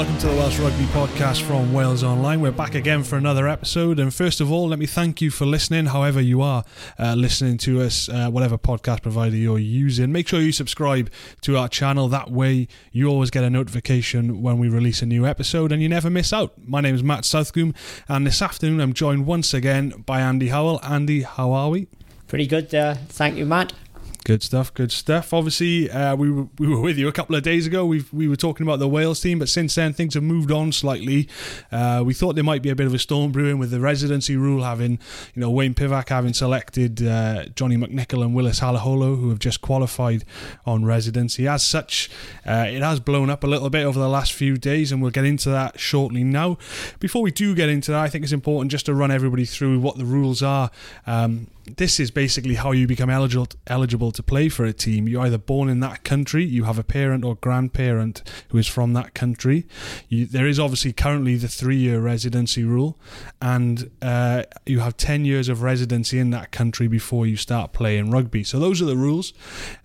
welcome 0.00 0.16
to 0.16 0.28
the 0.28 0.36
Welsh 0.36 0.58
Rugby 0.58 0.84
Podcast 0.84 1.42
from 1.42 1.74
Wales 1.74 2.02
Online. 2.02 2.40
We're 2.40 2.52
back 2.52 2.74
again 2.74 3.04
for 3.04 3.18
another 3.18 3.46
episode. 3.46 3.98
And 3.98 4.14
first 4.14 4.40
of 4.40 4.50
all, 4.50 4.68
let 4.68 4.78
me 4.78 4.86
thank 4.86 5.20
you 5.20 5.30
for 5.30 5.44
listening, 5.44 5.84
however 5.84 6.22
you 6.22 6.40
are 6.40 6.64
uh, 6.98 7.14
listening 7.14 7.58
to 7.58 7.82
us, 7.82 8.08
uh, 8.08 8.30
whatever 8.30 8.56
podcast 8.56 9.02
provider 9.02 9.36
you're 9.36 9.58
using. 9.58 10.10
Make 10.10 10.26
sure 10.26 10.40
you 10.40 10.52
subscribe 10.52 11.10
to 11.42 11.58
our 11.58 11.68
channel. 11.68 12.08
That 12.08 12.30
way, 12.30 12.66
you 12.92 13.08
always 13.08 13.28
get 13.28 13.44
a 13.44 13.50
notification 13.50 14.40
when 14.40 14.58
we 14.58 14.70
release 14.70 15.02
a 15.02 15.06
new 15.06 15.26
episode 15.26 15.70
and 15.70 15.82
you 15.82 15.88
never 15.90 16.08
miss 16.08 16.32
out. 16.32 16.54
My 16.56 16.80
name 16.80 16.94
is 16.94 17.02
Matt 17.02 17.26
Southcombe, 17.26 17.74
and 18.08 18.26
this 18.26 18.40
afternoon 18.40 18.80
I'm 18.80 18.94
joined 18.94 19.26
once 19.26 19.52
again 19.52 19.90
by 20.06 20.22
Andy 20.22 20.48
Howell. 20.48 20.80
Andy, 20.82 21.24
how 21.24 21.52
are 21.52 21.68
we? 21.68 21.88
Pretty 22.26 22.46
good. 22.46 22.74
Uh, 22.74 22.94
thank 23.10 23.36
you, 23.36 23.44
Matt. 23.44 23.74
Good 24.24 24.42
stuff, 24.42 24.72
good 24.74 24.92
stuff. 24.92 25.32
Obviously, 25.32 25.90
uh, 25.90 26.14
we 26.14 26.30
were, 26.30 26.46
we 26.58 26.68
were 26.68 26.80
with 26.80 26.98
you 26.98 27.08
a 27.08 27.12
couple 27.12 27.34
of 27.36 27.42
days 27.42 27.66
ago. 27.66 27.86
We 27.86 28.04
we 28.12 28.28
were 28.28 28.36
talking 28.36 28.66
about 28.66 28.78
the 28.78 28.86
Wales 28.86 29.18
team, 29.18 29.38
but 29.38 29.48
since 29.48 29.74
then 29.74 29.94
things 29.94 30.12
have 30.12 30.22
moved 30.22 30.52
on 30.52 30.72
slightly. 30.72 31.26
Uh, 31.72 32.02
we 32.04 32.12
thought 32.12 32.34
there 32.34 32.44
might 32.44 32.60
be 32.60 32.68
a 32.68 32.74
bit 32.74 32.86
of 32.86 32.92
a 32.92 32.98
storm 32.98 33.32
brewing 33.32 33.58
with 33.58 33.70
the 33.70 33.80
residency 33.80 34.36
rule 34.36 34.62
having, 34.62 34.98
you 35.34 35.40
know, 35.40 35.50
Wayne 35.50 35.72
Pivac 35.72 36.10
having 36.10 36.34
selected 36.34 37.02
uh, 37.02 37.46
Johnny 37.54 37.78
McNicholl 37.78 38.22
and 38.22 38.34
Willis 38.34 38.60
Halaholo, 38.60 39.18
who 39.18 39.30
have 39.30 39.38
just 39.38 39.62
qualified 39.62 40.26
on 40.66 40.84
residency. 40.84 41.48
As 41.48 41.64
such, 41.64 42.10
uh, 42.46 42.66
it 42.68 42.82
has 42.82 43.00
blown 43.00 43.30
up 43.30 43.42
a 43.42 43.46
little 43.46 43.70
bit 43.70 43.86
over 43.86 43.98
the 43.98 44.08
last 44.08 44.34
few 44.34 44.58
days, 44.58 44.92
and 44.92 45.00
we'll 45.00 45.10
get 45.10 45.24
into 45.24 45.48
that 45.48 45.80
shortly. 45.80 46.24
Now, 46.24 46.58
before 46.98 47.22
we 47.22 47.30
do 47.30 47.54
get 47.54 47.70
into 47.70 47.92
that, 47.92 48.00
I 48.00 48.08
think 48.10 48.24
it's 48.24 48.34
important 48.34 48.70
just 48.70 48.84
to 48.86 48.94
run 48.94 49.10
everybody 49.10 49.46
through 49.46 49.80
what 49.80 49.96
the 49.96 50.04
rules 50.04 50.42
are. 50.42 50.70
Um, 51.06 51.46
this 51.76 52.00
is 52.00 52.10
basically 52.10 52.54
how 52.54 52.72
you 52.72 52.86
become 52.86 53.10
eligible 53.10 53.48
eligible 53.66 54.12
to 54.12 54.22
play 54.22 54.48
for 54.48 54.64
a 54.64 54.72
team. 54.72 55.08
You're 55.08 55.22
either 55.22 55.38
born 55.38 55.68
in 55.68 55.80
that 55.80 56.04
country, 56.04 56.44
you 56.44 56.64
have 56.64 56.78
a 56.78 56.84
parent 56.84 57.24
or 57.24 57.36
grandparent 57.36 58.22
who 58.48 58.58
is 58.58 58.66
from 58.66 58.92
that 58.94 59.14
country. 59.14 59.66
You, 60.08 60.26
there 60.26 60.46
is 60.46 60.58
obviously 60.58 60.92
currently 60.92 61.36
the 61.36 61.48
three 61.48 61.76
year 61.76 62.00
residency 62.00 62.64
rule, 62.64 62.98
and 63.40 63.90
uh, 64.02 64.44
you 64.66 64.80
have 64.80 64.96
10 64.96 65.24
years 65.24 65.48
of 65.48 65.62
residency 65.62 66.18
in 66.18 66.30
that 66.30 66.52
country 66.52 66.88
before 66.88 67.26
you 67.26 67.36
start 67.36 67.72
playing 67.72 68.10
rugby. 68.10 68.44
So 68.44 68.58
those 68.58 68.82
are 68.82 68.86
the 68.86 68.96
rules. 68.96 69.32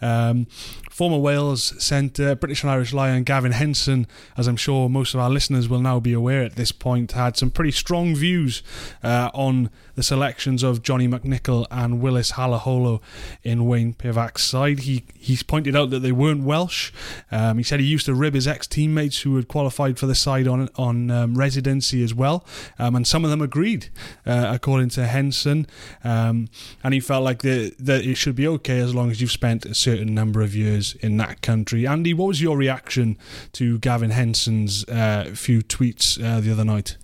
Um, 0.01 0.47
former 0.95 1.17
Wales 1.17 1.73
centre, 1.83 2.35
British 2.35 2.63
and 2.63 2.71
Irish 2.71 2.93
Lion 2.93 3.23
Gavin 3.23 3.51
Henson, 3.51 4.07
as 4.37 4.47
I'm 4.47 4.55
sure 4.55 4.87
most 4.87 5.13
of 5.13 5.19
our 5.19 5.29
listeners 5.29 5.67
will 5.67 5.81
now 5.81 5.99
be 5.99 6.13
aware 6.13 6.43
at 6.43 6.55
this 6.55 6.71
point, 6.71 7.11
had 7.11 7.35
some 7.35 7.51
pretty 7.51 7.71
strong 7.71 8.15
views 8.15 8.63
uh, 9.03 9.29
on 9.33 9.69
the 9.95 10.03
selections 10.03 10.63
of 10.63 10.81
Johnny 10.81 11.07
McNicholl 11.07 11.67
and 11.75 12.01
Willis 12.01 12.31
Halaholo 12.33 13.01
in 13.43 13.65
Wayne 13.67 13.93
Pivac's 13.93 14.43
side. 14.43 14.79
He 14.79 15.03
he's 15.15 15.43
pointed 15.43 15.75
out 15.75 15.89
that 15.89 15.99
they 15.99 16.11
weren't 16.11 16.43
Welsh. 16.43 16.91
Um, 17.31 17.57
he 17.57 17.63
said 17.63 17.79
he 17.79 17.85
used 17.85 18.05
to 18.05 18.15
rib 18.15 18.33
his 18.33 18.47
ex 18.47 18.65
teammates 18.65 19.21
who 19.21 19.35
had 19.35 19.47
qualified 19.47 19.99
for 19.99 20.05
the 20.05 20.15
side 20.15 20.47
on 20.47 20.69
on 20.75 21.11
um, 21.11 21.35
residency 21.35 22.03
as 22.03 22.13
well, 22.13 22.45
um, 22.79 22.95
and 22.95 23.05
some 23.05 23.23
of 23.23 23.29
them 23.29 23.41
agreed, 23.41 23.89
uh, 24.25 24.51
according 24.53 24.89
to 24.89 25.05
Henson. 25.05 25.67
Um, 26.03 26.47
and 26.83 26.93
he 26.93 26.99
felt 26.99 27.23
like 27.23 27.41
the, 27.41 27.73
that 27.79 28.05
it 28.05 28.15
should 28.15 28.35
be 28.35 28.47
okay 28.47 28.79
as 28.79 28.95
long 28.95 29.11
as 29.11 29.21
you've 29.21 29.31
spent 29.31 29.65
a 29.65 29.75
certain 29.75 30.13
number 30.13 30.41
of 30.41 30.55
years 30.55 30.95
in 31.01 31.17
that 31.17 31.41
country. 31.41 31.85
Andy, 31.85 32.13
what 32.13 32.27
was 32.27 32.41
your 32.41 32.57
reaction 32.57 33.17
to 33.53 33.77
Gavin 33.79 34.11
Henson's 34.11 34.87
uh, 34.87 35.31
few 35.33 35.61
tweets 35.61 36.23
uh, 36.23 36.39
the 36.39 36.51
other 36.51 36.65
night? 36.65 36.97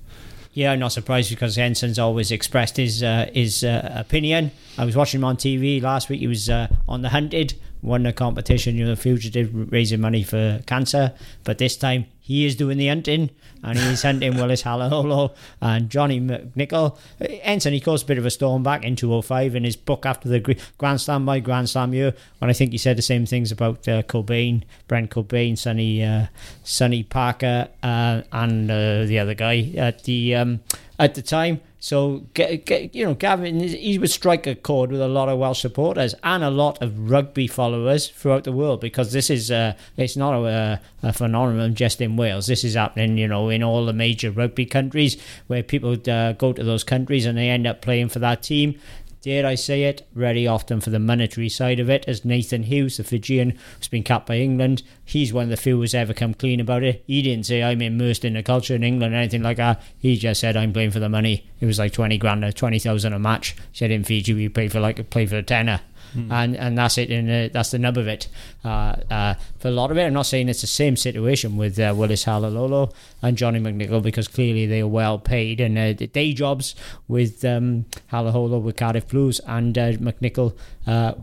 Yeah, 0.54 0.74
I'm 0.74 0.80
not 0.80 0.92
surprised 0.92 1.30
because 1.30 1.56
Henson's 1.56 1.98
always 1.98 2.32
expressed 2.32 2.76
his 2.76 3.02
uh, 3.02 3.30
his 3.34 3.64
uh, 3.64 3.94
opinion. 3.96 4.52
I 4.78 4.84
was 4.84 4.96
watching 4.96 5.22
him 5.22 5.24
on 5.24 5.38
TV 5.38 5.82
last 5.82 6.10
week. 6.10 6.20
He 6.20 6.28
was 6.28 6.50
uh, 6.50 6.68
on 6.90 7.02
the 7.02 7.10
hunted, 7.10 7.54
won 7.82 8.04
the 8.04 8.14
competition, 8.14 8.76
you 8.76 8.86
know, 8.86 8.96
fugitive, 8.96 9.72
raising 9.72 10.02
money 10.02 10.24
for 10.24 10.62
cancer. 10.66 11.14
But 11.44 11.58
this 11.58 11.76
time 11.76 12.06
he 12.20 12.46
is 12.46 12.56
doing 12.56 12.78
the 12.78 12.88
hunting 12.88 13.30
and 13.64 13.78
he's 13.78 14.04
hunting 14.04 14.36
Willis 14.38 14.64
Halaholo 14.64 15.36
and 15.60 15.90
Johnny 15.90 16.20
McNicholl. 16.20 16.98
Henson, 17.44 17.74
he 17.74 17.80
caused 17.80 18.06
a 18.06 18.08
bit 18.08 18.18
of 18.18 18.26
a 18.26 18.32
storm 18.32 18.64
back 18.64 18.84
in 18.84 18.96
205 18.96 19.56
in 19.56 19.64
his 19.64 19.76
book 19.76 20.06
after 20.06 20.30
the 20.30 20.58
Grand 20.78 21.02
Slam 21.02 21.26
by 21.26 21.40
Grand 21.40 21.70
Slam 21.70 21.94
year 21.94 22.14
when 22.40 22.50
I 22.50 22.54
think 22.54 22.72
he 22.72 22.78
said 22.78 22.98
the 22.98 23.02
same 23.02 23.26
things 23.26 23.52
about 23.52 23.88
uh, 23.88 24.04
Cockbain, 24.04 24.64
Brent 24.88 25.10
Cockbain, 25.10 25.58
Sonny, 25.58 26.04
uh, 26.04 26.28
Sonny 26.64 27.04
Parker, 27.04 27.68
uh, 27.84 28.22
and 28.32 28.70
uh, 28.70 29.06
the 29.06 29.20
other 29.20 29.34
guy 29.34 29.74
at 29.76 30.04
the 30.04 30.36
um, 30.36 30.62
at 31.00 31.16
the 31.16 31.22
time. 31.22 31.62
So, 31.84 32.28
you 32.38 33.06
know, 33.06 33.16
Gavin, 33.16 33.60
he 33.60 33.98
would 33.98 34.12
strike 34.12 34.46
a 34.46 34.54
chord 34.54 34.92
with 34.92 35.02
a 35.02 35.08
lot 35.08 35.30
of 35.30 35.40
Welsh 35.40 35.62
supporters 35.62 36.14
and 36.22 36.44
a 36.44 36.52
lot 36.52 36.80
of 36.80 37.10
rugby 37.10 37.48
followers 37.48 38.08
throughout 38.08 38.44
the 38.44 38.52
world 38.52 38.82
because 38.82 39.14
this 39.14 39.32
is, 39.32 39.50
uh, 39.50 39.74
it's 39.98 40.16
not 40.16 40.36
a, 40.36 40.80
a, 41.02 41.12
phenomenon 41.12 41.74
just 41.74 42.00
in 42.00 42.18
Wales. 42.18 42.46
This 42.46 42.64
is 42.64 42.76
happening, 42.76 43.18
you 43.18 43.28
know, 43.28 43.50
in 43.50 43.64
all 43.64 43.88
the 43.88 43.94
major 43.94 44.30
rugby 44.30 44.64
countries 44.64 45.18
where 45.48 45.64
people 45.64 45.98
uh, 46.08 46.34
go 46.34 46.54
to 46.54 46.64
those 46.64 46.84
countries 46.84 47.26
and 47.26 47.36
they 47.36 47.50
end 47.50 47.66
up 47.66 47.82
playing 47.82 48.10
for 48.10 48.20
that 48.20 48.44
team 48.44 48.80
dare 49.22 49.46
I 49.46 49.56
say 49.56 49.84
it, 49.84 50.08
very 50.14 50.48
often 50.48 50.82
for 50.82 50.90
the 50.90 51.00
monetary 51.00 51.50
side 51.50 51.80
of 51.80 51.90
it, 51.90 52.06
as 52.08 52.26
Nathan 52.26 52.64
Hughes, 52.64 52.98
the 52.98 53.04
Fijian, 53.04 53.58
who's 53.78 53.88
been 53.88 54.04
capped 54.04 54.28
by 54.28 54.38
England. 54.38 54.84
He's 55.06 55.32
one 55.32 55.44
of 55.44 55.50
the 55.50 55.58
few 55.58 55.78
who's 55.78 55.94
ever 55.94 56.14
come 56.14 56.34
clean 56.34 56.60
about 56.60 56.84
it. 56.84 57.04
He 57.06 57.22
didn't 57.22 57.46
say, 57.46 57.62
I'm 57.62 57.82
immersed 57.82 58.26
in 58.26 58.34
the 58.34 58.44
culture 58.44 58.76
in 58.76 58.84
England 58.84 59.14
or 59.14 59.18
anything 59.18 59.44
like 59.44 59.58
that. 59.58 59.82
He 59.98 60.18
just 60.18 60.42
said, 60.42 60.58
I'm 60.58 60.74
playing 60.74 60.92
for 60.92 61.00
the 61.00 61.10
money. 61.10 61.48
It 61.60 61.66
was 61.66 61.80
like 61.80 61.94
20 61.94 62.18
grand 62.18 62.44
or 62.44 62.52
20,000 62.52 63.14
a 63.14 63.20
match. 63.20 63.52
He 63.72 63.78
said, 63.78 63.92
in 63.92 64.04
Fiji, 64.04 64.34
we 64.34 64.50
pay 64.50 64.68
for 64.68 64.80
like, 64.80 65.10
play 65.10 65.26
for 65.26 65.38
a 65.38 65.44
tenner. 65.44 65.82
Mm. 66.16 66.32
and 66.32 66.56
and 66.58 66.78
that's 66.78 66.98
it, 66.98 67.10
and 67.10 67.30
uh, 67.30 67.54
that's 67.54 67.72
the 67.72 67.80
nub 67.80 67.98
of 67.98 68.08
it. 68.08 68.28
Uh, 68.64 68.96
uh, 69.10 69.34
for 69.60 69.70
a 69.70 69.72
lot 69.72 69.92
of 69.92 69.98
it, 69.98 70.04
I'm 70.04 70.14
not 70.14 70.26
saying 70.26 70.50
it's 70.50 70.62
the 70.62 70.68
same 70.68 70.96
situation 70.96 71.58
with 71.58 71.80
uh, 71.80 71.94
Willis 71.96 72.26
Halaholo 72.26 72.94
and 73.22 73.38
Johnny 73.38 73.60
McNicholl 73.60 74.02
because 74.02 74.28
clearly 74.28 74.66
they 74.66 74.82
are 74.82 74.88
well 74.88 75.20
paid 75.20 75.62
and 75.62 75.78
uh, 75.78 75.94
day 75.94 76.34
jobs 76.34 76.76
with 77.08 77.46
um, 77.46 77.86
with 78.12 78.76
Cardiff 78.76 79.08
Blues 79.08 79.40
and 79.46 79.78
uh, 79.78 79.94
McNicholl 79.94 80.56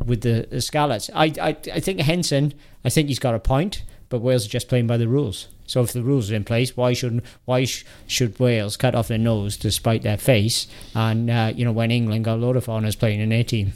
with 0.06 0.22
the, 0.22 0.46
the 0.50 0.60
Scarlets. 0.60 1.10
I, 1.14 1.26
I 1.40 1.56
I 1.72 1.80
think 1.80 2.00
Henson, 2.00 2.54
I 2.84 2.90
think 2.90 3.08
he's 3.08 3.18
got 3.18 3.34
a 3.34 3.40
point, 3.40 3.82
but 4.08 4.20
Wales 4.20 4.46
are 4.46 4.50
just 4.50 4.68
playing 4.68 4.86
by 4.86 4.96
the 4.96 5.08
rules. 5.08 5.48
So 5.68 5.82
if 5.82 5.92
the 5.92 6.02
rules 6.02 6.32
are 6.32 6.34
in 6.34 6.44
place, 6.44 6.76
why 6.76 6.94
shouldn't 6.94 7.24
why 7.44 7.64
sh- 7.64 7.84
should 8.06 8.40
Wales 8.40 8.76
cut 8.76 8.94
off 8.94 9.08
their 9.08 9.18
nose 9.18 9.56
to 9.58 9.70
spite 9.70 10.02
their 10.02 10.16
face? 10.16 10.66
And 10.94 11.30
uh, 11.30 11.52
you 11.54 11.64
know 11.64 11.72
when 11.72 11.90
England 11.90 12.24
got 12.24 12.34
a 12.34 12.44
lot 12.44 12.56
of 12.56 12.64
foreigners 12.64 12.96
playing 12.96 13.20
in 13.20 13.28
their 13.28 13.44
team. 13.44 13.74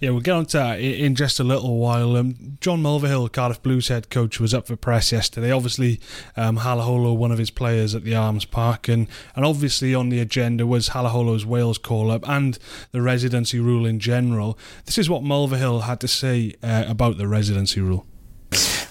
Yeah, 0.00 0.10
we'll 0.10 0.20
get 0.20 0.32
on 0.32 0.46
to 0.46 0.56
that 0.58 0.80
in 0.80 1.14
just 1.14 1.38
a 1.38 1.44
little 1.44 1.78
while. 1.78 2.16
Um, 2.16 2.58
John 2.60 2.82
Mulvihill, 2.82 3.32
Cardiff 3.32 3.62
Blues 3.62 3.88
head 3.88 4.10
coach, 4.10 4.40
was 4.40 4.52
up 4.52 4.66
for 4.66 4.76
press 4.76 5.12
yesterday. 5.12 5.50
Obviously, 5.50 6.00
um, 6.36 6.58
Halaholo, 6.58 7.16
one 7.16 7.30
of 7.30 7.38
his 7.38 7.50
players 7.50 7.94
at 7.94 8.04
the 8.04 8.14
Arms 8.14 8.44
Park, 8.44 8.88
and, 8.88 9.06
and 9.36 9.44
obviously 9.44 9.94
on 9.94 10.08
the 10.08 10.20
agenda 10.20 10.66
was 10.66 10.90
Halaholo's 10.90 11.46
Wales 11.46 11.78
call 11.78 12.10
up 12.10 12.28
and 12.28 12.58
the 12.90 13.02
residency 13.02 13.60
rule 13.60 13.86
in 13.86 14.00
general. 14.00 14.58
This 14.86 14.98
is 14.98 15.08
what 15.08 15.22
Mulvihill 15.22 15.82
had 15.82 16.00
to 16.00 16.08
say 16.08 16.54
uh, 16.62 16.84
about 16.88 17.16
the 17.16 17.28
residency 17.28 17.80
rule. 17.80 18.06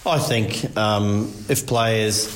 I 0.06 0.18
think 0.18 0.76
um, 0.76 1.32
if 1.48 1.66
players 1.66 2.28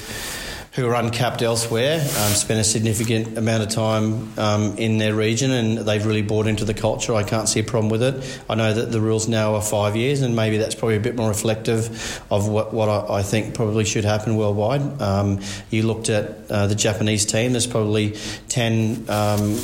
who 0.72 0.86
are 0.88 0.94
uncapped 0.94 1.42
elsewhere 1.42 1.96
um, 1.96 2.32
spend 2.32 2.60
a 2.60 2.64
significant 2.64 3.36
amount 3.36 3.64
of 3.64 3.68
time 3.68 4.38
um, 4.38 4.76
in 4.78 4.98
their 4.98 5.12
region 5.12 5.50
and 5.50 5.78
they've 5.78 6.06
really 6.06 6.22
bought 6.22 6.46
into 6.46 6.64
the 6.64 6.72
culture. 6.72 7.14
I 7.14 7.24
can't 7.24 7.48
see 7.48 7.58
a 7.60 7.64
problem 7.64 7.90
with 7.90 8.02
it. 8.02 8.40
I 8.48 8.54
know 8.54 8.72
that 8.72 8.92
the 8.92 9.00
rules 9.00 9.26
now 9.26 9.56
are 9.56 9.60
five 9.60 9.96
years, 9.96 10.22
and 10.22 10.36
maybe 10.36 10.56
that's 10.56 10.76
probably 10.76 10.96
a 10.96 11.00
bit 11.00 11.16
more 11.16 11.28
reflective 11.28 12.22
of 12.30 12.48
what, 12.48 12.72
what 12.72 12.88
I, 12.88 13.18
I 13.18 13.22
think 13.22 13.54
probably 13.54 13.84
should 13.84 14.04
happen 14.04 14.36
worldwide. 14.36 15.02
Um, 15.02 15.40
you 15.70 15.82
looked 15.82 16.08
at 16.10 16.50
uh, 16.50 16.68
the 16.68 16.76
Japanese 16.76 17.26
team, 17.26 17.52
there's 17.52 17.66
probably 17.66 18.16
10 18.48 19.10
um, 19.10 19.58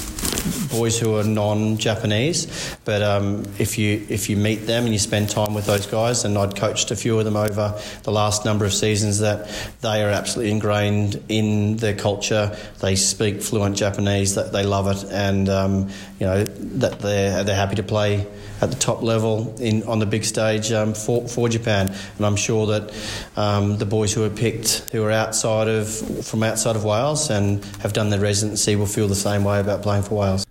boys 0.70 0.98
who 0.98 1.16
are 1.16 1.24
non 1.24 1.78
Japanese, 1.78 2.76
but 2.84 3.02
um, 3.02 3.44
if, 3.58 3.78
you, 3.78 4.06
if 4.08 4.28
you 4.28 4.36
meet 4.36 4.66
them 4.66 4.84
and 4.84 4.92
you 4.92 4.98
spend 4.98 5.30
time 5.30 5.54
with 5.54 5.66
those 5.66 5.86
guys, 5.86 6.24
and 6.24 6.36
I'd 6.36 6.56
coached 6.56 6.90
a 6.90 6.96
few 6.96 7.18
of 7.18 7.24
them 7.24 7.36
over 7.36 7.78
the 8.02 8.12
last 8.12 8.44
number 8.44 8.64
of 8.64 8.72
seasons, 8.72 9.20
that 9.20 9.48
they 9.80 10.02
are 10.02 10.10
absolutely 10.10 10.52
ingrained 10.52 11.22
in 11.28 11.76
their 11.76 11.94
culture. 11.94 12.56
They 12.80 12.96
speak 12.96 13.42
fluent 13.42 13.76
Japanese. 13.76 14.34
That 14.34 14.52
they 14.52 14.64
love 14.64 14.88
it, 14.88 15.04
and 15.10 15.48
um, 15.48 15.90
you 16.24 16.30
know 16.30 16.44
that 16.44 17.00
they're 17.00 17.44
they're 17.44 17.54
happy 17.54 17.76
to 17.76 17.82
play 17.82 18.26
at 18.62 18.70
the 18.70 18.76
top 18.76 19.02
level 19.02 19.54
in 19.60 19.82
on 19.82 19.98
the 19.98 20.06
big 20.06 20.24
stage 20.24 20.72
um, 20.72 20.94
for 20.94 21.28
for 21.28 21.50
Japan. 21.50 21.94
And 22.16 22.26
I'm 22.26 22.36
sure 22.36 22.66
that 22.66 22.94
um, 23.36 23.76
the 23.76 23.84
boys 23.84 24.14
who 24.14 24.24
are 24.24 24.30
picked, 24.30 24.90
who 24.90 25.04
are 25.04 25.10
outside 25.10 25.68
of 25.68 25.86
from 26.26 26.42
outside 26.42 26.76
of 26.76 26.84
Wales 26.84 27.28
and 27.28 27.62
have 27.82 27.92
done 27.92 28.08
their 28.08 28.20
residency, 28.20 28.74
will 28.74 28.86
feel 28.86 29.06
the 29.06 29.14
same 29.14 29.44
way 29.44 29.60
about 29.60 29.82
playing 29.82 30.04
for 30.04 30.14
Wales. 30.14 30.46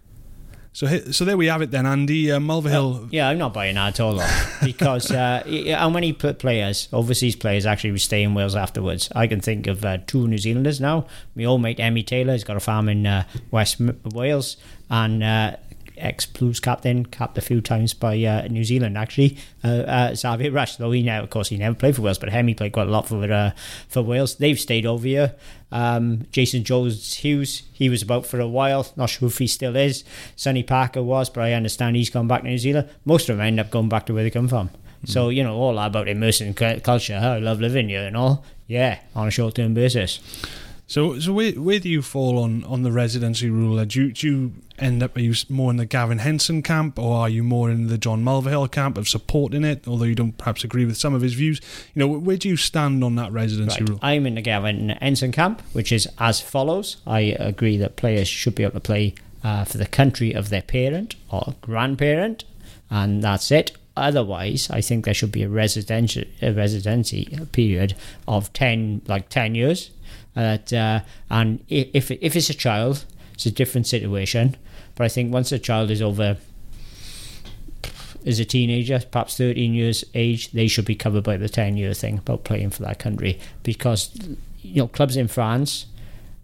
So, 0.76 0.88
so 1.12 1.24
there 1.24 1.38
we 1.38 1.46
have 1.46 1.62
it 1.62 1.70
then, 1.70 1.86
Andy. 1.86 2.32
Uh, 2.32 2.40
Mulvihill. 2.40 3.04
Uh, 3.04 3.08
yeah, 3.12 3.30
I'm 3.30 3.38
not 3.38 3.54
buying 3.54 3.76
that 3.76 3.90
at 3.90 4.00
all, 4.00 4.20
because 4.64 5.12
uh, 5.12 5.44
how 5.78 5.92
many 5.92 6.14
players, 6.14 6.90
overseas 6.92 7.36
players, 7.36 7.68
actually 7.68 7.96
stay 8.00 8.24
in 8.24 8.34
Wales 8.34 8.56
afterwards? 8.56 9.08
I 9.16 9.28
can 9.28 9.40
think 9.40 9.68
of 9.68 9.86
uh, 9.86 10.00
two 10.08 10.28
New 10.28 10.40
Zealanders 10.40 10.82
now. 10.82 11.06
My 11.36 11.44
old 11.46 11.62
mate 11.62 11.80
Hemi 11.80 12.02
Taylor 12.02 12.34
has 12.34 12.44
got 12.44 12.58
a 12.58 12.60
farm 12.60 12.90
in 12.90 13.06
uh, 13.06 13.26
West 13.52 13.80
Wales, 14.04 14.58
and 14.90 15.22
uh, 15.22 15.58
ex 16.04 16.26
Blues 16.26 16.60
captain, 16.60 17.06
capped 17.06 17.38
a 17.38 17.42
few 17.42 17.62
times 17.62 17.94
by 17.94 18.22
uh, 18.24 18.48
New 18.48 18.64
Zealand 18.64 18.98
actually. 18.98 19.38
Uh, 19.64 19.68
uh, 19.68 20.16
Xavier 20.16 20.52
Rush, 20.52 20.76
though 20.76 20.92
he 20.92 21.02
now, 21.02 21.24
of 21.24 21.30
course, 21.30 21.50
he 21.50 21.58
never 21.58 21.76
played 21.76 21.96
for 21.96 22.02
Wales, 22.02 22.20
but 22.20 22.30
Hemi 22.30 22.54
played 22.54 22.74
quite 22.74 22.88
a 22.88 22.92
lot 22.92 23.08
for 23.08 23.24
uh, 23.32 23.52
for 23.88 24.02
Wales. 24.02 24.36
They've 24.36 24.60
stayed 24.60 24.86
over 24.86 25.08
here. 25.08 25.36
Um, 25.72 26.28
Jason 26.32 26.64
Jones 26.64 27.16
Hughes, 27.16 27.64
he 27.74 27.90
was 27.90 28.04
about 28.04 28.28
for 28.28 28.40
a 28.40 28.48
while. 28.48 28.86
Not 28.96 29.10
sure 29.10 29.28
if 29.28 29.40
he 29.40 29.48
still 29.48 29.76
is. 29.76 30.04
Sonny 30.36 30.62
Parker 30.62 31.02
was, 31.02 31.30
but 31.30 31.44
I 31.44 31.54
understand 31.54 31.96
he's 31.96 32.12
gone 32.12 32.28
back 32.28 32.44
to 32.44 32.48
New 32.48 32.58
Zealand. 32.58 32.90
Most 33.06 33.30
of 33.30 33.38
them 33.38 33.46
end 33.46 33.60
up 33.60 33.72
going 33.72 33.90
back 33.90 34.06
to 34.06 34.14
where 34.14 34.24
they 34.24 34.30
come 34.30 34.48
from. 34.48 34.70
So 35.06 35.30
you 35.30 35.44
know 35.44 35.56
all 35.56 35.78
about 35.80 36.08
immersing 36.08 36.54
cu- 36.54 36.80
culture. 36.80 37.20
I 37.22 37.38
love 37.40 37.60
living 37.60 37.90
here 37.90 38.04
and 38.04 38.16
all. 38.16 38.46
Yeah, 38.68 39.00
on 39.16 39.28
a 39.28 39.32
short 39.32 39.56
term 39.56 39.74
basis. 39.74 40.20
So, 40.94 41.18
so 41.18 41.34
where, 41.34 41.54
where 41.54 41.80
do 41.80 41.90
you 41.90 42.04
fall 42.04 42.38
on, 42.38 42.64
on 42.66 42.84
the 42.84 42.92
residency 42.92 43.50
rule? 43.50 43.84
Do 43.84 44.00
you, 44.00 44.12
do 44.12 44.28
you 44.28 44.54
end 44.78 45.02
up, 45.02 45.18
are 45.18 45.22
you 45.22 45.34
more 45.50 45.72
in 45.72 45.78
the 45.78 45.88
Gavin 45.88 46.20
Henson 46.20 46.62
camp 46.62 47.00
or 47.00 47.16
are 47.18 47.30
you 47.30 47.42
more 47.44 47.72
in 47.72 47.88
the 47.88 47.98
John 47.98 48.24
Mulvihill 48.24 48.70
camp 48.72 49.00
of 49.00 49.08
supporting 49.08 49.64
it, 49.64 49.88
although 49.88 50.06
you 50.06 50.14
don't 50.14 50.38
perhaps 50.38 50.64
agree 50.64 50.86
with 50.86 50.96
some 50.96 51.16
of 51.16 51.24
his 51.24 51.34
views? 51.34 51.60
You 51.96 52.02
know, 52.02 52.08
where 52.08 52.38
do 52.38 52.48
you 52.48 52.58
stand 52.58 53.04
on 53.04 53.16
that 53.16 53.32
residency 53.32 53.80
Right. 53.80 53.90
rule? 53.90 54.00
I'm 54.04 54.28
in 54.28 54.36
the 54.36 54.44
Gavin 54.44 54.90
Henson 54.90 55.32
camp, 55.32 55.64
which 55.72 55.92
is 55.92 56.08
as 56.20 56.42
follows. 56.42 56.98
I 57.08 57.22
agree 57.40 57.76
that 57.78 57.96
players 57.96 58.28
should 58.28 58.54
be 58.54 58.62
able 58.62 58.74
to 58.74 58.80
play 58.80 59.16
uh, 59.44 59.64
for 59.64 59.80
the 59.80 59.88
country 59.88 60.32
of 60.32 60.50
their 60.50 60.62
parent 60.62 61.16
or 61.32 61.56
grandparent, 61.62 62.44
and 62.92 63.24
that's 63.24 63.50
it. 63.50 63.72
Otherwise, 63.98 64.70
I 64.70 64.82
think 64.82 65.06
there 65.06 65.14
should 65.16 65.32
be 65.32 65.42
a 65.42 65.50
residential 65.50 66.24
a 66.42 66.52
residency 66.52 67.26
period 67.52 67.96
of 68.28 68.54
ten, 68.54 69.02
like 69.08 69.30
ten 69.30 69.56
years. 69.56 69.90
That 70.34 70.74
uh, 70.74 71.02
and 71.30 71.64
if 71.70 72.10
if 72.12 72.36
it's 72.36 72.50
a 72.50 72.54
child, 72.54 73.06
it's 73.34 73.46
a 73.46 73.52
different 73.52 73.88
situation. 73.88 74.58
But 74.96 75.06
I 75.06 75.08
think 75.10 75.34
once 75.34 75.52
a 75.52 75.60
child 75.60 75.92
is 75.92 76.02
over 76.02 76.38
as 78.26 78.40
a 78.40 78.46
teenager, 78.46 79.02
perhaps 79.12 79.38
13 79.38 79.74
years 79.74 80.04
age, 80.14 80.52
they 80.52 80.68
should 80.68 80.86
be 80.86 80.96
covered 80.96 81.24
by 81.24 81.38
the 81.38 81.50
10 81.50 81.78
year 81.78 81.94
thing 81.94 82.20
about 82.20 82.44
playing 82.44 82.70
for 82.70 82.84
that 82.84 83.00
country 83.00 83.40
because 83.64 84.18
you 84.62 84.82
know 84.82 84.88
clubs 84.88 85.18
in 85.18 85.28
France 85.28 85.88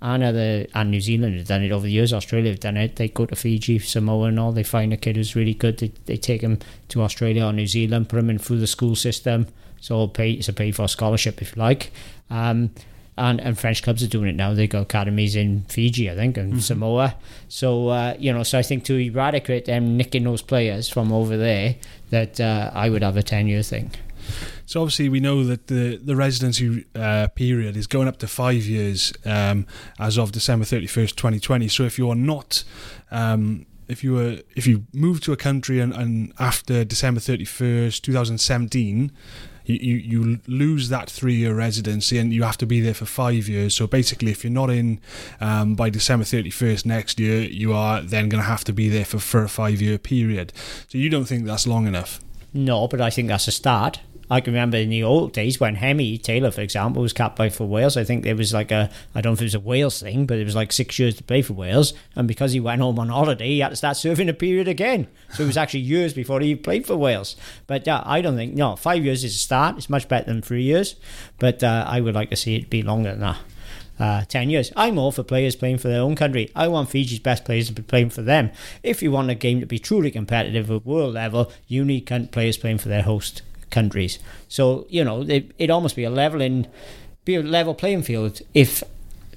and 0.02 0.24
other 0.24 0.66
and 0.74 0.92
New 0.92 1.02
Zealand 1.02 1.38
have 1.38 1.48
done 1.48 1.64
it 1.64 1.72
over 1.72 1.86
the 1.86 1.92
years. 1.92 2.14
Australia 2.14 2.52
have 2.52 2.60
done 2.60 2.78
it. 2.78 2.96
They 2.96 3.10
go 3.10 3.26
to 3.26 3.36
Fiji, 3.36 3.80
Samoa, 3.80 4.28
and 4.28 4.40
all. 4.40 4.52
They 4.52 4.64
find 4.64 4.94
a 4.94 4.98
kid 4.98 5.16
who's 5.16 5.36
really 5.36 5.54
good. 5.54 5.80
They, 5.80 5.92
they 6.06 6.18
take 6.18 6.42
him 6.42 6.60
to 6.90 7.02
Australia 7.02 7.46
or 7.46 7.54
New 7.54 7.68
Zealand, 7.68 8.10
put 8.10 8.20
him 8.20 8.30
in 8.30 8.40
through 8.40 8.60
the 8.60 8.68
school 8.68 8.96
system. 8.96 9.48
So 9.82 9.96
all 9.96 10.08
pay, 10.08 10.32
it's 10.32 10.50
a 10.50 10.54
paid 10.54 10.76
for 10.76 10.88
scholarship 10.88 11.42
if 11.42 11.56
you 11.56 11.62
like. 11.62 11.92
Um, 12.30 12.72
and, 13.20 13.42
and 13.42 13.60
French 13.60 13.84
clubs 13.84 14.02
are 14.02 14.08
doing 14.08 14.30
it 14.30 14.36
now. 14.36 14.54
They've 14.54 14.70
got 14.70 14.84
academies 14.84 15.36
in 15.36 15.66
Fiji, 15.68 16.10
I 16.10 16.16
think, 16.16 16.38
and 16.38 16.64
Samoa. 16.64 17.16
So 17.50 17.90
uh, 17.90 18.16
you 18.18 18.34
know, 18.34 18.44
so 18.44 18.58
I 18.58 18.64
think 18.64 18.86
to 18.86 18.96
eradicate 18.96 19.66
them 19.66 19.98
nicking 19.98 20.24
those 20.24 20.42
players 20.42 20.90
from 20.90 21.12
over 21.12 21.38
there, 21.38 21.76
that 22.10 22.40
uh, 22.40 22.72
I 22.74 22.90
would 22.90 23.04
have 23.04 23.18
a 23.18 23.24
ten 23.24 23.48
year 23.48 23.64
thing. 23.64 23.92
So 24.66 24.82
obviously 24.82 25.10
we 25.10 25.20
know 25.20 25.44
that 25.44 25.68
the 25.68 25.98
the 25.98 26.16
residency 26.16 26.86
uh, 26.96 27.28
period 27.36 27.76
is 27.76 27.88
going 27.88 28.08
up 28.08 28.18
to 28.18 28.28
five 28.28 28.64
years 28.66 29.14
um, 29.26 29.66
as 29.98 30.18
of 30.18 30.32
December 30.32 30.66
thirty 30.66 30.88
first, 30.88 31.18
twenty 31.18 31.40
twenty. 31.40 31.68
So 31.68 31.84
if 31.84 31.98
you 31.98 32.10
are 32.10 32.16
not 32.16 32.64
um, 33.12 33.66
if 33.88 34.04
you 34.04 34.14
were 34.14 34.38
if 34.56 34.68
you 34.68 34.86
move 34.94 35.20
to 35.22 35.34
a 35.34 35.38
country 35.38 35.80
and, 35.80 35.94
and 35.94 36.34
after 36.38 36.86
December 36.86 37.20
thirty 37.20 37.46
first, 37.46 38.04
two 38.04 38.14
thousand 38.14 38.38
seventeen. 38.40 39.12
You, 39.74 39.96
you, 39.96 40.40
lose 40.48 40.90
that 40.90 41.10
three 41.10 41.36
year 41.36 41.54
residency 41.54 42.18
and 42.18 42.34
you 42.34 42.44
have 42.44 42.58
to 42.58 42.66
be 42.66 42.82
there 42.82 42.94
for 42.94 43.06
five 43.06 43.48
years. 43.48 43.76
So 43.76 43.88
basically, 43.88 44.32
if 44.32 44.44
you're 44.44 44.52
not 44.52 44.70
in 44.70 45.00
um, 45.40 45.76
by 45.76 45.90
December 45.90 46.26
31st 46.26 46.86
next 46.86 47.20
year, 47.20 47.42
you 47.42 47.74
are 47.74 48.02
then 48.02 48.30
going 48.30 48.42
to 48.42 48.50
have 48.50 48.64
to 48.66 48.74
be 48.74 48.90
there 48.90 49.06
for, 49.06 49.20
for 49.20 49.44
a 49.44 49.50
five 49.50 49.82
year 49.82 49.98
period. 49.98 50.54
So 50.88 50.98
you 50.98 51.10
don't 51.10 51.26
think 51.26 51.46
that's 51.46 51.68
long 51.68 51.88
enough? 51.88 52.20
No, 52.52 52.88
but 52.88 53.00
I 53.00 53.12
think 53.12 53.28
that's 53.28 53.48
a 53.48 53.52
start. 53.52 54.00
I 54.30 54.42
can 54.42 54.54
remember 54.54 54.78
in 54.78 54.90
the 54.90 55.04
old 55.04 55.34
days 55.34 55.60
when 55.60 55.76
Hemi 55.76 56.18
Taylor, 56.20 56.52
for 56.52 56.62
example, 56.62 57.02
was 57.02 57.14
capped 57.14 57.36
by 57.36 57.50
for 57.50 57.66
Wales. 57.66 57.98
I 57.98 58.04
think 58.04 58.24
there 58.24 58.36
was 58.36 58.54
like 58.54 58.72
a, 58.72 58.90
I 59.16 59.22
don't 59.22 59.32
know 59.32 59.34
if 59.34 59.42
it 59.42 59.46
was 59.46 59.56
a 59.56 59.60
Wales 59.60 60.02
thing, 60.02 60.28
but 60.28 60.38
it 60.38 60.46
was 60.46 60.56
like 60.56 60.72
six 60.72 61.00
years 61.00 61.16
to 61.16 61.24
play 61.24 61.42
for 61.42 61.54
Wales. 61.54 61.94
And 62.16 62.28
because 62.28 62.52
he 62.52 62.60
went 62.60 62.82
home 62.82 63.00
on 63.00 63.10
holiday, 63.10 63.48
he 63.48 63.60
had 63.60 63.70
to 63.70 63.76
start 63.76 63.98
serving 63.98 64.30
a 64.30 64.34
period 64.34 64.68
again. 64.68 65.08
So 65.34 65.44
it 65.44 65.48
was 65.48 65.58
actually 65.58 65.82
years 65.82 66.14
before 66.14 66.42
he 66.42 66.56
played 66.56 66.86
for 66.86 66.96
Wales. 66.96 67.36
But 67.66 67.88
uh, 67.88 68.04
I 68.06 68.22
don't 68.22 68.36
think, 68.36 68.54
no, 68.54 68.76
five 68.76 69.04
years 69.04 69.24
is 69.24 69.36
a 69.36 69.40
start. 69.40 69.78
It's 69.78 69.90
much 69.90 70.08
better 70.08 70.26
than 70.26 70.42
three 70.44 70.64
years. 70.64 70.96
But 71.40 71.64
uh, 71.64 71.86
I 71.88 72.00
would 72.00 72.14
like 72.14 72.30
to 72.30 72.36
see 72.36 72.56
it 72.56 72.70
be 72.70 72.84
longer 72.84 73.12
than 73.12 73.22
that. 73.22 73.38
Uh, 74.00 74.24
10 74.26 74.50
years. 74.50 74.72
I'm 74.78 74.98
all 74.98 75.12
for 75.12 75.24
players 75.24 75.58
playing 75.58 75.80
for 75.80 75.90
their 75.90 76.02
own 76.02 76.16
country. 76.16 76.50
I 76.56 76.70
want 76.70 76.90
Fiji's 76.90 77.20
best 77.20 77.44
players 77.44 77.68
to 77.68 77.74
be 77.74 77.82
playing 77.82 78.12
for 78.12 78.22
them. 78.22 78.52
If 78.82 79.04
you 79.04 79.12
want 79.12 79.30
a 79.30 79.36
game 79.36 79.60
to 79.60 79.66
be 79.66 79.78
truly 79.78 80.10
competitive 80.10 80.72
at 80.72 80.86
world 80.86 81.16
level, 81.16 81.52
you 81.68 81.84
need 81.84 82.06
players 82.32 82.56
playing 82.56 82.78
for 82.78 82.88
their 82.88 83.02
host 83.02 83.42
countries. 83.70 84.20
So, 84.48 84.86
you 84.90 85.04
know, 85.04 85.22
it, 85.22 85.52
it'd 85.58 85.72
almost 85.72 85.96
be 85.96 86.04
a 86.04 86.10
level 86.10 86.42
in, 86.42 86.68
be 87.26 87.36
a 87.36 87.42
level 87.42 87.74
playing 87.74 88.04
field 88.04 88.42
if 88.54 88.84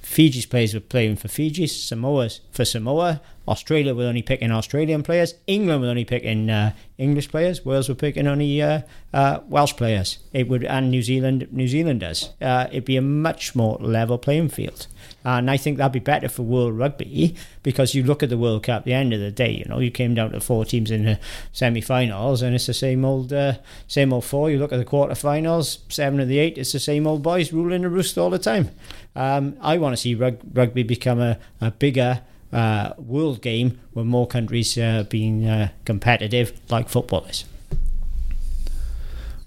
Fiji's 0.01 0.45
players 0.45 0.73
were 0.73 0.79
playing 0.79 1.15
for 1.15 1.27
Fiji, 1.27 1.65
Samoa's 1.65 2.41
for 2.51 2.65
Samoa, 2.65 3.21
Australia 3.47 3.95
were 3.95 4.05
only 4.05 4.21
picking 4.21 4.51
Australian 4.51 5.01
players, 5.01 5.33
England 5.47 5.81
were 5.81 5.87
only 5.87 6.05
picking 6.05 6.49
uh, 6.49 6.73
English 6.97 7.29
players, 7.29 7.65
Wales 7.65 7.89
were 7.89 7.95
picking 7.95 8.27
only 8.27 8.61
uh, 8.61 8.81
uh, 9.13 9.39
Welsh 9.47 9.75
players. 9.75 10.19
It 10.31 10.47
would 10.49 10.65
and 10.65 10.91
New 10.91 11.01
Zealand, 11.01 11.47
New 11.51 11.67
Zealanders. 11.67 12.29
Uh, 12.41 12.67
it'd 12.69 12.85
be 12.85 12.97
a 12.97 13.01
much 13.01 13.55
more 13.55 13.77
level 13.79 14.17
playing 14.17 14.49
field. 14.49 14.87
And 15.25 15.49
I 15.49 15.57
think 15.57 15.77
that'd 15.77 15.91
be 15.91 15.99
better 15.99 16.27
for 16.27 16.43
World 16.43 16.77
Rugby 16.77 17.35
because 17.61 17.95
you 17.95 18.03
look 18.03 18.23
at 18.23 18.29
the 18.29 18.37
World 18.37 18.63
Cup. 18.63 18.81
At 18.81 18.85
the 18.85 18.93
end 18.93 19.13
of 19.13 19.19
the 19.19 19.31
day, 19.31 19.51
you 19.51 19.65
know, 19.65 19.79
you 19.79 19.91
came 19.91 20.13
down 20.13 20.31
to 20.31 20.41
four 20.41 20.65
teams 20.65 20.91
in 20.91 21.05
the 21.05 21.19
semi-finals, 21.51 22.41
and 22.41 22.53
it's 22.53 22.65
the 22.65 22.73
same 22.73 23.05
old, 23.05 23.31
uh, 23.31 23.53
same 23.87 24.11
old 24.11 24.25
four. 24.25 24.51
You 24.51 24.59
look 24.59 24.73
at 24.73 24.77
the 24.77 24.85
quarter-finals, 24.85 25.79
seven 25.89 26.19
of 26.19 26.27
the 26.27 26.39
eight. 26.39 26.57
It's 26.57 26.73
the 26.73 26.79
same 26.79 27.07
old 27.07 27.23
boys 27.23 27.53
ruling 27.53 27.83
the 27.83 27.89
roost 27.89 28.17
all 28.17 28.29
the 28.29 28.39
time. 28.39 28.71
Um, 29.15 29.55
I 29.61 29.77
want 29.77 29.93
to 29.93 30.01
see 30.01 30.15
rug- 30.15 30.41
rugby 30.53 30.83
become 30.83 31.21
a, 31.21 31.37
a 31.61 31.71
bigger 31.71 32.21
uh, 32.51 32.93
world 32.97 33.41
game 33.41 33.79
where 33.93 34.05
more 34.05 34.27
countries 34.27 34.77
uh, 34.77 35.05
being 35.09 35.47
uh, 35.47 35.69
competitive, 35.85 36.59
like 36.69 36.89
football 36.89 37.25
is. 37.25 37.45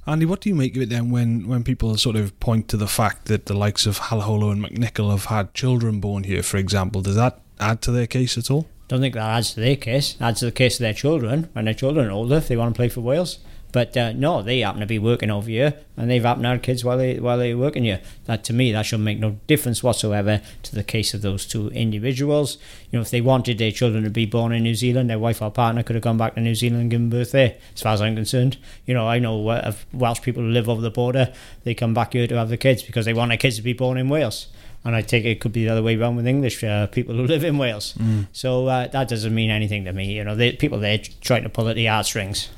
Andy, 0.08 0.24
what 0.24 0.40
do 0.40 0.48
you 0.48 0.54
make 0.54 0.76
of 0.76 0.82
it 0.82 0.88
then 0.88 1.10
when, 1.10 1.48
when 1.48 1.64
people 1.64 1.96
sort 1.96 2.14
of 2.14 2.38
point 2.38 2.68
to 2.68 2.76
the 2.76 2.86
fact 2.86 3.24
that 3.24 3.46
the 3.46 3.54
likes 3.54 3.86
of 3.86 3.98
Halaholo 3.98 4.52
and 4.52 4.64
McNicholl 4.64 5.10
have 5.10 5.24
had 5.24 5.52
children 5.52 5.98
born 5.98 6.22
here, 6.22 6.44
for 6.44 6.58
example? 6.58 7.02
Does 7.02 7.16
that 7.16 7.40
add 7.58 7.82
to 7.82 7.90
their 7.90 8.06
case 8.06 8.38
at 8.38 8.48
all? 8.48 8.68
Don't 8.86 9.00
think 9.00 9.14
that 9.14 9.36
adds 9.36 9.54
to 9.54 9.60
their 9.60 9.75
case. 9.75 10.16
Adds 10.20 10.38
to 10.40 10.44
the 10.44 10.52
case 10.52 10.76
of 10.76 10.84
their 10.84 10.92
children 10.92 11.48
when 11.54 11.64
their 11.64 11.75
children 11.75 12.06
are 12.06 12.12
older 12.12 12.36
if 12.36 12.46
they 12.46 12.56
want 12.56 12.72
to 12.72 12.78
play 12.78 12.88
for 12.88 13.00
Wales. 13.00 13.40
But 13.73 13.96
uh, 13.96 14.12
no, 14.12 14.42
they 14.42 14.61
happen 14.61 14.80
to 14.80 14.87
be 14.87 14.99
working 14.99 15.30
over 15.30 15.50
here, 15.50 15.75
and 15.96 16.11
they've 16.11 16.23
happened 16.23 16.44
to 16.44 16.49
have 16.50 16.62
kids 16.62 16.85
while 16.85 16.96
they 16.96 17.18
while 17.18 17.37
they're 17.37 17.58
working 17.58 17.85
here. 17.85 18.00
That 18.25 18.42
to 18.44 18.52
me, 18.52 18.73
that 18.73 18.87
should 18.87 19.00
make 19.00 19.18
no 19.18 19.38
difference 19.46 19.82
whatsoever 19.82 20.40
to 20.62 20.75
the 20.75 20.85
case 20.85 21.12
of 21.14 21.23
those 21.23 21.44
two 21.46 21.68
individuals. 21.68 22.58
You 22.90 22.99
know, 22.99 23.02
if 23.02 23.11
they 23.11 23.20
wanted 23.20 23.58
their 23.58 23.73
children 23.73 24.04
to 24.04 24.11
be 24.11 24.25
born 24.26 24.52
in 24.52 24.62
New 24.62 24.75
Zealand, 24.75 25.11
their 25.11 25.18
wife 25.18 25.42
or 25.42 25.50
partner 25.50 25.82
could 25.82 25.96
have 25.96 26.02
gone 26.02 26.16
back 26.16 26.35
to 26.35 26.40
New 26.40 26.54
Zealand 26.54 26.82
and 26.82 26.90
given 26.90 27.11
birth 27.11 27.32
there. 27.32 27.56
As 27.75 27.82
far 27.82 27.92
as 27.92 28.00
I'm 28.00 28.14
concerned, 28.14 28.56
you 28.87 28.94
know, 28.94 29.06
I 29.08 29.18
know 29.18 29.49
uh, 29.49 29.61
of 29.64 29.85
Welsh 29.92 30.23
people 30.23 30.42
who 30.42 30.50
live 30.50 30.68
over 30.68 30.80
the 30.80 30.90
border. 30.90 31.32
They 31.64 31.75
come 31.75 31.94
back 31.94 32.12
here 32.14 32.26
to 32.26 32.37
have 32.37 32.49
the 32.49 32.56
kids 32.56 32.82
because 32.82 33.04
they 33.04 33.14
want 33.14 33.30
their 33.30 33.38
kids 33.38 33.56
to 33.56 33.62
be 33.62 33.73
born 33.73 33.99
in 33.99 34.08
Wales. 34.08 34.46
And 34.85 34.94
I 34.94 35.02
take 35.02 35.25
it 35.25 35.40
could 35.40 35.52
be 35.52 35.64
the 35.64 35.70
other 35.70 35.82
way 35.82 35.96
around 35.96 36.14
with 36.14 36.28
English 36.28 36.62
uh, 36.62 36.87
people 36.87 37.16
who 37.16 37.26
live 37.26 37.42
in 37.42 37.58
Wales. 37.58 37.94
So 38.32 38.68
uh, 38.68 38.87
that 38.87 39.08
doesn't 39.08 39.35
mean 39.35 39.50
anything 39.50 39.85
to 39.85 39.92
me. 39.92 40.12
You 40.16 40.23
know, 40.23 40.37
they, 40.37 40.52
people 40.52 40.78
there 40.78 40.99
trying 41.20 41.42
to 41.42 41.49
pull 41.49 41.68
at 41.68 41.75
the 41.75 41.87
heartstrings. 41.87 42.49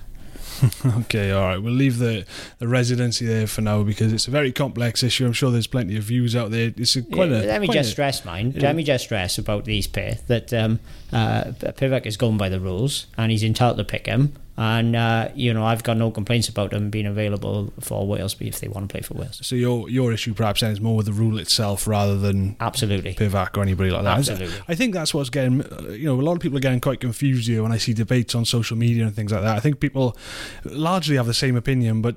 Okay, 1.01 1.31
all 1.33 1.43
right. 1.43 1.59
We'll 1.59 1.73
leave 1.73 1.99
the, 1.99 2.25
the 2.59 2.69
residency 2.69 3.27
there 3.27 3.47
for 3.47 3.61
now 3.63 3.83
because 3.83 4.13
it's 4.13 4.27
a 4.29 4.31
very 4.31 4.53
complex 4.53 5.03
issue. 5.03 5.27
I'm 5.27 5.33
sure 5.33 5.51
there's 5.51 5.67
plenty 5.67 5.97
of 5.97 6.05
views 6.05 6.35
out 6.37 6.51
there. 6.51 6.73
It's 6.77 6.97
a, 6.97 7.03
quite 7.03 7.31
Yeah, 7.31 7.43
a. 7.43 7.47
let 7.47 7.61
me 7.61 7.69
just 7.69 7.89
a- 7.89 7.93
stress 7.93 8.25
mine. 8.25 8.53
it 8.57 8.63
Let 8.63 8.77
me 8.77 8.83
just 8.83 9.05
stress 9.05 9.39
about 9.39 9.65
these 9.65 9.87
pair 9.87 10.19
that 10.27 10.53
um, 10.53 10.81
uh, 11.13 11.45
Pivac 11.61 12.07
is 12.07 12.17
going 12.17 12.37
by 12.39 12.49
the 12.49 12.61
rules 12.61 13.07
and 13.17 13.31
he's 13.31 13.43
entitled 13.45 13.79
to 13.79 13.85
pick 13.85 14.07
him. 14.07 14.35
And 14.61 14.97
uh, 14.97 15.29
you 15.37 15.55
know, 15.55 15.65
I've 15.65 15.85
got 15.85 15.97
no 15.97 16.11
complaints 16.11 16.49
about 16.49 16.73
them 16.73 16.91
being 16.91 17.07
available 17.07 17.73
for 17.79 18.05
Wales 18.09 18.35
if 18.41 18.59
they 18.59 18.67
want 18.67 18.89
to 18.89 18.93
play 18.93 19.03
for 19.03 19.15
Wales. 19.15 19.39
So 19.41 19.55
your 19.55 19.89
your 19.89 20.13
issue 20.13 20.35
perhaps 20.35 20.63
then 20.63 20.73
is 20.73 20.81
more 20.81 20.97
with 20.97 21.07
the 21.07 21.13
rule 21.13 21.39
itself 21.39 21.87
rather 21.87 22.19
than 22.19 22.57
Absolutely. 22.59 23.15
Pivac 23.15 23.57
or 23.57 23.63
anybody 23.63 23.91
like 23.91 24.03
that. 24.03 24.19
Absolutely. 24.19 24.59
I 24.67 24.75
think 24.75 24.95
that's 24.95 25.15
what's 25.15 25.31
getting, 25.31 25.65
you 25.93 26.07
know, 26.07 26.21
a 26.21 26.23
lot 26.23 26.33
of 26.33 26.41
people 26.41 26.59
are 26.59 26.61
getting 26.61 26.81
quite 26.81 26.99
confused 26.99 27.47
here 27.47 27.63
when 27.63 27.71
I 27.71 27.79
see 27.79 27.93
debates 27.93 28.35
on 28.35 28.45
social 28.45 28.77
media 28.77 29.05
and 29.05 29.15
things 29.15 29.31
like 29.31 29.43
that. 29.43 29.57
I 29.57 29.61
think 29.61 29.79
people 29.79 30.17
largely 30.65 31.15
have 31.15 31.27
the 31.27 31.35
same 31.35 31.55
opinion, 31.55 32.03
but 32.03 32.17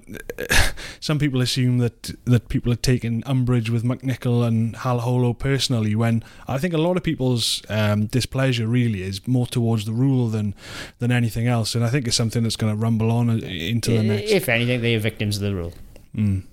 some 1.01 1.17
people 1.17 1.41
assume 1.41 1.79
that 1.79 2.12
that 2.25 2.48
people 2.48 2.72
are 2.72 2.77
taking 2.77 3.24
umbrage 3.25 3.70
with 3.70 3.84
McNicholl 3.84 4.48
and 4.48 4.75
Halaholo 4.75 5.38
personally, 5.38 5.96
when 5.96 6.24
I 6.48 6.60
think 6.60 6.74
a 6.74 6.77
lot 6.77 6.96
of 6.96 7.03
people's 7.03 7.63
um, 7.70 8.05
displeasure 8.05 8.67
really 8.67 9.01
is 9.01 9.27
more 9.27 9.48
towards 9.48 9.86
the 9.86 9.93
rule 9.93 10.29
than 10.29 10.53
than 11.00 11.12
anything 11.12 11.48
else. 11.48 11.75
And 11.75 11.84
I 11.84 11.89
think 11.89 12.08
it's 12.08 12.15
something 12.15 12.43
that's 12.43 12.55
going 12.55 12.72
to 12.72 12.77
rumble 12.77 13.12
on 13.12 13.29
uh, 13.29 13.34
into 13.34 13.91
the 13.91 14.03
next. 14.03 14.31
If 14.31 14.48
anything, 14.48 14.81
they 14.81 14.96
are 14.96 15.00
victims 15.00 15.38
of 15.38 15.41
the 15.41 15.55
rule. 15.55 15.74
Mm. 16.15 16.43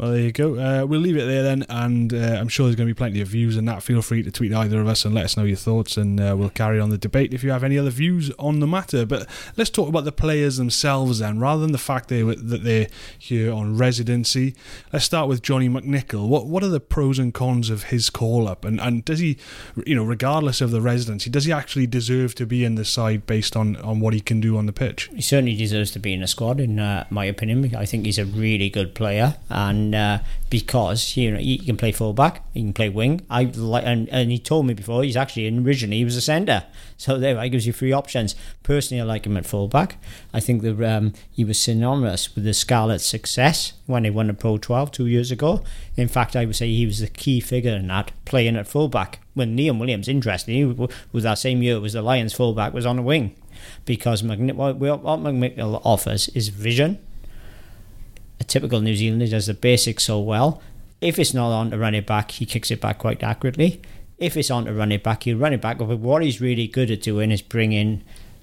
Well, 0.00 0.12
there 0.12 0.22
you 0.22 0.32
go. 0.32 0.58
Uh, 0.58 0.86
we'll 0.86 1.02
leave 1.02 1.18
it 1.18 1.26
there 1.26 1.42
then, 1.42 1.66
and 1.68 2.14
uh, 2.14 2.38
I'm 2.40 2.48
sure 2.48 2.64
there's 2.64 2.76
going 2.76 2.88
to 2.88 2.94
be 2.94 2.96
plenty 2.96 3.20
of 3.20 3.28
views 3.28 3.58
on 3.58 3.66
that. 3.66 3.82
Feel 3.82 4.00
free 4.00 4.22
to 4.22 4.30
tweet 4.30 4.50
either 4.50 4.80
of 4.80 4.88
us 4.88 5.04
and 5.04 5.14
let 5.14 5.26
us 5.26 5.36
know 5.36 5.44
your 5.44 5.58
thoughts, 5.58 5.98
and 5.98 6.18
uh, 6.18 6.34
we'll 6.38 6.48
carry 6.48 6.80
on 6.80 6.88
the 6.88 6.96
debate 6.96 7.34
if 7.34 7.44
you 7.44 7.50
have 7.50 7.62
any 7.62 7.76
other 7.76 7.90
views 7.90 8.32
on 8.38 8.60
the 8.60 8.66
matter. 8.66 9.04
But 9.04 9.28
let's 9.58 9.68
talk 9.68 9.90
about 9.90 10.04
the 10.04 10.12
players 10.12 10.56
themselves 10.56 11.18
then, 11.18 11.38
rather 11.38 11.60
than 11.60 11.72
the 11.72 11.76
fact 11.76 12.08
they, 12.08 12.22
that 12.22 12.64
they're 12.64 12.86
here 13.18 13.52
on 13.52 13.76
residency. 13.76 14.54
Let's 14.90 15.04
start 15.04 15.28
with 15.28 15.42
Johnny 15.42 15.68
McNicholl. 15.68 16.26
What 16.26 16.46
what 16.46 16.64
are 16.64 16.68
the 16.68 16.80
pros 16.80 17.18
and 17.18 17.34
cons 17.34 17.68
of 17.68 17.84
his 17.84 18.08
call 18.08 18.48
up, 18.48 18.64
and 18.64 18.80
and 18.80 19.04
does 19.04 19.18
he, 19.18 19.36
you 19.84 19.94
know, 19.94 20.04
regardless 20.04 20.62
of 20.62 20.70
the 20.70 20.80
residency, 20.80 21.28
does 21.28 21.44
he 21.44 21.52
actually 21.52 21.86
deserve 21.86 22.34
to 22.36 22.46
be 22.46 22.64
in 22.64 22.76
the 22.76 22.86
side 22.86 23.26
based 23.26 23.54
on 23.54 23.76
on 23.76 24.00
what 24.00 24.14
he 24.14 24.20
can 24.20 24.40
do 24.40 24.56
on 24.56 24.64
the 24.64 24.72
pitch? 24.72 25.10
He 25.14 25.20
certainly 25.20 25.56
deserves 25.56 25.90
to 25.90 25.98
be 25.98 26.14
in 26.14 26.20
the 26.20 26.26
squad, 26.26 26.58
in 26.58 26.78
uh, 26.78 27.06
my 27.10 27.26
opinion. 27.26 27.76
I 27.76 27.84
think 27.84 28.06
he's 28.06 28.18
a 28.18 28.24
really 28.24 28.70
good 28.70 28.94
player, 28.94 29.36
and 29.50 29.89
uh, 29.94 30.22
because 30.48 31.16
you 31.16 31.30
know 31.30 31.38
he 31.38 31.58
can 31.58 31.76
play 31.76 31.92
fullback, 31.92 32.44
he 32.52 32.60
can 32.60 32.72
play 32.72 32.88
wing. 32.88 33.24
I 33.30 33.44
like, 33.44 33.84
and, 33.86 34.08
and 34.08 34.30
he 34.30 34.38
told 34.38 34.66
me 34.66 34.74
before 34.74 35.02
he's 35.04 35.16
actually 35.16 35.48
originally 35.58 35.98
he 35.98 36.04
was 36.04 36.16
a 36.16 36.20
centre, 36.20 36.64
so 36.96 37.18
there 37.18 37.38
I 37.38 37.48
gives 37.48 37.66
you 37.66 37.72
three 37.72 37.92
options. 37.92 38.34
Personally, 38.62 39.00
I 39.00 39.04
like 39.04 39.26
him 39.26 39.36
at 39.36 39.46
fullback. 39.46 39.96
I 40.32 40.40
think 40.40 40.62
that 40.62 40.82
um, 40.82 41.12
he 41.30 41.44
was 41.44 41.58
synonymous 41.58 42.34
with 42.34 42.44
the 42.44 42.54
Scarlet's 42.54 43.06
success 43.06 43.74
when 43.86 44.02
they 44.02 44.10
won 44.10 44.28
the 44.28 44.34
Pro 44.34 44.58
12 44.58 44.90
two 44.90 45.06
years 45.06 45.30
ago. 45.30 45.62
In 45.96 46.08
fact, 46.08 46.36
I 46.36 46.44
would 46.44 46.56
say 46.56 46.68
he 46.68 46.86
was 46.86 47.00
the 47.00 47.08
key 47.08 47.40
figure 47.40 47.74
in 47.74 47.88
that, 47.88 48.12
playing 48.24 48.56
at 48.56 48.66
fullback. 48.66 49.20
When 49.34 49.56
Liam 49.56 49.78
Williams, 49.78 50.08
interestingly, 50.08 50.88
was 51.12 51.24
that 51.24 51.38
same 51.38 51.62
year 51.62 51.80
was 51.80 51.92
the 51.92 52.02
Lions 52.02 52.32
fullback 52.32 52.72
was 52.72 52.86
on 52.86 52.96
the 52.96 53.02
wing, 53.02 53.34
because 53.84 54.22
what, 54.22 54.38
what 54.38 55.20
McNicholl 55.20 55.80
offers 55.84 56.28
is 56.30 56.48
vision 56.48 56.98
a 58.40 58.44
typical 58.44 58.80
New 58.80 58.96
Zealander 58.96 59.28
does 59.28 59.46
the 59.46 59.54
basics 59.54 60.04
so 60.04 60.18
well. 60.18 60.62
If 61.00 61.18
it's 61.18 61.34
not 61.34 61.52
on 61.52 61.70
to 61.70 61.78
run 61.78 61.94
it 61.94 62.06
back, 62.06 62.32
he 62.32 62.46
kicks 62.46 62.70
it 62.70 62.80
back 62.80 62.98
quite 62.98 63.22
accurately. 63.22 63.80
If 64.18 64.36
it's 64.36 64.50
on 64.50 64.64
to 64.64 64.72
run 64.72 64.92
it 64.92 65.02
back, 65.02 65.22
he'll 65.22 65.38
run 65.38 65.52
it 65.52 65.60
back. 65.60 65.78
But 65.78 65.98
what 65.98 66.22
he's 66.22 66.40
really 66.40 66.66
good 66.66 66.90
at 66.90 67.02
doing 67.02 67.30
is 67.30 67.42
bringing 67.42 68.02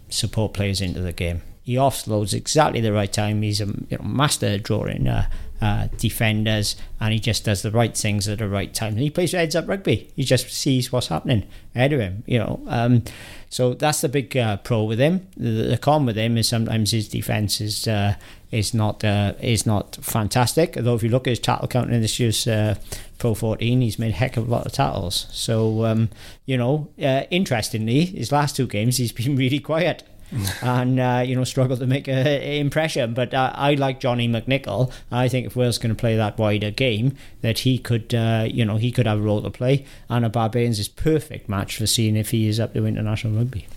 support 0.09 0.53
players 0.53 0.81
into 0.81 1.01
the 1.01 1.13
game. 1.13 1.41
He 1.63 1.75
offloads 1.75 2.33
exactly 2.33 2.79
the 2.79 2.93
right 2.93 3.11
time. 3.11 3.41
He's 3.41 3.59
a 3.59 3.65
you 3.65 3.97
know, 3.97 4.03
master 4.03 4.45
at 4.45 4.63
drawing 4.63 5.07
uh, 5.07 5.29
uh, 5.61 5.87
defenders, 5.97 6.75
and 6.99 7.13
he 7.13 7.19
just 7.19 7.43
does 7.43 7.61
the 7.61 7.71
right 7.71 7.95
things 7.95 8.27
at 8.27 8.37
the 8.39 8.47
right 8.47 8.73
time. 8.73 8.93
And 8.93 9.01
he 9.01 9.09
plays 9.09 9.33
heads 9.33 9.55
up 9.55 9.67
rugby. 9.67 10.09
He 10.15 10.23
just 10.23 10.49
sees 10.49 10.91
what's 10.91 11.07
happening 11.07 11.45
ahead 11.75 11.93
of 11.93 11.99
him. 11.99 12.23
You 12.25 12.39
know, 12.39 12.61
um, 12.67 13.03
so 13.49 13.73
that's 13.73 14.01
the 14.01 14.09
big 14.09 14.37
uh, 14.37 14.57
pro 14.57 14.83
with 14.83 14.99
him. 14.99 15.27
The, 15.35 15.49
the, 15.63 15.77
con 15.77 16.05
with 16.05 16.15
him 16.15 16.37
is 16.37 16.47
sometimes 16.47 16.91
his 16.91 17.09
defense 17.09 17.59
is 17.59 17.87
uh, 17.87 18.15
is 18.51 18.73
not 18.73 19.03
uh, 19.03 19.33
is 19.41 19.65
not 19.65 19.97
fantastic. 20.01 20.77
Although 20.77 20.95
if 20.95 21.03
you 21.03 21.09
look 21.09 21.27
at 21.27 21.31
his 21.31 21.39
tackle 21.39 21.67
count 21.67 21.91
in 21.91 22.01
this 22.01 22.19
year's 22.19 22.47
uh, 22.47 22.75
Pro 23.17 23.33
14, 23.33 23.81
he's 23.81 23.99
made 23.99 24.11
a 24.11 24.15
heck 24.15 24.37
of 24.37 24.47
a 24.47 24.51
lot 24.51 24.65
of 24.65 24.71
tackles. 24.71 25.27
So 25.31 25.85
um, 25.85 26.09
you 26.45 26.57
know, 26.57 26.89
uh, 27.01 27.23
interestingly, 27.29 28.05
his 28.05 28.31
last 28.31 28.55
two 28.55 28.67
games 28.67 28.97
he's 28.97 29.11
been 29.13 29.35
really 29.35 29.59
quiet. 29.59 30.03
and 30.61 30.99
uh, 30.99 31.23
you 31.25 31.35
know 31.35 31.45
struggled 31.45 31.79
to 31.79 31.87
make 31.87 32.07
an 32.07 32.27
impression. 32.27 33.13
But 33.13 33.33
uh, 33.33 33.51
I 33.55 33.75
like 33.75 33.99
Johnny 33.99 34.27
McNicholl. 34.27 34.91
I 35.11 35.29
think 35.29 35.47
if 35.47 35.55
Wales 35.55 35.77
going 35.77 35.95
to 35.95 35.99
play 35.99 36.17
that 36.17 36.37
wider 36.37 36.69
game, 36.71 37.15
that 37.41 37.59
he 37.59 37.77
could 37.77 38.13
uh, 38.13 38.45
you 38.49 38.65
know 38.65 38.77
he 38.77 38.91
could 38.91 39.07
have 39.07 39.19
a 39.19 39.21
role 39.21 39.41
to 39.41 39.49
play. 39.49 39.85
And 40.09 40.25
a 40.25 40.29
Barbarians 40.29 40.79
is 40.79 40.89
perfect 40.89 41.47
match 41.47 41.77
for 41.77 41.87
seeing 41.87 42.15
if 42.15 42.31
he 42.31 42.47
is 42.47 42.59
up 42.59 42.73
to 42.73 42.85
international 42.85 43.37
rugby. 43.37 43.67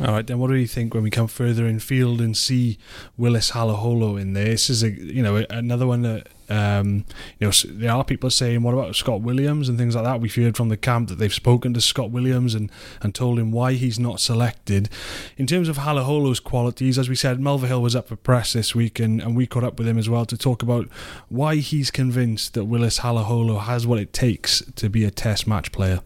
All 0.00 0.06
right, 0.06 0.26
then 0.26 0.40
what 0.40 0.48
do 0.48 0.56
you 0.56 0.66
think 0.66 0.92
when 0.92 1.04
we 1.04 1.10
come 1.10 1.28
further 1.28 1.68
in 1.68 1.78
field 1.78 2.20
and 2.20 2.36
see 2.36 2.78
Willis 3.16 3.52
Halaholo 3.52 4.20
in 4.20 4.32
there? 4.32 4.46
This 4.46 4.68
is 4.68 4.82
a 4.82 4.90
you 4.90 5.22
know 5.22 5.46
another 5.50 5.86
one 5.86 6.02
that 6.02 6.26
um, 6.48 7.04
you 7.38 7.46
know 7.46 7.52
there 7.64 7.92
are 7.92 8.02
people 8.02 8.28
saying 8.28 8.62
what 8.62 8.74
about 8.74 8.96
Scott 8.96 9.20
Williams 9.20 9.68
and 9.68 9.78
things 9.78 9.94
like 9.94 10.02
that. 10.02 10.20
We've 10.20 10.34
heard 10.34 10.56
from 10.56 10.68
the 10.68 10.76
camp 10.76 11.10
that 11.10 11.18
they've 11.18 11.32
spoken 11.32 11.74
to 11.74 11.80
Scott 11.80 12.10
Williams 12.10 12.56
and 12.56 12.72
and 13.02 13.14
told 13.14 13.38
him 13.38 13.52
why 13.52 13.74
he's 13.74 14.00
not 14.00 14.18
selected. 14.18 14.88
In 15.36 15.46
terms 15.46 15.68
of 15.68 15.76
Halaholo's 15.76 16.40
qualities, 16.40 16.98
as 16.98 17.08
we 17.08 17.14
said, 17.14 17.38
Mulvihill 17.38 17.80
was 17.80 17.94
up 17.94 18.08
for 18.08 18.16
press 18.16 18.54
this 18.54 18.74
week 18.74 18.98
and, 18.98 19.22
and 19.22 19.36
we 19.36 19.46
caught 19.46 19.62
up 19.62 19.78
with 19.78 19.86
him 19.86 19.96
as 19.96 20.10
well 20.10 20.26
to 20.26 20.36
talk 20.36 20.60
about 20.60 20.88
why 21.28 21.54
he's 21.56 21.92
convinced 21.92 22.54
that 22.54 22.64
Willis 22.64 22.98
Halaholo 22.98 23.60
has 23.60 23.86
what 23.86 24.00
it 24.00 24.12
takes 24.12 24.60
to 24.74 24.88
be 24.88 25.04
a 25.04 25.12
Test 25.12 25.46
match 25.46 25.70
player 25.70 26.00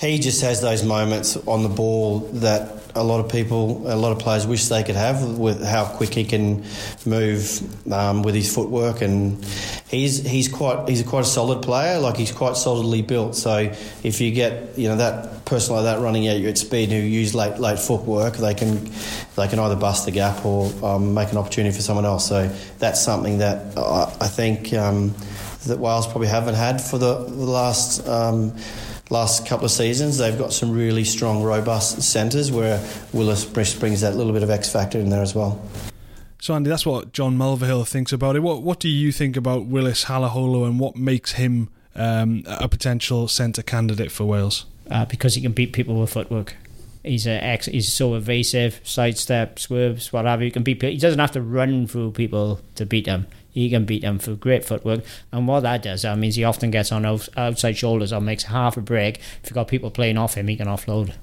he 0.00 0.18
just 0.18 0.42
has 0.42 0.60
those 0.60 0.84
moments 0.84 1.36
on 1.46 1.62
the 1.62 1.68
ball 1.68 2.20
that 2.34 2.84
a 2.96 3.02
lot 3.02 3.24
of 3.24 3.30
people, 3.30 3.82
a 3.92 3.96
lot 3.96 4.12
of 4.12 4.20
players 4.20 4.46
wish 4.46 4.66
they 4.66 4.84
could 4.84 4.94
have 4.94 5.36
with 5.36 5.64
how 5.64 5.84
quick 5.84 6.14
he 6.14 6.24
can 6.24 6.64
move 7.04 7.92
um, 7.92 8.22
with 8.22 8.34
his 8.34 8.54
footwork, 8.54 9.02
and 9.02 9.44
he's 9.88 10.24
he's 10.24 10.48
quite 10.48 10.88
he's 10.88 11.02
quite 11.02 11.22
a 11.22 11.28
solid 11.28 11.62
player. 11.62 11.98
Like 11.98 12.16
he's 12.16 12.30
quite 12.30 12.56
solidly 12.56 13.02
built. 13.02 13.34
So 13.34 13.72
if 14.02 14.20
you 14.20 14.32
get 14.32 14.78
you 14.78 14.88
know 14.88 14.96
that 14.96 15.44
person 15.44 15.74
like 15.74 15.84
that 15.84 16.00
running 16.00 16.28
at 16.28 16.38
you 16.38 16.48
at 16.48 16.56
speed 16.56 16.90
who 16.90 16.96
use 16.96 17.34
late 17.34 17.58
late 17.58 17.80
footwork, 17.80 18.36
they 18.36 18.54
can 18.54 18.88
they 19.36 19.48
can 19.48 19.58
either 19.58 19.76
bust 19.76 20.04
the 20.04 20.12
gap 20.12 20.44
or 20.44 20.72
um, 20.84 21.14
make 21.14 21.32
an 21.32 21.38
opportunity 21.38 21.74
for 21.74 21.82
someone 21.82 22.04
else. 22.04 22.28
So 22.28 22.48
that's 22.78 23.02
something 23.02 23.38
that 23.38 23.76
I, 23.76 24.16
I 24.20 24.28
think 24.28 24.72
um, 24.72 25.14
that 25.66 25.78
Wales 25.78 26.06
probably 26.06 26.28
haven't 26.28 26.54
had 26.54 26.80
for 26.80 26.98
the, 26.98 27.24
the 27.24 27.44
last 27.44 28.06
um, 28.06 28.54
last 29.10 29.46
couple 29.46 29.64
of 29.66 29.70
seasons. 29.70 30.18
They've 30.18 30.38
got 30.38 30.52
some 30.52 30.72
really 30.72 31.04
strong, 31.04 31.42
robust 31.42 32.02
centres 32.02 32.50
where 32.50 32.82
Willis 33.12 33.44
brings 33.44 34.00
that 34.00 34.16
little 34.16 34.32
bit 34.32 34.42
of 34.42 34.50
X 34.50 34.70
factor 34.70 34.98
in 34.98 35.10
there 35.10 35.22
as 35.22 35.34
well. 35.34 35.62
So 36.40 36.54
Andy, 36.54 36.68
that's 36.68 36.84
what 36.84 37.12
John 37.12 37.38
Mulvihill 37.38 37.88
thinks 37.88 38.12
about 38.12 38.36
it. 38.36 38.40
What 38.40 38.62
What 38.62 38.80
do 38.80 38.88
you 38.88 39.12
think 39.12 39.36
about 39.36 39.66
Willis 39.66 40.04
Halaholo 40.04 40.66
and 40.66 40.78
what 40.78 40.96
makes 40.96 41.32
him 41.32 41.70
um, 41.94 42.42
a 42.46 42.68
potential 42.68 43.28
centre 43.28 43.62
candidate 43.62 44.12
for 44.12 44.24
Wales? 44.24 44.66
Uh, 44.90 45.06
because 45.06 45.34
he 45.34 45.40
can 45.40 45.52
beat 45.52 45.72
people 45.72 45.98
with 45.98 46.12
footwork. 46.12 46.56
He's 47.02 47.26
a 47.26 47.42
ex, 47.42 47.66
he's 47.66 47.92
so 47.92 48.14
evasive, 48.14 48.80
sidestep, 48.82 49.58
swerves, 49.58 50.12
whatever. 50.12 50.44
You 50.44 50.50
can 50.50 50.62
beat. 50.62 50.82
He 50.82 50.96
doesn't 50.98 51.18
have 51.18 51.32
to 51.32 51.40
run 51.40 51.86
through 51.86 52.12
people 52.12 52.60
to 52.74 52.84
beat 52.84 53.06
them 53.06 53.26
he 53.54 53.70
can 53.70 53.84
beat 53.84 54.02
them 54.02 54.18
for 54.18 54.34
great 54.34 54.64
footwork. 54.64 55.04
And 55.30 55.46
what 55.46 55.60
that 55.60 55.82
does, 55.82 56.02
that 56.02 56.18
means 56.18 56.34
he 56.34 56.42
often 56.42 56.72
gets 56.72 56.90
on 56.90 57.06
outside 57.06 57.76
shoulders 57.76 58.12
or 58.12 58.20
makes 58.20 58.42
half 58.44 58.76
a 58.76 58.80
break. 58.80 59.18
If 59.18 59.40
you've 59.44 59.54
got 59.54 59.68
people 59.68 59.92
playing 59.92 60.18
off 60.18 60.34
him, 60.34 60.48
he 60.48 60.56
can 60.56 60.66
offload. 60.66 61.14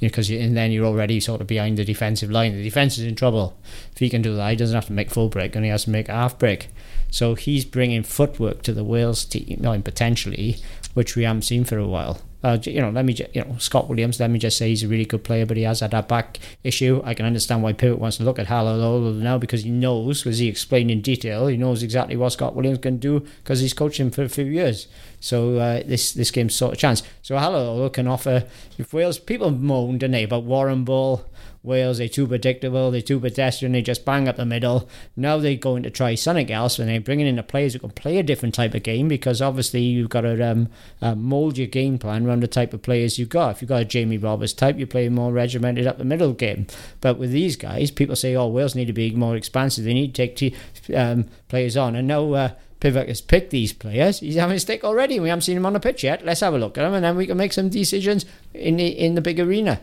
Because 0.00 0.28
and 0.28 0.56
then 0.56 0.72
you're 0.72 0.86
already 0.86 1.20
sort 1.20 1.40
of 1.40 1.46
behind 1.46 1.78
the 1.78 1.84
defensive 1.84 2.32
line. 2.32 2.56
The 2.56 2.64
defense 2.64 2.98
is 2.98 3.04
in 3.04 3.14
trouble. 3.14 3.56
If 3.92 3.98
he 3.98 4.10
can 4.10 4.22
do 4.22 4.34
that, 4.34 4.50
he 4.50 4.56
doesn't 4.56 4.74
have 4.74 4.86
to 4.86 4.92
make 4.92 5.10
full 5.10 5.28
break, 5.28 5.54
and 5.54 5.64
he 5.64 5.70
has 5.70 5.84
to 5.84 5.90
make 5.90 6.08
half 6.08 6.36
break. 6.36 6.68
So 7.10 7.36
he's 7.36 7.64
bringing 7.64 8.02
footwork 8.02 8.62
to 8.62 8.72
the 8.72 8.84
Wales 8.84 9.24
team, 9.24 9.60
potentially, 9.82 10.56
which 10.94 11.14
we 11.14 11.22
haven't 11.22 11.42
seen 11.42 11.64
for 11.64 11.78
a 11.78 11.86
while. 11.86 12.20
Uh, 12.42 12.56
you 12.62 12.80
know, 12.80 12.90
let 12.90 13.04
me, 13.04 13.12
just, 13.12 13.34
you 13.34 13.44
know, 13.44 13.56
Scott 13.58 13.88
Williams. 13.88 14.20
Let 14.20 14.30
me 14.30 14.38
just 14.38 14.56
say 14.56 14.68
he's 14.68 14.84
a 14.84 14.88
really 14.88 15.04
good 15.04 15.24
player, 15.24 15.44
but 15.44 15.56
he 15.56 15.64
has 15.64 15.80
had 15.80 15.90
that 15.90 16.06
back 16.06 16.38
issue. 16.62 17.02
I 17.04 17.14
can 17.14 17.26
understand 17.26 17.62
why 17.62 17.72
Pivac 17.72 17.98
wants 17.98 18.18
to 18.18 18.22
look 18.22 18.38
at 18.38 18.46
Hallow 18.46 19.12
now 19.12 19.38
because 19.38 19.64
he 19.64 19.70
knows, 19.70 20.26
as 20.26 20.38
he 20.38 20.46
explained 20.46 20.90
in 20.90 21.00
detail, 21.00 21.48
he 21.48 21.56
knows 21.56 21.82
exactly 21.82 22.16
what 22.16 22.30
Scott 22.30 22.54
Williams 22.54 22.78
can 22.78 22.98
do 22.98 23.26
because 23.42 23.60
he's 23.60 23.74
coached 23.74 23.98
him 23.98 24.10
for 24.10 24.22
a 24.22 24.28
few 24.28 24.44
years. 24.44 24.86
So 25.20 25.56
uh, 25.56 25.82
this 25.84 26.12
this 26.12 26.30
game's 26.30 26.54
sort 26.54 26.74
of 26.74 26.78
chance. 26.78 27.02
So 27.22 27.36
Hallow 27.36 27.88
can 27.88 28.06
offer. 28.06 28.44
If 28.78 28.92
Wales 28.92 29.18
people 29.18 29.50
moaned, 29.50 30.00
didn't 30.00 30.12
they, 30.12 30.22
about 30.22 30.44
Warren 30.44 30.84
Ball 30.84 31.24
Wales, 31.62 31.98
they're 31.98 32.08
too 32.08 32.26
predictable, 32.26 32.90
they're 32.90 33.00
too 33.00 33.18
pedestrian, 33.18 33.72
they 33.72 33.82
just 33.82 34.04
bang 34.04 34.28
up 34.28 34.36
the 34.36 34.46
middle. 34.46 34.88
Now 35.16 35.38
they're 35.38 35.56
going 35.56 35.82
to 35.82 35.90
try 35.90 36.14
something 36.14 36.50
else 36.50 36.78
and 36.78 36.88
they're 36.88 37.00
bringing 37.00 37.26
in 37.26 37.36
the 37.36 37.42
players 37.42 37.72
who 37.72 37.80
can 37.80 37.90
play 37.90 38.18
a 38.18 38.22
different 38.22 38.54
type 38.54 38.74
of 38.74 38.82
game 38.82 39.08
because 39.08 39.42
obviously 39.42 39.82
you've 39.82 40.08
got 40.08 40.22
to 40.22 40.40
um, 40.50 40.68
uh, 41.02 41.14
mould 41.14 41.58
your 41.58 41.66
game 41.66 41.98
plan 41.98 42.26
around 42.26 42.42
the 42.42 42.48
type 42.48 42.72
of 42.72 42.82
players 42.82 43.18
you've 43.18 43.28
got. 43.28 43.56
If 43.56 43.62
you've 43.62 43.68
got 43.68 43.82
a 43.82 43.84
Jamie 43.84 44.18
Roberts 44.18 44.52
type, 44.52 44.78
you 44.78 44.86
play 44.86 45.08
more 45.08 45.32
regimented 45.32 45.86
up 45.86 45.98
the 45.98 46.04
middle 46.04 46.32
game. 46.32 46.66
But 47.00 47.18
with 47.18 47.32
these 47.32 47.56
guys, 47.56 47.90
people 47.90 48.16
say, 48.16 48.34
oh, 48.36 48.48
Wales 48.48 48.74
need 48.74 48.86
to 48.86 48.92
be 48.92 49.10
more 49.10 49.36
expansive, 49.36 49.84
they 49.84 49.94
need 49.94 50.14
to 50.14 50.26
take 50.26 50.36
t- 50.36 50.94
um, 50.94 51.26
players 51.48 51.76
on. 51.76 51.96
And 51.96 52.06
now, 52.08 52.32
uh, 52.32 52.50
Pivac 52.80 53.08
has 53.08 53.20
picked 53.20 53.50
these 53.50 53.72
players. 53.72 54.20
He's 54.20 54.36
having 54.36 54.56
a 54.56 54.60
stick 54.60 54.84
already. 54.84 55.18
We 55.18 55.28
haven't 55.28 55.42
seen 55.42 55.56
him 55.56 55.66
on 55.66 55.72
the 55.72 55.80
pitch 55.80 56.04
yet. 56.04 56.24
Let's 56.24 56.40
have 56.40 56.54
a 56.54 56.58
look 56.58 56.78
at 56.78 56.84
him, 56.84 56.94
and 56.94 57.04
then 57.04 57.16
we 57.16 57.26
can 57.26 57.36
make 57.36 57.52
some 57.52 57.68
decisions 57.68 58.24
in 58.54 58.76
the 58.76 58.86
in 58.86 59.16
the 59.16 59.20
big 59.20 59.40
arena. 59.40 59.80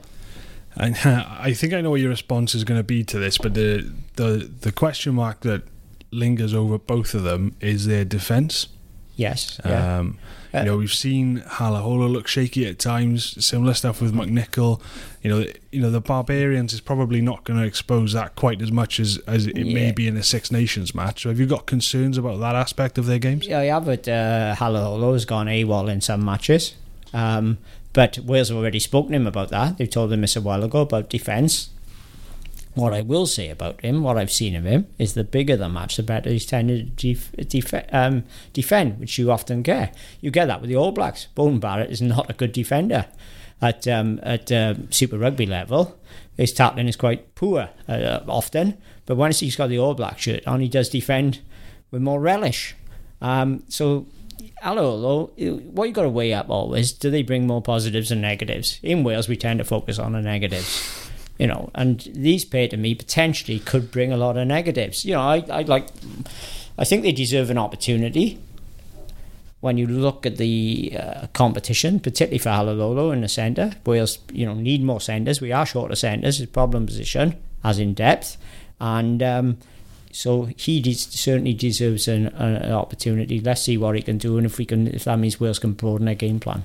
And 0.77 0.95
I 1.05 1.53
think 1.53 1.73
I 1.73 1.81
know 1.81 1.91
what 1.91 2.01
your 2.01 2.09
response 2.09 2.55
is 2.55 2.63
going 2.63 2.79
to 2.79 2.83
be 2.83 3.03
to 3.05 3.19
this, 3.19 3.37
but 3.37 3.53
the 3.53 3.91
the 4.15 4.49
the 4.61 4.71
question 4.71 5.15
mark 5.15 5.41
that 5.41 5.63
lingers 6.11 6.53
over 6.53 6.77
both 6.77 7.13
of 7.13 7.23
them 7.23 7.55
is 7.59 7.87
their 7.87 8.05
defence. 8.05 8.67
Yes. 9.15 9.59
Yeah. 9.65 9.99
Um, 9.99 10.17
you 10.53 10.63
know, 10.63 10.77
we've 10.77 10.93
seen 10.93 11.39
Halaholo 11.41 12.09
look 12.09 12.27
shaky 12.27 12.65
at 12.65 12.79
times. 12.79 13.45
Similar 13.45 13.73
stuff 13.73 14.01
with 14.01 14.13
McNicholl. 14.13 14.79
You 15.21 15.29
know, 15.29 15.45
you 15.71 15.81
know 15.81 15.91
the 15.91 15.99
Barbarians 15.99 16.71
is 16.71 16.79
probably 16.79 17.19
not 17.19 17.43
going 17.43 17.59
to 17.59 17.65
expose 17.65 18.13
that 18.13 18.35
quite 18.35 18.61
as 18.61 18.71
much 18.71 18.99
as, 18.99 19.17
as 19.27 19.47
it 19.47 19.57
yeah. 19.57 19.73
may 19.73 19.91
be 19.91 20.07
in 20.07 20.15
a 20.15 20.23
Six 20.23 20.51
Nations 20.51 20.95
match. 20.95 21.23
So, 21.23 21.29
have 21.29 21.39
you 21.39 21.45
got 21.45 21.65
concerns 21.65 22.17
about 22.17 22.39
that 22.39 22.55
aspect 22.55 22.97
of 22.97 23.05
their 23.05 23.19
games? 23.19 23.45
Yeah, 23.45 23.59
I 23.59 23.65
have. 23.65 23.85
But 23.85 24.07
uh, 24.07 24.55
Halaholo's 24.57 25.25
gone 25.25 25.47
AWOL 25.47 25.89
in 25.89 25.99
some 25.99 26.23
matches. 26.23 26.75
Um, 27.13 27.57
but 27.95 28.19
Wales 28.19 28.49
have 28.49 28.57
already 28.57 28.79
spoken 28.79 29.13
to 29.13 29.15
him 29.15 29.25
about 29.25 29.49
that. 29.49 29.77
They 29.77 29.87
told 29.87 30.11
him 30.11 30.19
this 30.19 30.35
a 30.35 30.41
while 30.41 30.65
ago 30.65 30.81
about 30.81 31.09
defence. 31.09 31.69
What 32.73 32.93
I 32.93 32.99
will 32.99 33.25
say 33.25 33.49
about 33.49 33.79
him, 33.79 34.03
what 34.03 34.17
I've 34.17 34.33
seen 34.33 34.53
of 34.53 34.65
him, 34.65 34.87
is 34.99 35.13
the 35.13 35.23
bigger 35.23 35.55
the 35.55 35.69
match, 35.69 35.95
the 35.95 36.03
better 36.03 36.29
he's 36.29 36.45
tended 36.45 36.97
to 36.97 37.13
def- 37.13 37.31
def- 37.47 37.93
um, 37.93 38.25
defend, 38.51 38.99
which 38.99 39.17
you 39.17 39.31
often 39.31 39.61
get. 39.61 39.95
You 40.19 40.29
get 40.29 40.47
that 40.47 40.59
with 40.59 40.69
the 40.69 40.75
All 40.75 40.91
Blacks. 40.91 41.29
Beauden 41.37 41.61
Barrett 41.61 41.89
is 41.89 42.01
not 42.01 42.29
a 42.29 42.33
good 42.33 42.51
defender 42.51 43.05
at 43.61 43.87
um, 43.87 44.19
at 44.23 44.51
uh, 44.51 44.73
Super 44.89 45.17
Rugby 45.17 45.45
level. 45.45 45.97
His 46.35 46.51
tackling 46.51 46.89
is 46.89 46.97
quite 46.97 47.33
poor 47.33 47.69
uh, 47.87 48.19
often, 48.27 48.77
but 49.05 49.15
once 49.15 49.39
he's 49.39 49.55
got 49.55 49.69
the 49.69 49.79
All 49.79 49.93
Black 49.93 50.19
shirt 50.19 50.45
on, 50.45 50.59
he 50.59 50.67
does 50.67 50.89
defend 50.89 51.39
with 51.91 52.01
more 52.01 52.19
relish. 52.19 52.75
Um, 53.21 53.63
so 53.69 54.05
hello, 54.61 55.27
what 55.71 55.87
you 55.87 55.93
got 55.93 56.03
to 56.03 56.09
weigh 56.09 56.33
up 56.33 56.49
always, 56.49 56.91
do 56.91 57.09
they 57.09 57.23
bring 57.23 57.47
more 57.47 57.61
positives 57.61 58.11
and 58.11 58.21
negatives? 58.21 58.79
In 58.83 59.03
Wales, 59.03 59.27
we 59.27 59.37
tend 59.37 59.59
to 59.59 59.65
focus 59.65 59.99
on 59.99 60.13
the 60.13 60.21
negatives 60.21 61.05
you 61.37 61.47
know, 61.47 61.69
and 61.75 61.99
these 62.13 62.45
pay 62.45 62.67
to 62.67 62.77
me 62.77 62.95
potentially 62.95 63.59
could 63.59 63.91
bring 63.91 64.11
a 64.11 64.17
lot 64.17 64.37
of 64.37 64.47
negatives. 64.47 65.03
You 65.03 65.13
know, 65.15 65.21
I, 65.21 65.43
I 65.49 65.61
like, 65.63 65.87
I 66.77 66.85
think 66.85 67.03
they 67.03 67.11
deserve 67.11 67.49
an 67.49 67.57
opportunity. 67.57 68.39
When 69.59 69.77
you 69.77 69.87
look 69.87 70.25
at 70.25 70.37
the 70.37 70.95
uh, 70.97 71.27
competition, 71.33 71.99
particularly 71.99 72.37
for 72.37 72.49
Halaholo 72.49 73.11
in 73.11 73.21
the 73.21 73.27
centre, 73.27 73.73
Wales, 73.85 74.19
you 74.31 74.45
know, 74.45 74.53
need 74.53 74.83
more 74.83 75.01
centres. 75.01 75.41
We 75.41 75.51
are 75.51 75.65
short 75.65 75.91
of 75.91 75.97
centres. 75.97 76.39
It's 76.39 76.51
problem 76.51 76.85
position, 76.85 77.35
as 77.63 77.79
in 77.79 77.95
depth, 77.95 78.37
and 78.79 79.23
um, 79.23 79.57
so 80.15 80.45
he 80.55 80.79
de- 80.79 80.93
certainly 80.93 81.53
deserves 81.53 82.07
an, 82.07 82.27
an 82.27 82.71
opportunity. 82.71 83.41
Let's 83.41 83.63
see 83.63 83.77
what 83.77 83.95
he 83.95 84.01
can 84.01 84.17
do, 84.17 84.37
and 84.37 84.45
if 84.45 84.57
we 84.57 84.65
can, 84.65 84.87
if 84.87 85.03
that 85.03 85.19
means 85.19 85.39
Wales 85.39 85.59
can 85.59 85.73
broaden 85.73 86.05
their 86.05 86.15
game 86.15 86.39
plan. 86.39 86.63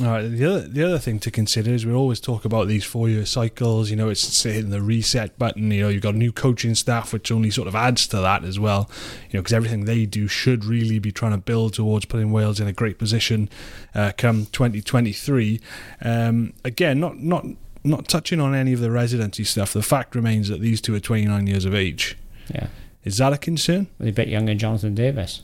All 0.00 0.08
right. 0.08 0.22
The 0.22 0.44
other 0.44 0.60
the 0.66 0.82
other 0.82 0.98
thing 0.98 1.20
to 1.20 1.30
consider 1.30 1.70
is 1.70 1.86
we 1.86 1.92
always 1.92 2.18
talk 2.18 2.44
about 2.44 2.66
these 2.66 2.84
four 2.84 3.08
year 3.08 3.24
cycles. 3.24 3.90
You 3.90 3.96
know, 3.96 4.08
it's 4.08 4.42
hitting 4.42 4.70
the 4.70 4.82
reset 4.82 5.38
button. 5.38 5.70
You 5.70 5.82
know, 5.82 5.88
you've 5.88 6.02
got 6.02 6.16
new 6.16 6.32
coaching 6.32 6.74
staff, 6.74 7.12
which 7.12 7.30
only 7.30 7.50
sort 7.50 7.68
of 7.68 7.76
adds 7.76 8.08
to 8.08 8.16
that 8.16 8.42
as 8.42 8.58
well. 8.58 8.90
You 9.30 9.38
know, 9.38 9.42
because 9.42 9.52
everything 9.52 9.84
they 9.84 10.04
do 10.04 10.26
should 10.26 10.64
really 10.64 10.98
be 10.98 11.12
trying 11.12 11.32
to 11.32 11.38
build 11.38 11.74
towards 11.74 12.06
putting 12.06 12.32
Wales 12.32 12.58
in 12.58 12.66
a 12.66 12.72
great 12.72 12.98
position 12.98 13.48
uh, 13.94 14.10
come 14.18 14.46
2023. 14.46 15.60
Um, 16.02 16.52
again, 16.64 16.98
not 16.98 17.18
not 17.18 17.46
not 17.84 18.08
touching 18.08 18.40
on 18.40 18.56
any 18.56 18.72
of 18.72 18.80
the 18.80 18.90
residency 18.90 19.44
stuff. 19.44 19.72
The 19.72 19.82
fact 19.82 20.16
remains 20.16 20.48
that 20.48 20.60
these 20.60 20.80
two 20.80 20.96
are 20.96 21.00
29 21.00 21.46
years 21.46 21.64
of 21.64 21.74
age. 21.74 22.16
Yeah. 22.52 22.68
Is 23.04 23.18
that 23.18 23.32
a 23.32 23.38
concern? 23.38 23.86
They're 23.98 24.08
a 24.08 24.12
bit 24.12 24.28
younger 24.28 24.50
than 24.50 24.58
Jonathan 24.58 24.94
Davies. 24.94 25.42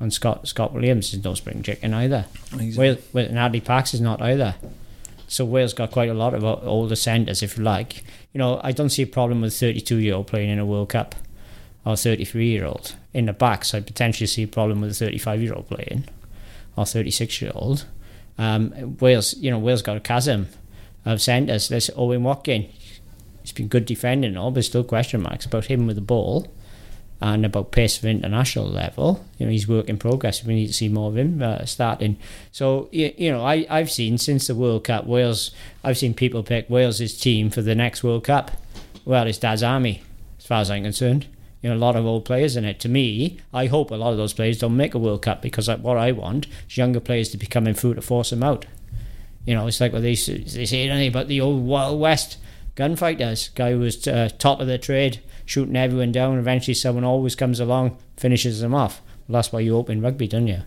And 0.00 0.12
Scott 0.12 0.46
Scott 0.48 0.72
Williams 0.74 1.14
is 1.14 1.24
no 1.24 1.34
spring 1.34 1.62
chicken 1.62 1.94
either. 1.94 2.26
Wales, 2.76 2.98
and 3.14 3.38
Hadleigh 3.38 3.64
Parkes 3.64 3.94
is 3.94 4.00
not 4.00 4.20
either. 4.20 4.56
So 5.28 5.44
Wales 5.44 5.72
got 5.72 5.90
quite 5.90 6.10
a 6.10 6.14
lot 6.14 6.34
of 6.34 6.44
older 6.44 6.96
centres, 6.96 7.42
if 7.42 7.56
you 7.56 7.64
like. 7.64 8.04
You 8.32 8.38
know, 8.38 8.60
I 8.62 8.72
don't 8.72 8.90
see 8.90 9.02
a 9.02 9.06
problem 9.06 9.40
with 9.40 9.56
32 9.56 9.96
year 9.96 10.14
old 10.14 10.26
playing 10.26 10.50
in 10.50 10.58
a 10.58 10.66
World 10.66 10.90
Cup 10.90 11.14
or 11.84 11.96
33 11.96 12.48
year 12.48 12.66
old. 12.66 12.94
In 13.12 13.26
the 13.26 13.32
backs, 13.32 13.74
I 13.74 13.80
potentially 13.80 14.26
see 14.26 14.42
a 14.42 14.48
problem 14.48 14.80
with 14.80 14.90
a 14.90 14.94
35 14.94 15.42
year 15.42 15.54
old 15.54 15.68
playing 15.68 16.04
or 16.76 16.84
36 16.84 17.40
year 17.40 17.52
old. 17.54 17.86
Um, 18.36 18.96
Wales, 19.00 19.34
you 19.34 19.50
know, 19.50 19.58
Wales 19.58 19.82
got 19.82 19.96
a 19.96 20.00
chasm 20.00 20.48
of 21.04 21.22
centres. 21.22 21.68
There's 21.68 21.90
Owen 21.96 22.24
Watkin. 22.24 22.68
He's 23.44 23.52
been 23.52 23.68
good 23.68 23.84
defending 23.84 24.30
and 24.30 24.38
all, 24.38 24.50
but 24.50 24.64
still 24.64 24.84
question 24.84 25.20
marks 25.20 25.44
about 25.44 25.66
him 25.66 25.86
with 25.86 25.96
the 25.96 26.02
ball 26.02 26.48
and 27.20 27.44
about 27.44 27.72
pace 27.72 27.98
of 27.98 28.06
international 28.06 28.66
level. 28.66 29.22
You 29.36 29.44
know, 29.44 29.52
he's 29.52 29.68
work 29.68 29.86
in 29.90 29.98
progress. 29.98 30.42
We 30.42 30.54
need 30.54 30.68
to 30.68 30.72
see 30.72 30.88
more 30.88 31.10
of 31.10 31.18
him 31.18 31.42
uh, 31.42 31.66
starting. 31.66 32.16
So 32.52 32.88
you, 32.90 33.12
you 33.18 33.30
know, 33.30 33.44
I 33.44 33.66
I've 33.68 33.90
seen 33.90 34.16
since 34.16 34.46
the 34.46 34.54
World 34.54 34.84
Cup, 34.84 35.04
Wales. 35.04 35.50
I've 35.84 35.98
seen 35.98 36.14
people 36.14 36.42
pick 36.42 36.70
Wales's 36.70 37.20
team 37.20 37.50
for 37.50 37.60
the 37.60 37.74
next 37.74 38.02
World 38.02 38.24
Cup. 38.24 38.50
Well, 39.04 39.26
it's 39.26 39.36
Dad's 39.36 39.62
army, 39.62 40.02
as 40.38 40.46
far 40.46 40.62
as 40.62 40.70
I'm 40.70 40.84
concerned. 40.84 41.26
You 41.60 41.68
know, 41.68 41.76
a 41.76 41.78
lot 41.78 41.96
of 41.96 42.06
old 42.06 42.24
players 42.24 42.56
in 42.56 42.64
it. 42.64 42.80
To 42.80 42.88
me, 42.88 43.40
I 43.52 43.66
hope 43.66 43.90
a 43.90 43.94
lot 43.94 44.12
of 44.12 44.16
those 44.16 44.32
players 44.32 44.58
don't 44.58 44.76
make 44.76 44.94
a 44.94 44.98
World 44.98 45.20
Cup 45.20 45.42
because 45.42 45.68
what 45.68 45.98
I 45.98 46.12
want 46.12 46.46
is 46.66 46.78
younger 46.78 47.00
players 47.00 47.28
to 47.30 47.36
be 47.36 47.46
coming 47.46 47.74
through 47.74 47.94
to 47.94 48.00
force 48.00 48.30
them 48.30 48.42
out. 48.42 48.64
You 49.44 49.54
know, 49.54 49.66
it's 49.66 49.82
like 49.82 49.92
what 49.92 50.00
they, 50.00 50.14
they 50.14 50.64
say 50.64 50.88
anything 50.88 51.08
about 51.08 51.28
the 51.28 51.42
old 51.42 51.62
Wild 51.62 52.00
West 52.00 52.38
gunfighters. 52.74 53.48
Guy 53.48 53.74
was 53.74 54.06
uh, 54.06 54.28
top 54.38 54.60
of 54.60 54.66
the 54.66 54.78
trade, 54.78 55.20
shooting 55.44 55.76
everyone 55.76 56.12
down. 56.12 56.38
Eventually, 56.38 56.74
someone 56.74 57.04
always 57.04 57.34
comes 57.34 57.60
along, 57.60 57.96
finishes 58.16 58.60
them 58.60 58.74
off. 58.74 59.00
Well, 59.28 59.38
that's 59.38 59.52
why 59.52 59.60
you 59.60 59.76
open 59.76 60.02
rugby, 60.02 60.28
don't 60.28 60.46
you? 60.46 60.62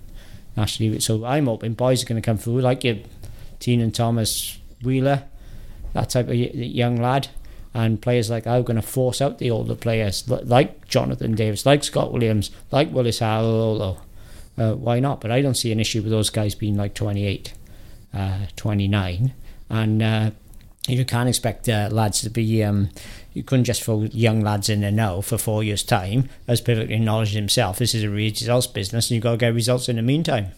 Actually, 0.56 1.00
so 1.00 1.24
I'm 1.24 1.46
hoping 1.46 1.74
boys 1.74 2.04
are 2.04 2.08
going 2.08 2.22
to 2.22 2.26
come 2.26 2.38
through 2.38 2.62
like 2.62 2.84
your 2.84 2.98
and 3.66 3.94
Thomas, 3.94 4.58
Wheeler, 4.84 5.24
that 5.94 6.10
type 6.10 6.28
of 6.28 6.36
young 6.36 6.98
lad. 6.98 7.28
And 7.74 8.02
players 8.02 8.30
like 8.30 8.46
that 8.46 8.60
are 8.60 8.64
going 8.64 8.82
to 8.82 8.82
force 8.82 9.22
out 9.22 9.38
the 9.38 9.52
older 9.52 9.76
players, 9.76 10.28
like 10.28 10.88
Jonathan 10.88 11.36
Davies, 11.36 11.66
like 11.66 11.84
Scott 11.84 12.12
Williams, 12.12 12.50
like 12.72 12.92
Willis 12.92 13.20
Halaholo. 13.20 14.00
Uh, 14.58 14.74
why 14.74 15.00
not? 15.00 15.22
But 15.22 15.30
I 15.30 15.42
don't 15.44 15.54
see 15.54 15.72
an 15.72 15.80
issue 15.80 16.02
with 16.02 16.10
those 16.10 16.32
guys 16.32 16.56
being 16.56 16.76
like 16.76 16.96
28, 16.96 17.54
uh, 18.16 18.40
29. 18.56 19.34
And 19.70 20.02
uh, 20.02 20.32
you 20.88 21.06
can't 21.06 21.30
expect 21.30 21.68
uh, 21.68 21.90
lads 21.92 22.22
to 22.22 22.30
be. 22.30 22.64
Um, 22.64 22.90
you 23.34 23.44
couldn't 23.44 23.66
just 23.66 23.84
throw 23.84 24.04
young 24.04 24.42
lads 24.42 24.68
in 24.70 24.82
there 24.82 24.92
now 24.92 25.22
for 25.22 25.38
four 25.38 25.64
years' 25.64 25.84
time. 25.84 26.30
As 26.48 26.60
perfectly 26.62 26.96
acknowledged 26.96 27.36
himself, 27.36 27.78
this 27.78 27.94
is 27.94 28.04
a 28.04 28.10
results 28.10 28.68
business, 28.68 29.10
and 29.10 29.16
you've 29.16 29.24
got 29.24 29.32
to 29.32 29.38
get 29.38 29.54
results 29.54 29.90
in 29.90 29.98
the 29.98 30.02
meantime. 30.02 30.54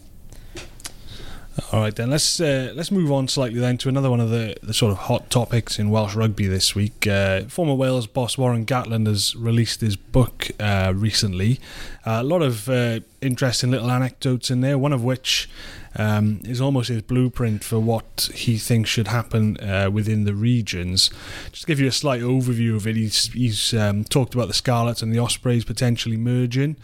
All 1.72 1.80
right, 1.80 1.94
then 1.94 2.10
let's 2.10 2.40
uh, 2.40 2.72
let's 2.74 2.90
move 2.90 3.12
on 3.12 3.28
slightly 3.28 3.60
then 3.60 3.76
to 3.78 3.88
another 3.88 4.08
one 4.08 4.20
of 4.20 4.30
the, 4.30 4.56
the 4.62 4.72
sort 4.72 4.92
of 4.92 4.98
hot 4.98 5.30
topics 5.30 5.78
in 5.78 5.90
Welsh 5.90 6.14
rugby 6.14 6.46
this 6.46 6.74
week. 6.74 7.06
Uh, 7.06 7.42
former 7.42 7.74
Wales 7.74 8.06
boss 8.06 8.38
Warren 8.38 8.64
Gatland 8.64 9.06
has 9.06 9.36
released 9.36 9.80
his 9.80 9.96
book 9.96 10.48
uh, 10.58 10.92
recently. 10.96 11.60
A 12.06 12.22
lot 12.22 12.42
of 12.42 12.68
uh, 12.68 13.00
interesting 13.20 13.70
little 13.70 13.90
anecdotes 13.90 14.50
in 14.50 14.62
there. 14.62 14.78
One 14.78 14.92
of 14.92 15.04
which 15.04 15.50
um, 15.96 16.40
is 16.44 16.60
almost 16.60 16.88
his 16.88 17.02
blueprint 17.02 17.64
for 17.64 17.78
what 17.78 18.30
he 18.34 18.58
thinks 18.58 18.90
should 18.90 19.08
happen 19.08 19.58
uh, 19.58 19.90
within 19.90 20.24
the 20.24 20.34
regions. 20.34 21.10
Just 21.50 21.62
to 21.62 21.66
give 21.66 21.80
you 21.80 21.88
a 21.88 21.92
slight 21.92 22.22
overview 22.22 22.76
of 22.76 22.86
it, 22.86 22.96
he's, 22.96 23.32
he's 23.32 23.74
um, 23.74 24.04
talked 24.04 24.34
about 24.34 24.48
the 24.48 24.54
Scarlets 24.54 25.02
and 25.02 25.12
the 25.12 25.18
Ospreys 25.18 25.64
potentially 25.64 26.16
merging. 26.16 26.76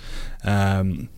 Um, 0.45 1.09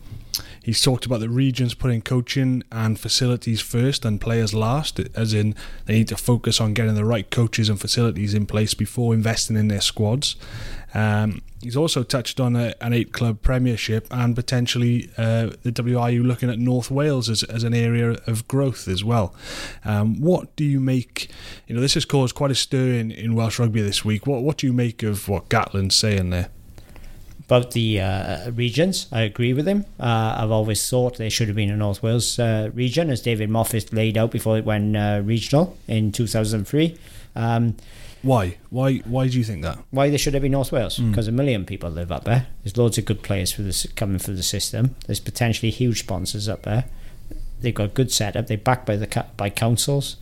He's 0.62 0.82
talked 0.82 1.06
about 1.06 1.20
the 1.20 1.30
regions 1.30 1.72
putting 1.72 2.02
coaching 2.02 2.62
and 2.70 3.00
facilities 3.00 3.62
first 3.62 4.04
and 4.04 4.20
players 4.20 4.52
last, 4.52 5.00
as 5.14 5.32
in 5.32 5.54
they 5.86 5.94
need 5.94 6.08
to 6.08 6.16
focus 6.16 6.60
on 6.60 6.74
getting 6.74 6.94
the 6.94 7.06
right 7.06 7.30
coaches 7.30 7.70
and 7.70 7.80
facilities 7.80 8.34
in 8.34 8.44
place 8.44 8.74
before 8.74 9.14
investing 9.14 9.56
in 9.56 9.68
their 9.68 9.80
squads. 9.80 10.36
Um, 10.92 11.40
he's 11.62 11.76
also 11.76 12.02
touched 12.02 12.40
on 12.40 12.56
a, 12.56 12.74
an 12.80 12.92
eight 12.92 13.12
club 13.12 13.42
premiership 13.42 14.06
and 14.10 14.34
potentially 14.34 15.10
uh, 15.18 15.50
the 15.62 15.72
WRU 15.72 16.24
looking 16.24 16.50
at 16.50 16.58
North 16.58 16.90
Wales 16.90 17.28
as, 17.28 17.42
as 17.44 17.64
an 17.64 17.74
area 17.74 18.18
of 18.26 18.46
growth 18.48 18.88
as 18.88 19.04
well. 19.04 19.34
Um, 19.84 20.20
what 20.20 20.54
do 20.56 20.64
you 20.64 20.80
make? 20.80 21.30
You 21.66 21.74
know, 21.74 21.80
this 21.80 21.94
has 21.94 22.04
caused 22.04 22.34
quite 22.34 22.50
a 22.50 22.54
stir 22.54 22.94
in, 22.94 23.10
in 23.10 23.34
Welsh 23.34 23.58
rugby 23.58 23.82
this 23.82 24.04
week. 24.04 24.26
What, 24.26 24.42
what 24.42 24.58
do 24.58 24.66
you 24.66 24.72
make 24.72 25.02
of 25.02 25.28
what 25.28 25.48
Gatland's 25.48 25.96
saying 25.96 26.30
there? 26.30 26.50
about 27.48 27.70
the 27.70 27.98
uh, 27.98 28.50
regions. 28.50 29.06
I 29.10 29.22
agree 29.22 29.54
with 29.54 29.66
him. 29.66 29.86
Uh, 29.98 30.36
I've 30.38 30.50
always 30.50 30.86
thought 30.86 31.16
there 31.16 31.30
should 31.30 31.48
have 31.48 31.56
been 31.56 31.70
a 31.70 31.76
North 31.78 32.02
Wales 32.02 32.38
uh, 32.38 32.70
region, 32.74 33.08
as 33.08 33.22
David 33.22 33.48
Moffett 33.48 33.90
laid 33.90 34.18
out 34.18 34.30
before 34.30 34.58
it 34.58 34.66
went 34.66 34.94
uh, 34.94 35.22
regional 35.24 35.74
in 35.86 36.12
2003. 36.12 36.98
Um, 37.34 37.74
why? 38.22 38.58
Why? 38.70 38.98
Why 38.98 39.28
do 39.28 39.38
you 39.38 39.44
think 39.44 39.62
that? 39.62 39.78
Why 39.90 40.08
there 40.08 40.18
should 40.18 40.34
have 40.34 40.42
been 40.42 40.52
North 40.52 40.72
Wales? 40.72 40.98
Because 40.98 41.26
mm. 41.26 41.30
a 41.30 41.32
million 41.32 41.64
people 41.64 41.90
live 41.90 42.10
up 42.10 42.24
there. 42.24 42.48
There's 42.62 42.76
loads 42.76 42.98
of 42.98 43.04
good 43.04 43.22
players 43.22 43.52
for 43.52 43.62
this 43.62 43.86
coming 43.96 44.18
through 44.18 44.36
the 44.36 44.42
system. 44.42 44.96
There's 45.06 45.20
potentially 45.20 45.70
huge 45.70 46.00
sponsors 46.00 46.48
up 46.48 46.62
there. 46.62 46.84
They've 47.60 47.74
got 47.74 47.84
a 47.84 47.88
good 47.88 48.12
setup. 48.12 48.46
They're 48.46 48.56
backed 48.56 48.86
by 48.86 48.96
the 48.96 49.26
by 49.36 49.50
councils 49.50 50.16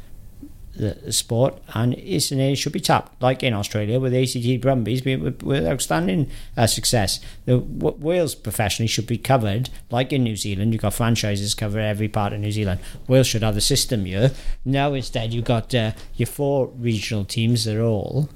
the 0.77 1.13
sport, 1.13 1.59
and 1.75 1.95
it's 1.95 2.29
should 2.59 2.73
be 2.73 2.81
tapped, 2.81 3.21
like 3.23 3.43
in 3.43 3.55
Australia 3.55 3.99
with 3.99 4.15
ACT 4.15 4.61
Brumbies 4.61 5.05
with, 5.05 5.67
outstanding 5.67 6.31
uh, 6.57 6.67
success. 6.67 7.21
The 7.45 7.59
Wales 7.59 8.35
professionally 8.35 8.89
should 8.89 9.07
be 9.07 9.19
covered, 9.19 9.71
like 9.91 10.13
in 10.13 10.23
New 10.25 10.37
Zealand. 10.37 10.73
You've 10.73 10.83
got 10.83 10.95
franchises 10.95 11.55
cover 11.55 11.81
every 11.81 12.09
part 12.09 12.33
of 12.33 12.41
New 12.41 12.53
Zealand. 12.53 12.81
Wales 13.09 13.27
should 13.27 13.43
have 13.43 13.55
the 13.55 13.61
system 13.61 14.05
here. 14.05 14.33
Now 14.65 14.93
instead, 14.95 15.33
you've 15.33 15.45
got 15.45 15.75
uh, 15.75 15.93
your 16.17 16.27
four 16.27 16.69
regional 16.79 17.25
teams. 17.25 17.65
They're 17.65 17.83
all 17.83 18.29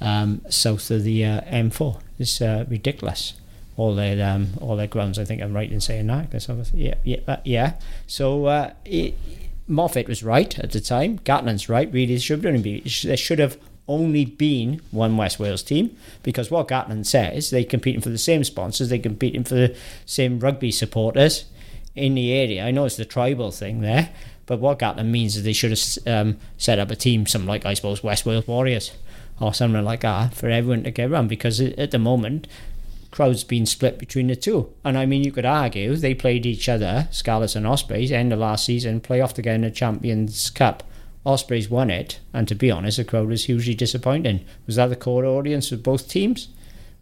um, 0.00 0.42
south 0.48 0.90
of 0.90 1.04
the 1.04 1.24
uh, 1.24 1.40
M4. 1.42 2.00
It's 2.18 2.40
uh, 2.40 2.64
ridiculous 2.68 3.34
all 3.76 3.94
their 3.94 4.26
um, 4.26 4.48
all 4.60 4.76
their 4.76 4.86
grounds. 4.86 5.18
I 5.18 5.24
think 5.24 5.42
I'm 5.42 5.52
right 5.52 5.70
in 5.70 5.80
saying 5.80 6.06
that. 6.06 6.70
yeah, 6.74 6.94
yeah, 7.04 7.18
uh, 7.28 7.36
yeah. 7.44 7.74
So 8.06 8.46
uh, 8.46 8.72
it, 8.84 9.14
Moffett 9.68 10.08
was 10.08 10.22
right 10.22 10.58
at 10.58 10.72
the 10.72 10.80
time. 10.80 11.18
Gatland's 11.20 11.68
right. 11.68 11.92
Really, 11.92 12.18
should 12.18 12.44
only 12.46 12.62
be 12.62 12.80
there 13.04 13.16
should 13.16 13.38
have 13.38 13.58
only 13.88 14.24
been 14.24 14.80
one 14.90 15.16
West 15.16 15.38
Wales 15.38 15.62
team 15.62 15.96
because 16.22 16.50
what 16.50 16.68
Gatland 16.68 17.06
says 17.06 17.50
they're 17.50 17.64
competing 17.64 18.00
for 18.00 18.08
the 18.08 18.18
same 18.18 18.44
sponsors, 18.44 18.88
they're 18.88 18.98
competing 18.98 19.44
for 19.44 19.54
the 19.54 19.76
same 20.04 20.40
rugby 20.40 20.70
supporters 20.70 21.44
in 21.94 22.14
the 22.14 22.32
area. 22.32 22.64
I 22.64 22.70
know 22.70 22.84
it's 22.84 22.96
the 22.96 23.04
tribal 23.04 23.50
thing 23.50 23.80
there, 23.80 24.10
but 24.46 24.60
what 24.60 24.78
Gatland 24.78 25.10
means 25.10 25.36
is 25.36 25.44
they 25.44 25.52
should 25.52 25.70
have 25.70 25.98
um, 26.06 26.38
set 26.58 26.78
up 26.78 26.90
a 26.90 26.96
team, 26.96 27.26
something 27.26 27.48
like 27.48 27.64
I 27.64 27.74
suppose 27.74 28.02
West 28.02 28.26
Wales 28.26 28.46
Warriors 28.46 28.92
or 29.40 29.52
something 29.52 29.84
like 29.84 30.00
that 30.00 30.34
for 30.34 30.48
everyone 30.48 30.84
to 30.84 30.90
get 30.90 31.10
around 31.10 31.28
because 31.28 31.60
at 31.60 31.90
the 31.90 31.98
moment 31.98 32.46
crowd's 33.16 33.44
been 33.44 33.64
split 33.64 33.98
between 33.98 34.26
the 34.26 34.36
two. 34.36 34.70
And 34.84 34.98
I 34.98 35.06
mean, 35.06 35.24
you 35.24 35.32
could 35.32 35.46
argue 35.46 35.96
they 35.96 36.12
played 36.12 36.44
each 36.44 36.68
other, 36.68 37.08
Scarlets 37.10 37.56
and 37.56 37.66
Ospreys, 37.66 38.12
end 38.12 38.30
of 38.30 38.40
last 38.40 38.66
season, 38.66 39.00
play 39.00 39.22
off 39.22 39.32
together 39.32 39.54
in 39.54 39.62
the 39.62 39.70
Champions 39.70 40.50
Cup. 40.50 40.82
Ospreys 41.24 41.70
won 41.70 41.88
it, 41.88 42.20
and 42.34 42.46
to 42.46 42.54
be 42.54 42.70
honest, 42.70 42.98
the 42.98 43.04
crowd 43.04 43.28
was 43.28 43.46
hugely 43.46 43.74
disappointing. 43.74 44.44
Was 44.66 44.76
that 44.76 44.88
the 44.88 44.96
core 44.96 45.24
audience 45.24 45.72
of 45.72 45.82
both 45.82 46.10
teams? 46.10 46.48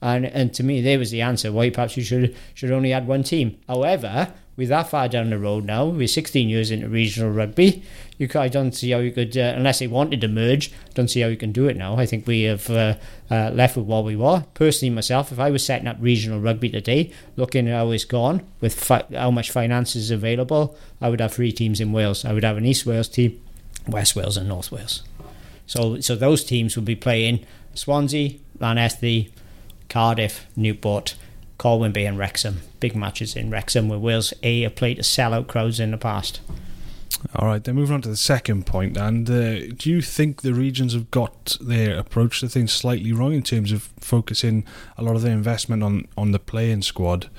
And 0.00 0.24
and 0.26 0.54
to 0.54 0.62
me, 0.62 0.80
there 0.80 1.00
was 1.00 1.10
the 1.10 1.20
answer 1.20 1.50
why 1.50 1.70
perhaps 1.70 1.96
you 1.96 2.04
should 2.04 2.36
should 2.54 2.70
only 2.70 2.90
had 2.90 3.08
one 3.08 3.24
team. 3.24 3.58
However, 3.66 4.32
we're 4.56 4.68
that 4.68 4.88
far 4.88 5.08
down 5.08 5.30
the 5.30 5.38
road 5.38 5.64
now. 5.64 5.86
We're 5.86 6.06
16 6.06 6.48
years 6.48 6.70
into 6.70 6.88
regional 6.88 7.30
rugby. 7.32 7.82
You, 8.18 8.28
I 8.36 8.48
don't 8.48 8.72
see 8.72 8.90
how 8.92 8.98
you 8.98 9.10
could, 9.10 9.36
uh, 9.36 9.54
unless 9.56 9.80
they 9.80 9.88
wanted 9.88 10.20
to 10.20 10.28
merge, 10.28 10.72
don't 10.94 11.08
see 11.08 11.20
how 11.20 11.28
you 11.28 11.36
can 11.36 11.50
do 11.50 11.66
it 11.66 11.76
now. 11.76 11.96
I 11.96 12.06
think 12.06 12.26
we 12.26 12.42
have 12.42 12.70
uh, 12.70 12.94
uh, 13.30 13.50
left 13.50 13.76
with 13.76 13.86
what 13.86 14.04
we 14.04 14.14
were. 14.14 14.44
Personally, 14.54 14.94
myself, 14.94 15.32
if 15.32 15.40
I 15.40 15.50
was 15.50 15.66
setting 15.66 15.88
up 15.88 15.96
regional 15.98 16.40
rugby 16.40 16.68
today, 16.68 17.12
looking 17.36 17.68
at 17.68 17.74
how 17.74 17.90
it's 17.90 18.04
gone, 18.04 18.42
with 18.60 18.74
fi- 18.74 19.04
how 19.12 19.32
much 19.32 19.50
finance 19.50 19.96
is 19.96 20.12
available, 20.12 20.76
I 21.00 21.08
would 21.08 21.20
have 21.20 21.34
three 21.34 21.50
teams 21.50 21.80
in 21.80 21.92
Wales. 21.92 22.24
I 22.24 22.32
would 22.32 22.44
have 22.44 22.56
an 22.56 22.64
East 22.64 22.86
Wales 22.86 23.08
team, 23.08 23.40
West 23.88 24.14
Wales, 24.14 24.36
and 24.36 24.48
North 24.48 24.70
Wales. 24.70 25.02
So, 25.66 25.98
so 26.00 26.14
those 26.14 26.44
teams 26.44 26.76
would 26.76 26.84
be 26.84 26.94
playing 26.94 27.44
Swansea, 27.74 28.38
Llanelli, 28.58 29.30
Cardiff, 29.88 30.46
Newport, 30.54 31.16
Colwyn 31.58 31.92
Bay 31.92 32.06
and 32.06 32.18
Wrexham. 32.18 32.60
Big 32.80 32.94
matches 32.94 33.36
in 33.36 33.50
Wrexham 33.50 33.88
where 33.88 33.98
Wales 33.98 34.32
A 34.42 34.62
have 34.62 34.74
played 34.74 34.96
to 34.96 35.02
sellout 35.02 35.46
crowds 35.46 35.80
in 35.80 35.90
the 35.90 35.98
past. 35.98 36.40
All 37.36 37.46
right, 37.46 37.62
then 37.62 37.74
moving 37.74 37.94
on 37.94 38.02
to 38.02 38.08
the 38.08 38.16
second 38.16 38.66
point. 38.66 38.96
And 38.96 39.28
uh, 39.30 39.66
do 39.76 39.90
you 39.90 40.02
think 40.02 40.42
the 40.42 40.52
regions 40.52 40.92
have 40.92 41.10
got 41.10 41.56
their 41.60 41.96
approach 41.98 42.40
to 42.40 42.48
things 42.48 42.72
slightly 42.72 43.12
wrong 43.12 43.32
in 43.32 43.42
terms 43.42 43.72
of 43.72 43.90
focusing 43.98 44.64
a 44.98 45.02
lot 45.02 45.16
of 45.16 45.22
their 45.22 45.32
investment 45.32 45.82
on, 45.82 46.06
on 46.18 46.32
the 46.32 46.38
playing 46.38 46.82
squad 46.82 47.30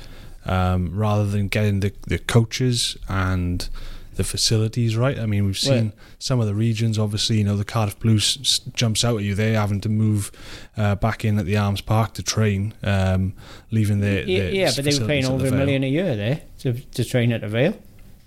um, 0.46 0.96
rather 0.96 1.26
than 1.26 1.48
getting 1.48 1.82
the, 1.82 1.94
the 2.08 2.18
coaches 2.18 2.98
and 3.08 3.70
the 4.16 4.24
facilities 4.24 4.96
right. 4.96 5.18
I 5.20 5.26
mean, 5.26 5.46
we've 5.46 5.58
seen 5.58 5.94
some 6.20 6.40
of 6.40 6.48
the 6.48 6.56
regions. 6.56 6.98
Obviously, 6.98 7.38
you 7.38 7.44
know, 7.44 7.58
the 7.58 7.66
Cardiff 7.66 8.00
Blues 8.00 8.60
jumps 8.74 9.04
out 9.04 9.18
at 9.18 9.24
you. 9.24 9.36
They're 9.36 9.60
having 9.60 9.82
to 9.82 9.90
move 9.90 10.32
uh, 10.78 10.96
back 10.96 11.26
in 11.26 11.38
at 11.40 11.46
the 11.46 11.58
Arms 11.58 11.82
Park 11.82 12.14
to 12.16 12.24
train, 12.24 12.74
um, 12.84 13.34
leaving 13.72 14.00
their, 14.00 14.26
their 14.26 14.52
yeah. 14.52 14.72
But 14.76 14.86
they 14.86 14.98
were 15.00 15.08
paying 15.08 15.26
over 15.26 15.50
the 15.50 15.56
a 15.56 15.58
million 15.58 15.84
a 15.84 15.90
year 15.90 16.16
there 16.16 16.42
to 16.60 16.74
to 16.74 17.04
train 17.04 17.32
at 17.32 17.42
the 17.42 17.48
Vale, 17.48 17.78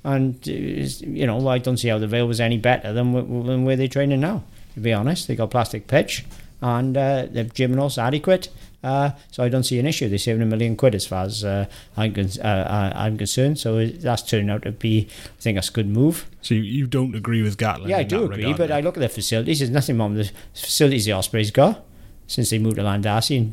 and 0.05 0.37
uh, 0.47 0.53
you 0.53 1.27
know, 1.27 1.49
I 1.49 1.59
don't 1.59 1.77
see 1.77 1.89
how 1.89 1.99
the 1.99 2.07
Vale 2.07 2.27
was 2.27 2.41
any 2.41 2.59
better 2.59 2.93
than, 2.93 3.13
than 3.47 3.65
where 3.65 3.77
they're 3.77 3.89
training 3.89 4.21
now. 4.21 4.45
To 4.75 4.81
be 4.81 4.93
honest, 4.93 5.27
they 5.27 5.35
got 5.35 5.51
plastic 5.51 5.87
pitch, 5.87 6.25
and 6.61 6.97
uh, 6.97 7.27
the 7.31 7.45
gym 7.45 7.73
was 7.77 7.99
adequate. 7.99 8.49
Uh, 8.83 9.11
so 9.33 9.43
I 9.43 9.49
don't 9.49 9.65
see 9.65 9.79
an 9.81 9.87
issue. 9.87 10.09
They're 10.09 10.19
saving 10.19 10.43
a 10.43 10.47
million 10.47 10.77
quid 10.77 10.95
as 10.95 11.07
far 11.07 11.25
as 11.25 11.45
uh, 11.45 11.67
I'm, 11.97 12.15
con- 12.15 12.41
uh, 12.41 12.93
I'm 12.95 13.19
concerned. 13.19 13.59
So 13.59 13.85
that's 13.87 14.23
turned 14.23 14.51
out 14.51 14.63
to 14.63 14.73
be, 14.73 15.09
I 15.11 15.41
think, 15.41 15.57
that's 15.57 15.69
a 15.69 15.73
good 15.73 15.89
move. 15.89 16.27
So 16.43 16.55
you, 16.55 16.63
you 16.63 16.87
don't 16.87 17.15
agree 17.15 17.43
with 17.43 17.57
Gatland? 17.57 17.89
Yeah, 17.89 17.99
I 17.99 18.05
do 18.05 18.25
agree, 18.25 18.53
but 18.55 18.71
I 18.71 18.81
look 18.81 18.97
at 18.97 19.01
the 19.01 19.09
facilities. 19.09 19.59
There's 19.59 19.71
nothing 19.71 19.99
wrong 19.99 20.15
with 20.15 20.29
the 20.29 20.33
facilities 20.55 21.07
the 21.07 21.13
Ospreys 21.13 21.51
got 21.51 21.85
since 22.29 22.51
they 22.51 22.59
moved 22.59 22.77
to 22.77 22.83
Llandarcy 22.83 23.53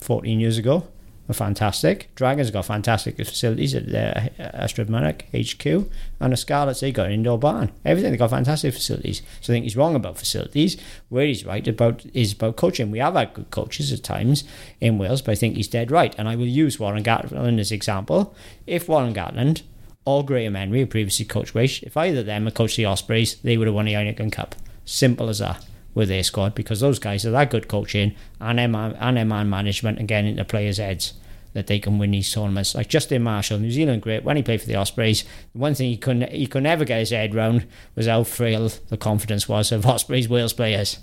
14 0.00 0.40
years 0.40 0.56
ago 0.56 0.86
are 1.28 1.34
fantastic. 1.34 2.14
Dragons 2.14 2.50
got 2.50 2.66
fantastic 2.66 3.16
facilities 3.16 3.74
at 3.74 3.90
their 3.90 4.30
uh, 4.38 4.64
Ystrad 4.64 4.88
Mynach 4.88 5.22
HQ, 5.32 5.90
and 6.20 6.32
the 6.32 6.36
Scarlets 6.36 6.80
they 6.80 6.92
got 6.92 7.06
an 7.06 7.12
indoor 7.12 7.38
barn. 7.38 7.72
Everything 7.84 8.12
they 8.12 8.18
got 8.18 8.30
fantastic 8.30 8.74
facilities. 8.74 9.22
So 9.40 9.52
I 9.52 9.54
think 9.54 9.64
he's 9.64 9.76
wrong 9.76 9.94
about 9.94 10.18
facilities. 10.18 10.76
Where 11.08 11.26
he's 11.26 11.44
right 11.44 11.66
about 11.66 12.04
is 12.12 12.32
about 12.32 12.56
coaching. 12.56 12.90
We 12.90 12.98
have 12.98 13.14
had 13.14 13.34
good 13.34 13.50
coaches 13.50 13.92
at 13.92 14.02
times 14.02 14.44
in 14.80 14.98
Wales, 14.98 15.22
but 15.22 15.32
I 15.32 15.36
think 15.36 15.56
he's 15.56 15.68
dead 15.68 15.90
right. 15.90 16.14
And 16.18 16.28
I 16.28 16.36
will 16.36 16.46
use 16.46 16.78
Warren 16.78 17.02
Gatland 17.02 17.58
as 17.58 17.72
example. 17.72 18.34
If 18.66 18.88
Warren 18.88 19.14
Gatland 19.14 19.62
or 20.04 20.24
Graham 20.24 20.54
Henry, 20.54 20.84
previously 20.84 21.24
coached 21.24 21.54
Welsh, 21.54 21.82
if 21.82 21.96
either 21.96 22.20
of 22.20 22.26
them 22.26 22.44
had 22.44 22.54
coached 22.54 22.76
the 22.76 22.84
Ospreys, 22.84 23.36
they 23.36 23.56
would 23.56 23.66
have 23.66 23.74
won 23.74 23.86
the 23.86 23.94
Heineken 23.94 24.30
Cup. 24.30 24.54
Simple 24.84 25.30
as 25.30 25.38
that 25.38 25.64
with 25.94 26.08
their 26.08 26.22
squad 26.22 26.54
because 26.54 26.80
those 26.80 26.98
guys 26.98 27.24
are 27.24 27.30
that 27.30 27.50
good 27.50 27.68
coaching 27.68 28.14
and 28.40 28.58
their 28.58 28.68
man, 28.68 28.94
and 28.98 29.16
their 29.16 29.24
man 29.24 29.48
management 29.48 29.98
and 29.98 30.08
getting 30.08 30.30
into 30.30 30.44
players' 30.44 30.78
heads 30.78 31.14
that 31.52 31.68
they 31.68 31.78
can 31.78 31.98
win 31.98 32.10
these 32.10 32.32
tournaments. 32.32 32.74
Like 32.74 32.88
Justin 32.88 33.22
Marshall, 33.22 33.58
New 33.58 33.70
Zealand 33.70 34.02
great, 34.02 34.24
when 34.24 34.36
he 34.36 34.42
played 34.42 34.60
for 34.60 34.66
the 34.66 34.74
Ospreys, 34.74 35.22
the 35.52 35.58
one 35.58 35.74
thing 35.74 35.88
he 35.88 35.96
couldn't 35.96 36.30
he 36.32 36.46
could 36.46 36.64
never 36.64 36.84
get 36.84 36.98
his 36.98 37.10
head 37.10 37.34
round 37.34 37.66
was 37.94 38.06
how 38.06 38.24
frail 38.24 38.68
the 38.88 38.96
confidence 38.96 39.48
was 39.48 39.72
of 39.72 39.86
Ospreys 39.86 40.28
Wales 40.28 40.52
players. 40.52 40.98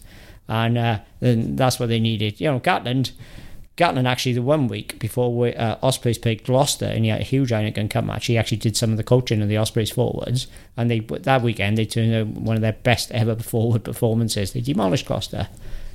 And 0.47 0.77
uh, 0.77 0.99
that's 1.21 1.80
what 1.80 1.88
they 1.88 1.99
needed. 1.99 2.41
You 2.41 2.51
know, 2.51 2.60
Gatland 2.60 3.12
Gatland 3.77 4.05
actually 4.05 4.34
the 4.34 4.41
one 4.41 4.67
week 4.67 4.99
before 4.99 5.34
we, 5.34 5.53
uh, 5.55 5.77
Ospreys 5.81 6.17
played 6.17 6.43
Gloucester 6.43 6.86
and 6.86 7.05
he 7.05 7.10
had 7.10 7.21
a 7.21 7.23
huge 7.23 7.51
Heineken 7.51 7.89
Cup 7.89 8.03
match. 8.03 8.27
He 8.27 8.38
actually 8.38 8.57
did 8.57 8.75
some 8.75 8.91
of 8.91 8.97
the 8.97 9.03
coaching 9.03 9.41
of 9.41 9.47
the 9.47 9.57
Ospreys 9.57 9.91
forwards, 9.91 10.47
and 10.75 10.91
they 10.91 10.99
that 10.99 11.41
weekend 11.41 11.77
they 11.77 11.86
turned 11.86 12.36
one 12.45 12.55
of 12.55 12.62
their 12.62 12.73
best 12.73 13.12
ever 13.12 13.36
forward 13.38 13.84
performances. 13.84 14.53
They 14.53 14.62
demolished 14.62 15.05
Gloucester. 15.05 15.47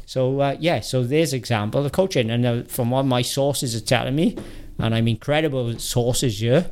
So 0.07 0.41
uh, 0.41 0.57
yeah, 0.59 0.81
so 0.81 1.05
there's 1.05 1.33
example 1.33 1.85
of 1.85 1.93
coaching, 1.93 2.31
and 2.31 2.47
uh, 2.47 2.63
from 2.65 2.91
what 2.91 3.05
my 3.05 3.23
sources 3.23 3.75
are 3.75 3.81
telling 3.81 4.17
me, 4.17 4.37
and 4.79 4.95
I'm 4.95 5.09
incredible 5.09 5.79
sources 5.79 6.41
here 6.41 6.71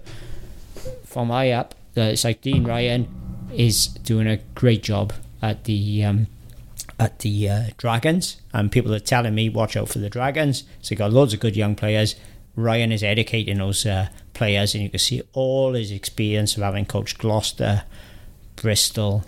from 1.05 1.29
my 1.29 1.53
up, 1.53 1.75
that 1.95 2.13
it's 2.13 2.25
like 2.25 2.41
Dean 2.41 2.65
Ryan 2.65 3.09
is 3.53 3.87
doing 3.87 4.27
a 4.27 4.39
great 4.55 4.83
job 4.83 5.13
at 5.43 5.65
the 5.65 6.05
um, 6.05 6.27
at 6.99 7.21
the 7.21 7.49
uh, 7.49 7.63
Dragons, 7.77 8.41
and 8.53 8.71
people 8.71 8.95
are 8.95 9.01
telling 9.01 9.35
me 9.35 9.49
watch 9.49 9.77
out 9.77 9.89
for 9.89 9.99
the 9.99 10.11
Dragons. 10.11 10.65
So 10.81 10.91
they 10.95 10.99
got 10.99 11.13
loads 11.13 11.35
of 11.35 11.41
good 11.41 11.57
young 11.57 11.75
players. 11.75 12.15
Ryan 12.57 12.93
is 12.93 13.03
educating 13.03 13.59
those 13.59 13.85
uh, 13.85 14.09
players, 14.33 14.75
and 14.75 14.83
you 14.83 14.91
can 14.91 14.99
see 14.99 15.23
all 15.33 15.75
his 15.75 15.91
experience 15.91 16.57
of 16.57 16.63
having 16.63 16.87
coached 16.87 17.19
Gloucester, 17.19 17.83
Bristol, 18.57 19.25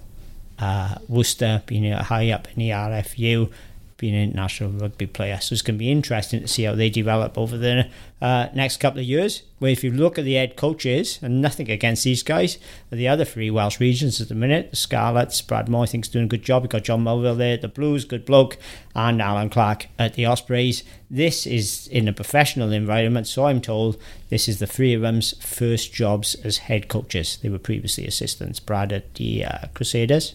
uh, 0.59 0.97
Worcester, 1.09 1.63
being 1.67 1.91
high 1.93 2.31
up 2.31 2.49
in 2.49 2.61
the 2.61 2.71
RFU, 2.71 3.51
being 3.99 4.15
an 4.15 4.23
international 4.23 4.71
rugby 4.73 5.07
player. 5.07 5.39
So 5.41 5.55
it's 5.55 5.63
going 5.63 5.77
to 5.77 5.79
be 5.79 5.91
interesting 5.91 6.41
to 6.41 6.49
see 6.49 6.65
how 6.65 6.75
they 6.75 6.91
develop 6.91 7.39
over 7.39 7.57
the 7.57 7.89
uh, 8.21 8.49
next 8.55 8.79
couple 8.79 9.01
of 9.01 9.07
years. 9.07 9.43
Where 9.59 9.71
if 9.71 9.83
you 9.83 9.91
look 9.91 10.19
at 10.19 10.25
the 10.27 10.35
head 10.35 10.57
coaches, 10.57 11.19
and 11.23 11.41
nothing 11.41 11.71
against 11.71 12.05
these 12.05 12.23
guys, 12.23 12.59
the 12.91 13.09
other 13.09 13.25
three 13.25 13.51
Welsh 13.51 13.81
regions 13.81 14.21
at 14.21 14.29
the 14.29 14.35
minute, 14.35 14.71
the 14.71 14.77
Scarlets, 14.77 15.41
Brad 15.41 15.67
Mooar, 15.67 15.85
I 15.85 15.87
think 15.87 16.05
is 16.05 16.11
doing 16.11 16.27
a 16.27 16.29
good 16.29 16.43
job. 16.43 16.63
We've 16.63 16.71
got 16.71 16.85
John 16.85 17.05
Mulvihill 17.05 17.39
there, 17.39 17.57
the 17.57 17.69
Blues, 17.69 18.05
good 18.05 18.27
bloke, 18.27 18.59
and 18.95 19.23
Allen 19.23 19.49
Clarke 19.49 19.87
at 19.99 20.13
the 20.13 20.27
Ospreys. 20.27 20.85
This 21.11 21.47
is 21.47 21.87
in 21.89 22.07
a 22.07 22.13
professional 22.13 22.73
environment, 22.73 23.27
so 23.29 23.47
I'm 23.47 23.63
told 23.63 23.97
this 24.29 24.47
is 24.47 24.59
the 24.59 24.67
three 24.67 24.93
of 24.93 25.01
them's 25.01 25.33
first 25.43 25.95
jobs 25.95 26.35
as 26.45 26.59
head 26.59 26.89
coaches. 26.89 27.39
They 27.43 27.49
were 27.49 27.59
previously 27.59 28.07
assistants. 28.07 28.61
Brad 28.61 28.93
at 28.93 29.15
the 29.15 29.47
uh, 29.47 29.59
Crusaders 29.73 30.35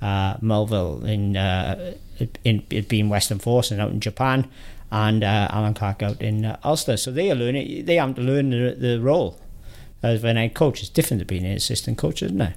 uh, 0.00 0.36
Mulvihill 0.38 1.06
in 1.06 1.36
uh, 1.36 1.94
in 2.44 2.64
being 2.88 3.08
Western 3.08 3.38
Force 3.38 3.70
and 3.70 3.80
out 3.80 3.90
in 3.90 4.00
Japan, 4.00 4.48
and 4.90 5.24
uh, 5.24 5.48
Allen 5.50 5.74
Clarke 5.74 6.02
out 6.02 6.20
in 6.20 6.44
uh, 6.44 6.58
Ulster. 6.64 6.96
So 6.96 7.10
they 7.10 7.30
are 7.30 7.34
learning. 7.34 7.84
They 7.84 7.96
have 7.96 8.14
to 8.14 8.22
learn 8.22 8.50
the, 8.50 8.76
the 8.78 9.00
role 9.00 9.38
as 10.02 10.24
an 10.24 10.36
head 10.36 10.54
coach. 10.54 10.80
It's 10.80 10.88
different 10.88 11.20
to 11.20 11.26
being 11.26 11.44
an 11.44 11.52
assistant 11.52 11.98
coach, 11.98 12.22
isn't 12.22 12.40
it? 12.40 12.54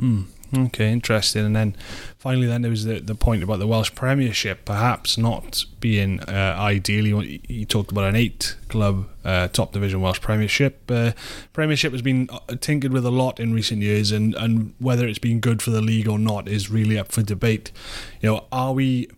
Mm. 0.00 0.26
Okay, 0.54 0.92
interesting. 0.92 1.46
And 1.46 1.56
then 1.56 1.76
finally, 2.18 2.46
then 2.46 2.60
there 2.60 2.70
was 2.70 2.84
the, 2.84 3.00
the 3.00 3.14
point 3.14 3.42
about 3.42 3.58
the 3.58 3.66
Welsh 3.66 3.94
Premiership 3.94 4.66
perhaps 4.66 5.16
not 5.16 5.64
being 5.80 6.20
uh, 6.20 6.56
ideal. 6.58 7.06
You, 7.06 7.40
you, 7.48 7.64
talked 7.64 7.90
about 7.90 8.04
an 8.04 8.16
eight 8.16 8.56
club 8.68 9.08
uh, 9.24 9.48
top 9.48 9.72
division 9.72 10.02
Welsh 10.02 10.20
Premiership. 10.20 10.90
Uh, 10.90 11.12
Premiership 11.54 11.92
has 11.92 12.02
been 12.02 12.28
uh, 12.30 12.54
tinkered 12.60 12.92
with 12.92 13.06
a 13.06 13.10
lot 13.10 13.40
in 13.40 13.54
recent 13.54 13.80
years, 13.80 14.12
and, 14.12 14.34
and 14.34 14.74
whether 14.78 15.08
it's 15.08 15.18
been 15.18 15.40
good 15.40 15.62
for 15.62 15.70
the 15.70 15.80
league 15.80 16.06
or 16.06 16.18
not 16.18 16.48
is 16.48 16.70
really 16.70 16.98
up 16.98 17.12
for 17.12 17.22
debate. 17.22 17.72
You 18.20 18.30
know, 18.30 18.44
are 18.52 18.74
we 18.74 19.08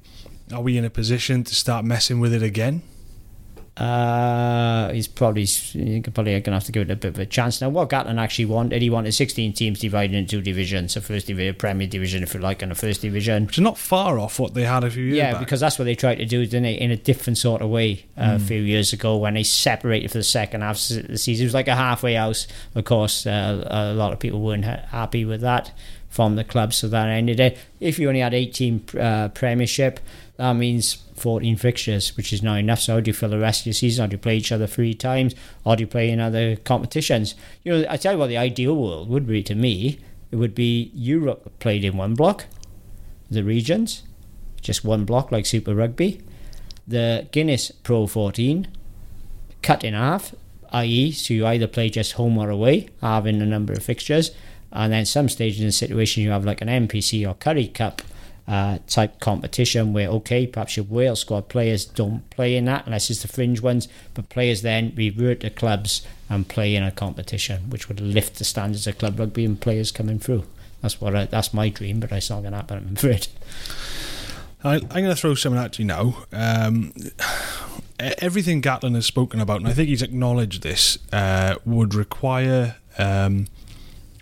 are 0.53 0.61
we 0.61 0.79
in 0.79 0.85
a 0.85 0.91
position 0.91 1.43
to 1.45 1.55
start 1.55 1.85
messing 1.85 2.21
with 2.21 2.33
it 2.33 2.45
again? 2.45 2.83
Uh, 3.77 4.93
he's 4.93 5.09
probably 5.09 5.49
you're 5.73 6.01
probably 6.03 6.33
going 6.33 6.45
to 6.45 6.53
have 6.53 6.65
to 6.65 6.71
give 6.71 6.89
it 6.89 6.93
a 6.93 6.97
bit 6.97 7.09
of 7.09 7.19
a 7.19 7.27
chance 7.27 7.61
now. 7.61 7.69
What 7.69 7.91
Gatland 7.91 8.21
actually 8.21 8.45
wanted, 8.45 8.81
he 8.81 8.89
wanted 8.89 9.13
16 9.13 9.53
teams 9.53 9.81
divided 9.81 10.15
into 10.15 10.37
two 10.37 10.43
divisions, 10.43 10.93
so 10.93 11.01
first 11.01 11.27
division, 11.27 11.57
Premier 11.57 11.89
Division, 11.89 12.23
if 12.23 12.35
you 12.35 12.41
like, 12.41 12.63
and 12.63 12.71
a 12.71 12.77
first 12.77 13.01
division. 13.01 13.47
Which 13.47 13.59
is 13.59 13.63
not 13.63 13.77
far 13.77 14.21
off 14.21 14.39
what 14.39 14.55
they 14.55 14.63
had 14.63 14.85
a 14.85 14.91
few 14.91 15.03
years 15.03 15.17
yeah, 15.17 15.33
back. 15.33 15.41
because 15.41 15.59
that's 15.59 15.77
what 15.77 15.87
they 15.87 15.97
tried 15.97 16.17
to 16.17 16.25
do, 16.25 16.45
didn't 16.45 16.63
they, 16.63 16.75
in 16.75 16.93
a 16.93 16.97
different 16.97 17.37
sort 17.37 17.63
of 17.63 17.71
way 17.71 18.07
uh, 18.17 18.31
mm. 18.31 18.37
a 18.37 18.39
few 18.39 18.61
years 18.61 18.93
ago 18.93 19.17
when 19.17 19.35
they 19.35 19.43
separated 19.43 20.13
for 20.13 20.19
the 20.19 20.25
second 20.25 20.61
half 20.61 20.77
of 20.91 21.09
the 21.09 21.19
season. 21.19 21.43
It 21.43 21.49
was 21.49 21.55
like 21.55 21.67
a 21.69 21.75
halfway 21.75 22.15
house. 22.15 22.47
Of 22.77 22.85
course, 22.85 23.27
uh, 23.27 23.67
a 23.69 23.93
lot 23.95 24.13
of 24.13 24.21
people 24.21 24.41
weren't 24.41 24.65
happy 24.65 25.25
with 25.25 25.41
that 25.41 25.73
from 26.15 26.37
the 26.37 26.45
club, 26.45 26.73
so 26.73 26.87
that 26.87 27.09
ended 27.09 27.41
it. 27.41 27.59
If 27.81 27.99
you 27.99 28.07
only 28.07 28.21
had 28.21 28.35
18 28.35 28.85
uh, 29.01 29.29
Premiership, 29.31 29.99
that 30.37 30.55
means 30.55 30.95
14 31.17 31.57
fixtures, 31.57 32.17
which 32.17 32.33
is 32.33 32.43
not 32.43 32.59
enough. 32.59 32.81
So, 32.81 32.95
how 32.95 33.01
do 33.01 33.09
you 33.09 33.15
fill 33.15 33.29
the 33.29 33.39
rest 33.39 33.63
of 33.63 33.67
your 33.67 33.73
season? 33.75 34.03
How 34.03 34.07
do 34.09 34.15
you 34.15 34.19
play 34.19 34.37
each 34.37 34.51
other 34.51 34.67
three 34.67 34.95
times? 34.95 35.35
Or 35.65 35.77
do 35.77 35.83
you 35.83 35.87
play 35.87 36.11
in 36.11 36.19
other 36.19 36.57
competitions? 36.57 37.35
You 37.63 37.73
know, 37.73 37.87
I 37.89 37.97
tell 37.97 38.15
you 38.15 38.19
what, 38.19 38.29
the 38.29 38.37
ideal 38.37 38.75
world 38.75 39.09
would 39.09 39.27
be 39.27 39.43
to 39.45 39.55
me, 39.55 40.01
it 40.33 40.37
would 40.37 40.55
be 40.55 40.91
Europe 40.95 41.53
played 41.61 41.85
in 41.85 41.97
one 41.97 42.15
block, 42.15 42.47
the 43.31 43.45
regions, 43.45 44.03
just 44.61 44.85
one 44.85 45.05
block 45.05 45.31
like 45.31 45.47
Super 45.47 45.75
Rugby. 45.75 46.21
The 46.87 47.29
Guinness 47.31 47.71
Pro 47.71 48.07
14 48.07 48.69
cut 49.63 49.85
in 49.85 49.95
half, 49.95 50.35
i.e., 50.73 51.13
so 51.13 51.33
you 51.33 51.47
either 51.47 51.67
play 51.67 51.89
just 51.89 52.13
home 52.13 52.37
or 52.37 52.51
away, 52.51 52.89
having 53.01 53.41
a 53.41 53.47
number 53.47 53.73
of 53.73 53.83
fixtures, 53.83 54.33
and 54.73 54.93
then 54.93 55.07
some 55.07 55.29
stages 55.29 55.61
in 55.61 55.67
the 55.67 55.73
situation 55.73 56.23
you 56.23 56.31
have 56.31 56.45
like 56.45 56.61
an 56.61 56.69
NPC 56.69 57.27
or 57.27 57.35
Currie 57.35 57.69
Cup 57.69 58.03
uh, 58.47 58.79
type 58.87 59.21
competition 59.21 59.93
where 59.93 60.09
okay 60.09 60.47
perhaps 60.47 60.77
your 60.77 60.85
Wales 60.85 61.21
squad 61.21 61.49
players 61.49 61.85
don't 61.85 62.29
play 62.31 62.57
in 62.57 62.67
that 62.67 62.85
unless 62.85 63.09
it's 63.09 63.23
the 63.23 63.29
fringe 63.29 63.63
ones 63.63 63.89
but 64.13 64.29
players 64.29 64.61
then 64.63 64.93
revert 64.97 65.41
to 65.41 65.51
clubs 65.51 66.07
and 66.29 66.47
play 66.47 66.77
in 66.77 66.83
a 66.83 66.91
competition 66.91 67.71
which 67.71 67.89
would 67.89 68.01
lift 68.01 68.37
the 68.37 68.45
standards 68.45 68.87
of 68.87 68.99
club 68.99 69.19
rugby 69.19 69.45
and 69.45 69.61
players 69.61 69.91
coming 69.91 70.19
through. 70.19 70.45
That's 70.83 71.01
what 71.01 71.17
I, 71.17 71.25
that's 71.25 71.55
my 71.55 71.71
dream 71.71 72.01
but 72.01 72.13
it's 72.13 72.29
not 72.29 72.41
going 72.41 72.53
to 72.53 72.59
happen 72.59 72.87
I'm 72.87 72.97
afraid. 72.97 73.29
I, 74.63 74.75
I'm 74.75 74.89
going 74.89 75.05
to 75.05 75.17
throw 75.17 75.35
something 75.35 75.63
at 75.63 75.79
you 75.79 75.87
now. 75.87 76.25
Um, 76.31 76.93
everything 77.99 78.61
Gatland 78.61 78.95
has 78.95 79.07
spoken 79.07 79.41
about 79.41 79.61
and 79.61 79.69
I 79.69 79.73
think 79.73 79.89
he's 79.89 80.03
acknowledged 80.03 80.63
this 80.63 80.99
uh, 81.15 81.55
would 81.65 81.95
require 81.95 82.77
um, 82.99 83.47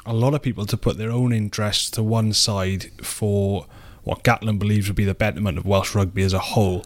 a 0.06 0.14
lot 0.14 0.32
of 0.32 0.42
people 0.42 0.64
to 0.66 0.76
put 0.76 0.96
their 0.96 1.10
own 1.10 1.32
interests 1.32 1.90
to 1.90 2.04
one 2.04 2.32
side 2.32 2.92
for 3.02 3.66
what 4.04 4.24
Gatland 4.24 4.58
believes 4.58 4.88
would 4.88 4.96
be 4.96 5.04
the 5.04 5.14
betterment 5.14 5.58
of 5.58 5.66
Welsh 5.66 5.94
rugby 5.94 6.22
as 6.22 6.32
a 6.32 6.38
whole. 6.38 6.84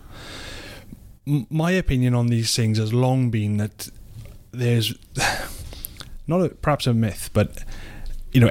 M- 1.26 1.46
my 1.50 1.70
opinion 1.70 2.14
on 2.14 2.26
these 2.26 2.54
things 2.54 2.78
has 2.78 2.92
long 2.92 3.30
been 3.30 3.56
that 3.56 3.88
there's 4.52 4.94
not 6.26 6.42
a, 6.42 6.48
perhaps 6.50 6.86
a 6.86 6.94
myth, 6.94 7.30
but 7.32 7.64
you 8.32 8.40
know. 8.40 8.50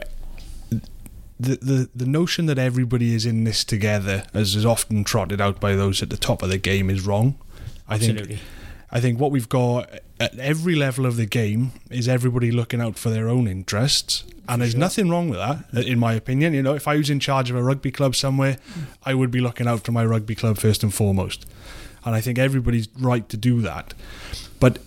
The, 1.38 1.58
the 1.58 1.90
the 1.94 2.06
notion 2.06 2.46
that 2.46 2.58
everybody 2.58 3.14
is 3.14 3.26
in 3.26 3.44
this 3.44 3.66
together, 3.66 4.24
as 4.34 4.56
is 4.56 4.66
often 4.66 5.04
trotted 5.04 5.42
out 5.42 5.60
by 5.60 5.76
those 5.76 6.02
at 6.02 6.10
the 6.10 6.16
top 6.16 6.42
of 6.42 6.48
the 6.48 6.58
game, 6.58 6.90
is 6.90 7.06
wrong. 7.06 7.36
I 7.90 7.96
Absolutely. 7.96 8.38
think 8.38 8.42
I 8.96 9.02
think 9.02 9.20
what 9.20 9.30
we've 9.30 9.50
got 9.50 9.90
at 10.22 10.40
every 10.40 10.74
level 10.74 11.06
of 11.06 11.18
the 11.18 11.26
game 11.26 11.74
is 11.92 12.08
everybody 12.08 12.50
looking 12.50 12.80
out 12.80 12.98
for 12.98 13.10
their 13.10 13.28
own 13.28 13.46
interests. 13.46 14.24
And 14.48 14.62
there's 14.62 14.72
sure. 14.72 14.80
nothing 14.80 15.10
wrong 15.10 15.28
with 15.28 15.38
that, 15.38 15.66
uh, 15.76 15.82
in 15.82 16.00
my 16.00 16.14
opinion. 16.14 16.54
You 16.54 16.64
know, 16.64 16.76
if 16.76 16.88
I 16.88 16.96
was 16.96 17.10
in 17.10 17.20
charge 17.20 17.50
of 17.50 17.58
a 17.58 17.62
rugby 17.62 17.92
club 17.92 18.16
somewhere, 18.16 18.56
I 19.06 19.14
would 19.14 19.32
be 19.32 19.42
looking 19.42 19.68
out 19.68 19.84
for 19.84 19.92
my 19.92 20.06
rugby 20.06 20.34
club 20.34 20.58
first 20.58 20.82
and 20.82 20.94
foremost. 20.94 21.46
And 22.06 22.16
I 22.16 22.22
think 22.22 22.40
everybody's 22.40 22.88
right 22.98 23.28
to 23.28 23.36
do 23.36 23.60
that. 23.64 23.94
But 24.62 24.80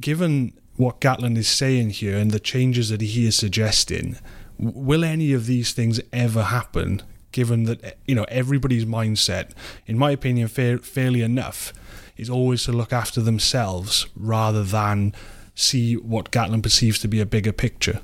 given 0.00 0.52
what 0.74 1.00
Gatland 1.00 1.36
is 1.36 1.46
saying 1.46 1.90
here 1.90 2.16
and 2.16 2.32
the 2.32 2.40
changes 2.40 2.88
that 2.88 3.02
he 3.02 3.24
is 3.24 3.36
suggesting, 3.36 4.18
will 4.58 5.04
any 5.04 5.32
of 5.32 5.46
these 5.46 5.72
things 5.72 6.00
ever 6.12 6.42
happen? 6.42 7.02
Given 7.30 7.64
that 7.64 7.84
eh, 7.84 7.92
you 8.04 8.16
know 8.16 8.24
everybody's 8.30 8.84
mindset, 8.84 9.52
in 9.86 9.96
my 9.96 10.10
opinion, 10.10 10.48
fair, 10.48 10.78
fairly 10.78 11.22
enough, 11.22 11.72
is 12.18 12.28
always 12.28 12.64
to 12.64 12.72
look 12.72 12.92
after 12.92 13.20
themselves 13.20 14.06
rather 14.16 14.64
than 14.64 15.14
see 15.54 15.96
what 15.96 16.30
Gatland 16.30 16.62
perceives 16.62 16.98
to 17.00 17.08
be 17.08 17.20
a 17.20 17.26
bigger 17.26 17.52
picture. 17.52 18.00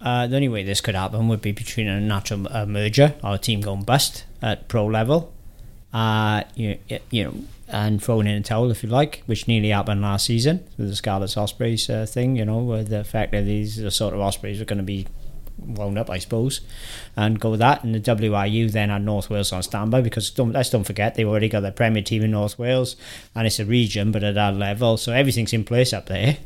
Uh, 0.00 0.26
the 0.26 0.36
only 0.36 0.48
way 0.48 0.62
this 0.62 0.80
could 0.80 0.94
happen 0.94 1.28
would 1.28 1.40
be 1.40 1.52
between 1.52 1.86
a 1.86 2.00
natural 2.00 2.40
merger 2.66 3.14
or 3.22 3.34
a 3.34 3.38
team 3.38 3.60
going 3.60 3.82
bust 3.82 4.24
at 4.42 4.68
pro 4.68 4.86
level. 4.86 5.32
Uh, 5.92 6.42
you, 6.54 6.78
you 7.10 7.24
know, 7.24 7.34
and 7.68 8.02
throwing 8.02 8.26
in 8.26 8.36
a 8.36 8.42
towel 8.42 8.70
if 8.70 8.82
you 8.82 8.88
like, 8.88 9.22
which 9.26 9.48
nearly 9.48 9.70
happened 9.70 10.02
last 10.02 10.26
season 10.26 10.64
with 10.76 10.88
the 10.88 10.96
Scarlets 10.96 11.36
Ospreys 11.36 11.88
uh, 11.88 12.06
thing. 12.06 12.36
You 12.36 12.44
know, 12.44 12.58
with 12.58 12.88
the 12.88 13.04
fact 13.04 13.32
that 13.32 13.44
these 13.44 13.76
the 13.76 13.90
sort 13.90 14.14
of 14.14 14.20
Ospreys 14.20 14.60
are 14.60 14.64
going 14.64 14.78
to 14.78 14.84
be 14.84 15.06
wound 15.58 15.98
up, 15.98 16.10
I 16.10 16.18
suppose, 16.18 16.60
and 17.16 17.40
go 17.40 17.50
with 17.50 17.60
that. 17.60 17.84
And 17.84 17.94
the 17.94 18.00
WRU 18.00 18.70
then 18.70 18.90
had 18.90 19.04
North 19.04 19.30
Wales 19.30 19.52
on 19.52 19.62
standby 19.62 20.00
because 20.00 20.30
don't, 20.30 20.52
let's 20.52 20.70
don't 20.70 20.84
forget 20.84 21.14
they've 21.14 21.28
already 21.28 21.48
got 21.48 21.60
their 21.60 21.72
Premier 21.72 22.02
team 22.02 22.22
in 22.22 22.30
North 22.32 22.58
Wales, 22.58 22.96
and 23.34 23.46
it's 23.46 23.58
a 23.58 23.64
region, 23.64 24.12
but 24.12 24.24
at 24.24 24.34
that 24.34 24.54
level, 24.54 24.96
so 24.96 25.12
everything's 25.12 25.52
in 25.52 25.64
place 25.64 25.92
up 25.92 26.06
there 26.06 26.38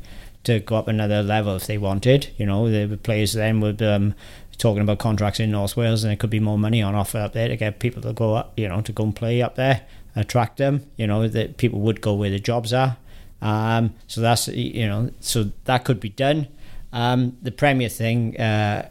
to 0.45 0.61
go 0.61 0.77
up 0.77 0.89
another 0.89 1.23
level 1.23 1.57
if 1.57 1.67
they 1.67 1.79
wanted. 1.79 2.31
You 2.37 2.47
know, 2.47 2.71
the 2.71 2.97
players 2.97 3.33
then 3.33 3.61
would 3.61 3.83
um, 3.83 4.15
talking 4.59 4.83
about 4.83 4.99
contracts 4.99 5.41
in 5.41 5.51
North 5.51 5.77
Wales, 5.77 6.05
and 6.05 6.11
there 6.11 6.17
could 6.17 6.31
be 6.31 6.41
more 6.41 6.59
money 6.59 6.83
on 6.83 6.95
offer 6.95 7.19
up 7.19 7.33
there 7.33 7.49
to 7.49 7.57
get 7.57 7.79
people 7.79 8.03
to 8.03 8.13
go 8.13 8.35
up, 8.35 8.53
you 8.57 8.69
know, 8.69 8.81
to 8.81 8.93
go 8.93 9.05
and 9.05 9.17
play 9.17 9.43
up 9.43 9.57
there, 9.57 9.83
attract 10.17 10.59
them. 10.59 10.87
You 10.97 11.07
know, 11.07 11.29
that 11.29 11.57
people 11.57 11.81
would 11.81 12.01
go 12.01 12.15
where 12.15 12.31
the 12.31 12.39
jobs 12.39 12.73
are. 12.73 12.97
Um, 13.43 13.95
so 14.07 14.21
that's 14.21 14.49
you 14.49 14.87
know, 14.87 15.11
so 15.21 15.51
that 15.65 15.85
could 15.85 16.01
be 16.01 16.11
done. 16.11 16.49
Um, 16.93 17.37
the 17.43 17.53
Premier 17.53 17.89
thing. 17.89 18.39
Uh, 18.39 18.89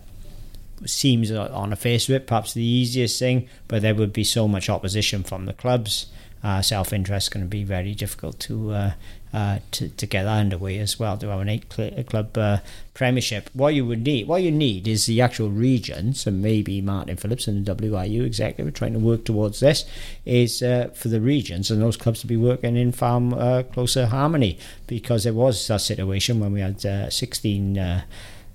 seems 0.85 1.31
on 1.31 1.69
the 1.69 1.75
face 1.75 2.07
of 2.09 2.15
it 2.15 2.27
perhaps 2.27 2.53
the 2.53 2.63
easiest 2.63 3.19
thing, 3.19 3.47
but 3.67 3.81
there 3.81 3.95
would 3.95 4.13
be 4.13 4.23
so 4.23 4.47
much 4.47 4.69
opposition 4.69 5.23
from 5.23 5.45
the 5.45 5.53
clubs. 5.53 6.07
Uh, 6.41 6.61
self 6.61 6.93
interest 6.93 7.31
going 7.31 7.45
to 7.45 7.49
be 7.49 7.65
very 7.65 7.93
difficult 7.93 8.39
to 8.39 8.71
uh, 8.71 8.91
uh, 9.33 9.59
to, 9.71 9.89
to 9.89 10.05
get 10.07 10.23
that 10.23 10.39
underway 10.39 10.79
as 10.79 10.97
well 10.97 11.17
to 11.17 11.27
have 11.27 11.41
an 11.41 11.49
eight 11.49 11.71
cl- 11.71 12.03
club 12.03 12.37
uh, 12.37 12.57
premiership. 12.93 13.49
What 13.53 13.75
you 13.75 13.85
would 13.85 14.03
need, 14.03 14.27
what 14.27 14.41
you 14.41 14.49
need, 14.49 14.87
is 14.87 15.05
the 15.05 15.21
actual 15.21 15.49
regions, 15.49 16.25
and 16.25 16.41
maybe 16.41 16.81
Martyn 16.81 17.17
Phillips 17.17 17.47
and 17.47 17.65
the 17.65 17.75
WRU 17.75 18.25
executive 18.25 18.67
are 18.67 18.71
trying 18.71 18.93
to 18.93 18.99
work 18.99 19.25
towards 19.25 19.59
this. 19.59 19.85
Is 20.25 20.63
uh, 20.63 20.89
for 20.95 21.09
the 21.09 21.21
regions 21.21 21.69
and 21.69 21.81
those 21.81 21.97
clubs 21.97 22.21
to 22.21 22.27
be 22.27 22.37
working 22.37 22.77
in 22.77 22.91
far 22.91 23.21
uh, 23.33 23.63
closer 23.63 24.07
harmony 24.07 24.57
because 24.87 25.25
there 25.25 25.33
was 25.33 25.69
a 25.69 25.77
situation 25.77 26.39
when 26.39 26.53
we 26.53 26.61
had 26.61 26.81
sixteen. 27.13 27.77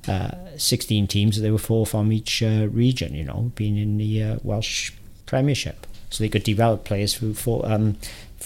Uh, 0.07 0.31
16 0.57 1.07
teams, 1.07 1.41
they 1.41 1.51
were 1.51 1.59
four 1.59 1.87
from 1.87 2.13
each 2.13 2.43
region, 2.43 3.15
you 3.15 3.25
know, 3.25 3.51
being 3.55 3.77
in 3.77 3.97
the 3.97 4.39
Welsh 4.43 4.93
Premiership 5.27 5.87
so 6.15 6.23
they 6.23 6.29
could 6.29 6.45
develop 6.45 6.85
players 6.85 7.15
through 7.15 7.35
four, 7.35 7.67
um, 7.67 7.97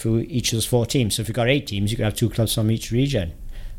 each 0.05 0.51
of 0.51 0.57
those 0.57 0.65
four 0.65 0.87
teams. 0.87 1.15
So 1.15 1.21
if 1.21 1.27
you've 1.27 1.35
got 1.35 1.47
eight 1.47 1.67
teams, 1.67 1.91
you 1.91 1.97
could 1.97 2.05
have 2.05 2.15
two 2.15 2.29
clubs 2.29 2.55
from 2.55 2.71
each 2.71 2.91
region. 2.91 3.33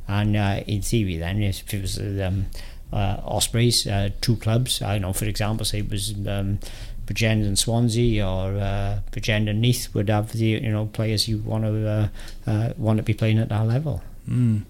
And 0.06 0.36
uh, 0.36 0.62
in 0.66 0.82
theory, 0.82 1.16
then, 1.16 1.42
if 1.42 1.74
it 1.74 1.82
was 1.82 1.98
um, 1.98 2.46
uh, 2.92 3.16
Ospreys, 3.24 3.88
uh, 3.88 4.10
two 4.20 4.36
clubs, 4.36 4.80
I 4.80 4.98
know, 4.98 5.12
for 5.12 5.24
example, 5.24 5.64
say 5.66 5.80
it 5.80 5.90
was 5.90 6.12
um, 6.26 6.60
Bridgend 7.06 7.44
and 7.44 7.58
Swansea 7.58 8.24
or 8.24 8.56
uh, 8.56 9.00
Bridgend 9.10 9.50
and 9.50 9.60
Neath 9.60 9.92
would 9.92 10.08
have 10.08 10.32
the 10.32 10.46
you 10.46 10.70
know 10.70 10.86
players 10.86 11.26
you 11.26 11.38
want 11.38 11.64
to 11.64 11.88
uh, 11.88 12.08
uh, 12.46 12.72
want 12.76 12.98
to 12.98 13.02
be 13.02 13.14
playing 13.14 13.38
at 13.38 13.48
that 13.48 13.66
level. 13.66 14.02
Mm. 14.28 14.62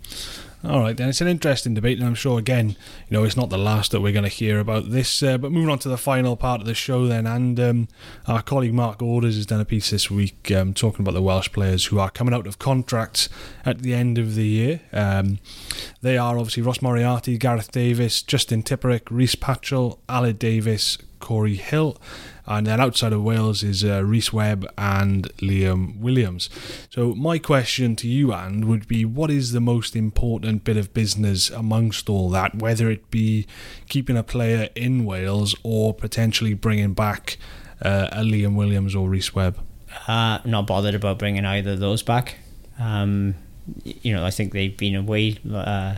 All 0.63 0.81
right, 0.81 0.95
then 0.95 1.09
it's 1.09 1.23
an 1.23 1.27
interesting 1.27 1.73
debate, 1.73 1.99
and 1.99 2.07
I'm 2.07 2.15
sure 2.15 2.39
again, 2.39 2.71
you 2.71 2.77
know, 3.17 3.25
it's 3.25 3.37
not 3.37 3.49
the 3.49 3.57
last 3.57 3.93
that 3.93 4.03
we're 4.03 4.13
going 4.13 4.25
to 4.25 4.29
hear 4.29 4.61
about 4.61 4.91
this. 4.91 5.23
Uh, 5.23 5.39
but 5.39 5.53
moving 5.53 5.71
on 5.71 5.79
to 5.79 5.89
the 5.89 5.97
final 5.97 6.37
part 6.37 6.61
of 6.61 6.67
the 6.67 6.75
show, 6.75 7.07
then, 7.07 7.27
and 7.27 7.59
um, 7.59 7.89
our 8.27 8.43
colleague 8.43 8.75
Mark 8.75 9.01
Orders 9.01 9.37
has 9.37 9.47
done 9.47 9.63
a 9.63 9.65
piece 9.65 9.89
this 9.89 10.11
week 10.11 10.51
um, 10.51 10.75
talking 10.75 11.03
about 11.03 11.15
the 11.15 11.23
Welsh 11.23 11.51
players 11.51 11.87
who 11.87 11.99
are 11.99 12.11
coming 12.11 12.35
out 12.35 12.47
of 12.47 12.59
contracts 12.59 13.31
at 13.65 13.81
the 13.81 13.95
end 13.95 14.19
of 14.19 14.35
the 14.35 14.47
year. 14.47 14.81
Um, 14.93 15.39
they 16.03 16.19
are 16.19 16.37
obviously 16.37 16.63
Ross 16.63 16.83
Moriarty, 16.83 17.39
Gareth 17.39 17.73
Davies, 17.73 18.21
Justin 18.21 18.63
Tipuric, 18.63 19.09
Rhys 19.11 19.37
Patchell, 19.37 19.99
Aled 20.11 20.39
Davies, 20.39 20.99
Cory 21.21 21.57
Hill. 21.57 21.97
And 22.51 22.67
then 22.67 22.81
outside 22.81 23.13
of 23.13 23.23
Wales 23.23 23.63
is 23.63 23.85
uh, 23.85 24.03
Rhys 24.05 24.33
Webb 24.33 24.67
and 24.77 25.29
Liam 25.37 25.97
Williams. 26.01 26.51
So, 26.91 27.15
my 27.15 27.39
question 27.39 27.95
to 27.95 28.09
you, 28.09 28.33
and 28.33 28.65
would 28.65 28.89
be 28.89 29.05
what 29.05 29.31
is 29.31 29.53
the 29.53 29.61
most 29.61 29.95
important 29.95 30.65
bit 30.65 30.77
of 30.77 30.93
business 30.93 31.49
amongst 31.51 32.11
all 32.11 32.29
that, 32.31 32.57
whether 32.57 32.91
it 32.91 33.09
be 33.09 33.47
keeping 33.89 34.17
a 34.17 34.25
player 34.25 34.69
in 34.75 35.05
Wales 35.05 35.55
or 35.63 35.95
potentially 35.95 36.53
bringing 36.53 36.93
back 36.93 37.39
uh, 37.83 38.09
a 38.11 38.23
Liam 38.23 38.57
Williams 38.57 38.97
or 38.97 39.09
Rhys 39.09 39.33
Webb? 39.33 39.57
Uh, 40.09 40.41
not 40.45 40.67
bothered 40.67 40.97
about 40.97 41.21
bringing 41.21 41.45
either 41.45 41.73
of 41.73 41.79
those 41.79 42.03
back. 42.03 42.39
Um, 42.81 43.37
you 43.85 44.13
know, 44.13 44.25
I 44.27 44.33
think 44.33 44.53
they've 44.53 44.77
been 44.77 44.97
away. 44.97 45.39
Uh, 45.49 45.95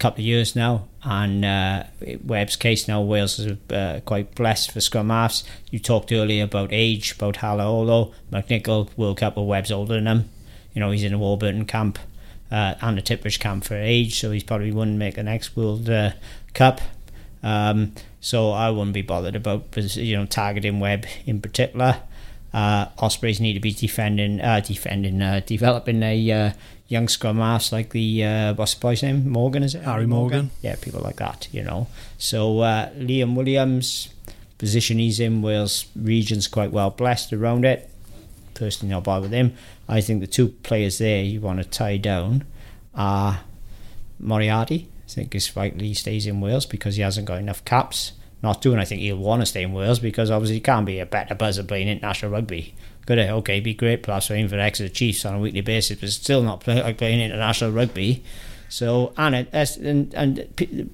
couple 0.00 0.22
of 0.22 0.26
years 0.26 0.56
now. 0.56 0.88
And 1.02 1.44
uh, 1.44 1.84
Webb's 2.24 2.56
case 2.56 2.88
now, 2.88 3.00
Wales 3.00 3.38
is 3.38 3.56
uh, 3.70 4.00
quite 4.04 4.34
blessed 4.34 4.72
for 4.72 4.80
scrum 4.80 5.10
halves. 5.10 5.44
You 5.70 5.78
talked 5.78 6.12
earlier 6.12 6.44
about 6.44 6.70
age, 6.72 7.12
about 7.12 7.36
Halaholo, 7.36 8.12
McNicholl, 8.32 8.90
World 8.96 9.18
Cup, 9.18 9.36
well, 9.36 9.46
Webb's 9.46 9.70
older 9.70 9.94
than 9.94 10.06
him. 10.06 10.30
You 10.74 10.80
know, 10.80 10.90
he's 10.90 11.04
in 11.04 11.14
a 11.14 11.18
Warburton 11.18 11.66
camp 11.66 11.98
uh, 12.50 12.74
and 12.80 12.98
a 12.98 13.02
Tipuric 13.02 13.38
camp 13.38 13.64
for 13.64 13.76
age, 13.76 14.18
so 14.20 14.30
he's 14.30 14.44
probably 14.44 14.72
wouldn't 14.72 14.98
make 14.98 15.14
the 15.14 15.22
next 15.22 15.56
World 15.56 15.88
uh, 15.88 16.12
Cup. 16.54 16.80
Um, 17.42 17.92
so 18.20 18.50
I 18.50 18.70
wouldn't 18.70 18.92
be 18.92 19.02
bothered 19.02 19.36
about 19.36 19.74
you 19.96 20.16
know 20.16 20.26
targeting 20.26 20.80
Webb 20.80 21.06
in 21.26 21.40
particular. 21.40 22.02
Uh, 22.52 22.86
Ospreys 22.98 23.40
need 23.40 23.54
to 23.54 23.60
be 23.60 23.72
defending, 23.72 24.40
uh, 24.40 24.60
defending, 24.60 25.22
uh, 25.22 25.40
developing 25.46 26.02
a 26.02 26.32
uh, 26.32 26.52
young 26.90 27.06
scrum 27.08 27.38
halves 27.38 27.72
like 27.72 27.90
the 27.90 28.24
uh, 28.24 28.54
what's 28.54 28.74
the 28.74 28.80
boy's 28.80 29.02
name? 29.02 29.30
Morgan 29.30 29.62
is 29.62 29.74
it? 29.74 29.84
Harry 29.84 30.06
Morgan. 30.06 30.50
Yeah, 30.60 30.74
people 30.74 31.00
like 31.00 31.16
that, 31.16 31.48
you 31.52 31.62
know. 31.62 31.86
So 32.18 32.60
uh, 32.60 32.90
Liam 32.90 33.34
Williams, 33.34 34.10
position 34.58 34.98
he's 34.98 35.20
in, 35.20 35.40
Wales 35.40 35.86
region's 35.96 36.48
quite 36.48 36.72
well 36.72 36.90
blessed 36.90 37.32
around 37.32 37.64
it. 37.64 37.88
Personally, 38.54 38.92
I'll 38.92 39.00
buy 39.00 39.20
with 39.20 39.30
him. 39.30 39.54
I 39.88 40.00
think 40.02 40.20
the 40.20 40.26
two 40.26 40.48
players 40.48 40.98
there 40.98 41.22
you 41.22 41.40
want 41.40 41.62
to 41.62 41.64
tie 41.68 41.96
down 41.96 42.44
are 42.94 43.40
Moriarty. 44.18 44.88
I 45.06 45.12
think 45.12 45.34
is 45.34 45.56
rightly 45.56 45.88
he 45.88 45.94
stays 45.94 46.26
in 46.26 46.40
Wales 46.40 46.66
because 46.66 46.96
he 46.96 47.02
hasn't 47.02 47.26
got 47.26 47.38
enough 47.38 47.64
caps. 47.64 48.12
not 48.42 48.60
doing. 48.62 48.78
I 48.78 48.84
think 48.84 49.00
he'll 49.00 49.16
want 49.16 49.42
to 49.42 49.46
stay 49.46 49.62
in 49.62 49.72
Wales 49.72 50.00
because 50.00 50.30
obviously 50.30 50.56
he 50.56 50.60
can't 50.60 50.86
be 50.86 50.98
a 50.98 51.06
better 51.06 51.34
buzzer 51.34 51.62
playing 51.62 51.88
international 51.88 52.32
rugby. 52.32 52.74
Could 53.10 53.18
it? 53.18 53.28
Uh, 53.28 53.38
okay, 53.38 53.58
be 53.58 53.74
great 53.74 54.04
plus 54.04 54.28
playing 54.28 54.46
for 54.46 54.54
the 54.54 54.62
Exeter 54.62 54.88
Chiefs 54.88 55.24
on 55.24 55.34
a 55.34 55.40
weekly 55.40 55.62
basis, 55.62 55.98
but 55.98 56.10
still 56.10 56.44
not 56.44 56.60
play, 56.60 56.80
like 56.80 56.96
playing 56.96 57.20
international 57.20 57.72
rugby. 57.72 58.22
So, 58.68 59.12
and 59.16 59.34
uh, 59.34 59.44
it, 59.52 59.76
and, 59.78 60.14
and 60.14 60.48
p- 60.54 60.88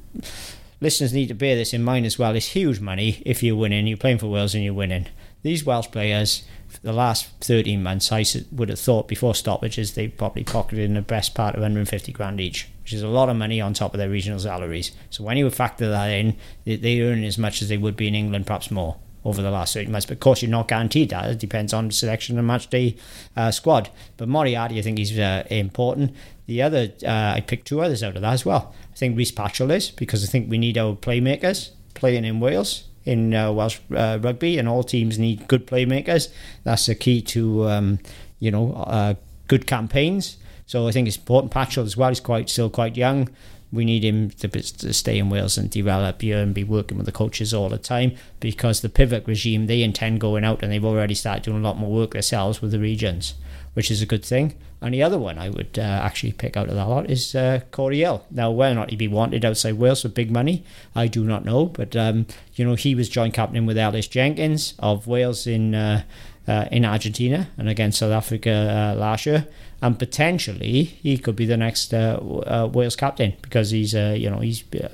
listeners 0.80 1.12
need 1.12 1.26
to 1.26 1.34
bear 1.34 1.56
this 1.56 1.74
in 1.74 1.84
mind 1.84 2.06
as 2.06 2.18
well. 2.18 2.34
It's 2.34 2.46
huge 2.46 2.80
money 2.80 3.22
if 3.26 3.42
you're 3.42 3.54
winning. 3.54 3.86
You're 3.86 3.98
playing 3.98 4.16
for 4.16 4.28
Wales 4.28 4.54
and 4.54 4.64
you're 4.64 4.72
winning. 4.72 5.08
These 5.42 5.66
Welsh 5.66 5.90
players, 5.90 6.44
for 6.68 6.80
the 6.80 6.94
last 6.94 7.28
13 7.42 7.82
months, 7.82 8.10
I 8.10 8.24
would 8.50 8.70
have 8.70 8.80
thought 8.80 9.08
before 9.08 9.34
stoppages, 9.34 9.92
they 9.92 10.08
probably 10.08 10.42
pocketed 10.42 10.86
in 10.86 10.94
the 10.94 11.02
best 11.02 11.34
part 11.34 11.54
of 11.54 11.60
150 11.60 12.12
grand 12.12 12.40
each, 12.40 12.66
which 12.82 12.94
is 12.94 13.02
a 13.02 13.08
lot 13.08 13.28
of 13.28 13.36
money 13.36 13.60
on 13.60 13.74
top 13.74 13.92
of 13.92 13.98
their 13.98 14.08
regional 14.08 14.38
salaries. 14.38 14.92
So 15.10 15.22
when 15.22 15.36
you 15.36 15.50
factor 15.50 15.90
that 15.90 16.06
in, 16.06 16.38
they 16.64 17.02
earn 17.02 17.24
as 17.24 17.36
much 17.36 17.60
as 17.60 17.68
they 17.68 17.76
would 17.76 17.94
be 17.94 18.08
in 18.08 18.14
England, 18.14 18.46
perhaps 18.46 18.70
more 18.70 18.96
over 19.26 19.42
the 19.42 19.50
last 19.50 19.74
13 19.74 19.90
months. 19.90 20.06
But 20.06 20.14
of 20.14 20.20
course, 20.20 20.40
you're 20.40 20.50
not 20.50 20.68
guaranteed 20.68 21.10
that. 21.10 21.28
It 21.28 21.38
depends 21.38 21.74
on 21.74 21.90
selection 21.90 22.38
and 22.38 22.46
match 22.46 22.70
day 22.70 22.96
uh, 23.36 23.50
squad. 23.50 23.90
But 24.16 24.28
Moriarty, 24.28 24.78
I 24.78 24.82
think 24.82 24.98
he's 24.98 25.18
uh, 25.18 25.44
important. 25.50 26.14
The 26.46 26.62
other, 26.62 26.92
uh, 27.04 27.34
I 27.36 27.42
picked 27.44 27.66
two 27.66 27.80
others 27.80 28.04
out 28.04 28.14
of 28.14 28.22
that 28.22 28.32
as 28.32 28.46
well. 28.46 28.72
I 28.92 28.96
think 28.96 29.18
Rhys 29.18 29.32
Patchell 29.32 29.74
is 29.74 29.90
because 29.90 30.22
I 30.22 30.28
think 30.28 30.48
we 30.48 30.58
need 30.58 30.78
our 30.78 30.94
playmakers 30.94 31.70
playing 31.94 32.24
in 32.24 32.38
Wales 32.38 32.84
in 33.04 33.34
uh, 33.34 33.52
Welsh 33.52 33.78
uh, 33.94 34.18
rugby, 34.20 34.58
and 34.58 34.68
all 34.68 34.82
teams 34.82 35.18
need 35.18 35.48
good 35.48 35.66
playmakers. 35.66 36.28
That's 36.64 36.86
the 36.86 36.94
key 36.94 37.22
to 37.22 37.68
um, 37.68 37.98
you 38.38 38.50
know 38.50 38.72
uh, 38.74 39.14
good 39.48 39.66
campaigns. 39.66 40.36
So 40.66 40.88
I 40.88 40.92
think 40.92 41.06
it's 41.08 41.16
important. 41.16 41.52
Patchell 41.52 41.84
as 41.84 41.96
well. 41.96 42.08
He's 42.10 42.20
quite 42.20 42.48
still 42.48 42.70
quite 42.70 42.96
young. 42.96 43.28
We 43.72 43.84
need 43.84 44.04
him 44.04 44.30
to, 44.30 44.48
to 44.48 44.92
stay 44.92 45.18
in 45.18 45.28
Wales 45.28 45.58
and 45.58 45.70
develop 45.70 46.22
here 46.22 46.38
and 46.38 46.54
be 46.54 46.64
working 46.64 46.96
with 46.96 47.06
the 47.06 47.12
coaches 47.12 47.52
all 47.52 47.68
the 47.68 47.78
time 47.78 48.12
because 48.40 48.80
the 48.80 48.88
Pivac 48.88 49.26
regime 49.26 49.66
they 49.66 49.82
intend 49.82 50.20
going 50.20 50.44
out 50.44 50.62
and 50.62 50.72
they've 50.72 50.84
already 50.84 51.14
started 51.14 51.42
doing 51.42 51.58
a 51.58 51.66
lot 51.66 51.76
more 51.76 51.92
work 51.92 52.12
themselves 52.12 52.62
with 52.62 52.70
the 52.70 52.78
regions, 52.78 53.34
which 53.74 53.90
is 53.90 54.00
a 54.00 54.06
good 54.06 54.24
thing. 54.24 54.54
And 54.80 54.92
the 54.92 55.02
other 55.02 55.18
one 55.18 55.38
I 55.38 55.48
would 55.48 55.78
uh, 55.78 55.82
actually 55.82 56.32
pick 56.32 56.56
out 56.56 56.68
of 56.68 56.74
that 56.74 56.84
lot 56.84 57.10
is 57.10 57.34
uh, 57.34 57.60
Cory 57.70 58.00
Hill. 58.00 58.24
Now, 58.30 58.50
whether 58.50 58.72
or 58.72 58.76
not 58.76 58.90
he'd 58.90 58.98
be 58.98 59.08
wanted 59.08 59.44
outside 59.44 59.74
Wales 59.74 60.02
for 60.02 60.08
big 60.08 60.30
money, 60.30 60.64
I 60.94 61.06
do 61.08 61.24
not 61.24 61.44
know. 61.44 61.66
But, 61.66 61.96
um, 61.96 62.26
you 62.54 62.64
know, 62.64 62.74
he 62.74 62.94
was 62.94 63.08
joint 63.08 63.34
captain 63.34 63.64
with 63.64 63.78
Ellis 63.78 64.06
Jenkins 64.06 64.74
of 64.78 65.06
Wales 65.06 65.46
in 65.46 65.74
uh, 65.74 66.02
uh, 66.48 66.66
in 66.70 66.84
Argentina 66.84 67.48
and 67.58 67.68
against 67.68 67.98
South 67.98 68.12
Africa 68.12 68.94
uh, 68.94 68.98
last 68.98 69.26
year. 69.26 69.46
And 69.82 69.98
potentially 69.98 70.84
he 70.84 71.18
could 71.18 71.36
be 71.36 71.44
the 71.44 71.56
next 71.56 71.92
uh, 71.92 72.18
uh 72.46 72.68
Wales 72.72 72.96
captain 72.96 73.34
because 73.42 73.70
he's, 73.70 73.94
uh, 73.94 74.14
you 74.16 74.30
know, 74.30 74.38
he's 74.38 74.64
uh, 74.74 74.88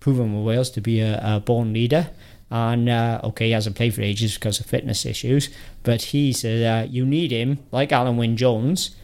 proven 0.00 0.34
with 0.34 0.46
Wales 0.46 0.70
to 0.70 0.80
be 0.80 1.00
a, 1.00 1.20
a 1.22 1.40
born 1.40 1.72
leader. 1.72 2.10
And 2.50 2.90
okay, 3.24 3.46
he 3.46 3.52
hasn't 3.52 3.76
played 3.76 3.94
for 3.94 4.02
ages 4.02 4.34
because 4.34 4.60
of 4.60 4.66
fitness 4.66 5.06
issues, 5.06 5.48
but 5.84 6.02
he's 6.02 6.44
you 6.44 7.06
need 7.06 7.30
him 7.30 7.60
like 7.70 7.90
Alun 7.90 8.16
Wyn 8.16 8.36
Jones 8.36 8.94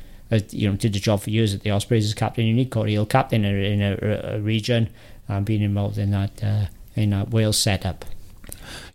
you 0.50 0.68
know, 0.68 0.76
did 0.76 0.92
the 0.92 0.98
job 0.98 1.22
for 1.22 1.30
years 1.30 1.54
at 1.54 1.62
the 1.62 1.70
Ospreys 1.70 2.04
as 2.04 2.12
captain. 2.12 2.44
You 2.44 2.52
need 2.52 2.70
Cory 2.70 2.92
Hill, 2.92 3.06
captain 3.06 3.46
in 3.46 3.80
a, 3.80 3.98
a, 4.02 4.36
a 4.36 4.40
region, 4.40 4.90
and 5.28 5.46
being 5.46 5.62
involved 5.62 5.96
in 5.96 6.10
that 6.10 6.68
in 6.94 7.08
that 7.10 7.30
Wales 7.30 7.56
setup. 7.56 8.04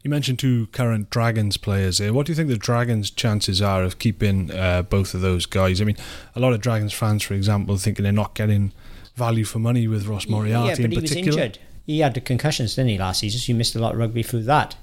You 0.03 0.09
mentioned 0.09 0.37
two 0.37 0.67
current 0.67 1.09
Dragons 1.09 1.55
players 1.55 1.99
here. 1.99 2.11
What 2.11 2.25
do 2.25 2.33
you 2.33 2.35
think 2.35 2.49
the 2.49 2.57
Dragons' 2.57 3.09
chances 3.09 3.61
are 3.61 3.83
of 3.83 3.99
keeping 3.99 4.51
uh, 4.51 4.81
both 4.81 5.13
of 5.13 5.21
those 5.21 5.45
guys? 5.45 5.79
I 5.79 5.85
mean, 5.85 5.95
a 6.35 6.41
lot 6.41 6.51
of 6.51 6.59
Dragons 6.59 6.91
fans, 6.91 7.23
for 7.23 7.33
example, 7.35 7.77
thinking 7.77 8.03
they're 8.03 8.11
not 8.11 8.35
getting 8.35 8.73
value 9.15 9.45
for 9.45 9.59
money 9.59 9.87
with 9.87 10.05
Ross 10.05 10.27
Moriarty 10.27 10.67
yeah, 10.69 10.75
but 10.75 10.85
in 10.85 10.91
he 10.91 10.97
particular. 10.97 11.25
was 11.27 11.37
injured. 11.37 11.59
He 11.85 11.99
had 11.99 12.13
the 12.13 12.21
concussions, 12.21 12.75
didn't 12.75 12.89
he, 12.89 12.97
last 12.97 13.21
season? 13.21 13.39
So 13.39 13.45
he 13.45 13.53
missed 13.53 13.75
a 13.75 13.79
lot 13.79 13.93
of 13.93 13.99
rugby 13.99 14.23
through 14.23 14.43
that. 14.43 14.75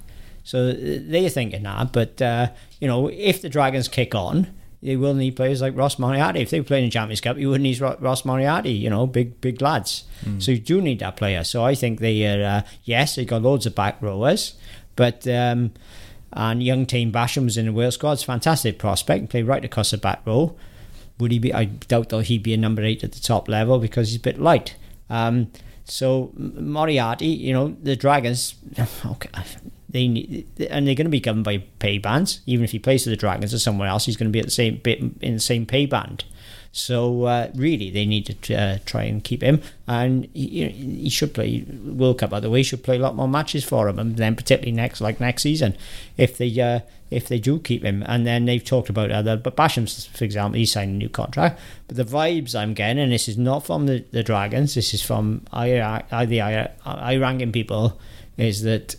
So 0.43 0.71
uh, 0.71 0.75
they're 0.75 1.29
thinking 1.29 1.65
that. 1.65 1.93
But, 1.93 2.23
uh, 2.23 2.49
you 2.81 2.89
know, 2.89 3.09
if 3.09 3.43
the 3.43 3.51
Dragons 3.51 3.89
kick 3.89 4.15
on, 4.15 4.47
they 4.83 4.97
will 4.97 5.13
need 5.13 5.37
players 5.37 5.61
like 5.61 5.77
Ross 5.77 5.99
Moriarty. 5.99 6.41
If 6.41 6.49
they 6.49 6.61
were 6.61 6.65
playing 6.65 6.85
in 6.85 6.89
the 6.89 6.95
Champions 6.95 7.21
Cup, 7.21 7.37
you 7.37 7.51
wouldn't 7.51 7.65
need 7.65 7.79
Ross 7.79 8.25
Moriarty, 8.25 8.73
you 8.73 8.89
know, 8.89 9.07
big 9.07 9.39
big 9.43 9.61
lads. 9.61 10.05
Mm. 10.25 10.43
So 10.43 10.53
you 10.53 10.59
do 10.59 10.81
need 10.81 11.01
that 11.01 11.17
player. 11.17 11.45
So 11.45 11.63
I 11.63 11.75
think 11.75 12.01
they 12.01 12.25
are, 12.27 12.43
uh, 12.43 12.63
yes, 12.85 13.17
they 13.17 13.27
got 13.27 13.43
loads 13.43 13.67
of 13.67 13.75
back 13.75 14.01
rowers, 14.01 14.55
but. 15.01 15.27
Um, 15.27 15.73
and 16.33 16.63
young 16.63 16.87
Taine 16.87 17.11
Basham 17.11 17.45
was 17.45 17.57
in 17.57 17.67
the 17.67 17.73
Wales 17.73 17.95
squad. 17.95 18.13
It's 18.13 18.23
fantastic 18.23 18.79
prospect. 18.79 19.31
Play 19.31 19.43
right 19.43 19.65
across 19.65 19.91
the 19.91 19.99
back 19.99 20.21
row. 20.25 20.55
Would 21.19 21.33
he 21.33 21.39
be? 21.39 21.53
I 21.53 21.65
doubt 21.65 22.11
though 22.11 22.21
he'd 22.21 22.43
be 22.43 22.55
a 22.55 22.57
number 22.57 22.83
eight 22.83 23.05
at 23.05 23.13
the 23.13 23.21
top 23.21 23.49
level 23.49 23.79
because 23.79 24.09
he's 24.09 24.19
a 24.19 24.21
bit 24.21 24.41
light. 24.41 24.77
Um, 25.09 25.51
so 25.85 26.31
Moriarty, 26.37 27.27
you 27.27 27.53
know, 27.53 27.77
the 27.83 27.97
Dragons. 27.97 28.55
Okay, 29.05 29.29
they 29.89 30.07
need, 30.07 30.47
and 30.71 30.87
they're 30.87 30.95
going 30.95 31.07
to 31.07 31.11
be 31.11 31.21
governed 31.21 31.45
by 31.45 31.59
pay 31.81 31.99
bands. 31.99 32.41
Even 32.47 32.65
if 32.65 32.71
he 32.71 32.79
plays 32.79 33.03
for 33.05 33.11
the 33.11 33.17
Dragons 33.17 33.53
or 33.53 33.59
somewhere 33.59 33.89
else, 33.89 34.07
he's 34.07 34.17
going 34.17 34.31
to 34.31 34.33
be 34.33 34.39
at 34.39 34.45
the 34.45 34.51
same 34.53 34.77
bit 34.77 35.01
in 35.21 35.35
the 35.35 35.41
same 35.41 35.67
pay 35.67 35.85
band. 35.85 36.25
So 36.73 37.25
uh, 37.25 37.51
really, 37.55 37.91
they 37.91 38.07
need 38.07 38.27
to 38.27 38.55
uh, 38.55 38.79
try 38.87 39.03
and 39.05 39.25
keep 39.25 39.43
him, 39.43 39.61
and 39.89 40.29
he, 40.33 40.69
he, 40.69 41.11
should 41.11 41.35
play 41.35 41.65
World 41.85 42.19
Cup. 42.19 42.31
By 42.31 42.39
the 42.39 42.49
way, 42.49 42.61
he 42.61 42.63
should 42.63 42.85
play 42.85 42.97
a 42.97 43.01
lot 43.01 43.17
more 43.17 43.27
matches 43.27 43.65
for 43.65 43.89
him, 43.89 43.99
and 43.99 44.17
then 44.17 44.37
particularly 44.37 44.71
next, 44.71 45.01
like 45.01 45.19
next 45.19 45.43
season, 45.43 45.77
if 46.17 46.39
they 46.39 46.61
uh, 46.61 46.81
if 47.11 47.27
they 47.27 47.41
do 47.41 47.59
keep 47.59 47.83
him. 47.83 48.05
And 48.07 48.25
then 48.25 48.45
they've 48.45 48.65
talked 48.65 48.89
about 48.89 49.11
other, 49.11 49.37
but 49.37 49.57
Basham, 49.57 50.09
for 50.17 50.25
example, 50.25 50.59
he 50.59 50.67
signed 50.67 50.93
a 50.93 50.95
new 50.95 51.09
contract. 51.09 51.59
But 51.89 51.97
the 51.97 52.05
vibes 52.05 52.55
I'm 52.55 52.75
getting, 52.75 53.03
and 53.03 53.13
this 53.13 53.29
is 53.29 53.37
not 53.37 53.67
from 53.67 53.87
the, 53.87 54.05
the 54.13 54.23
Dragons, 54.23 54.75
this 54.75 54.95
is 54.95 55.03
from 55.03 55.43
I, 55.53 55.81
I, 56.13 56.25
the 56.25 56.43
I, 56.43 56.71
I 56.85 57.17
ranking 57.17 57.53
people, 57.53 57.99
is 58.37 58.63
that 58.63 58.95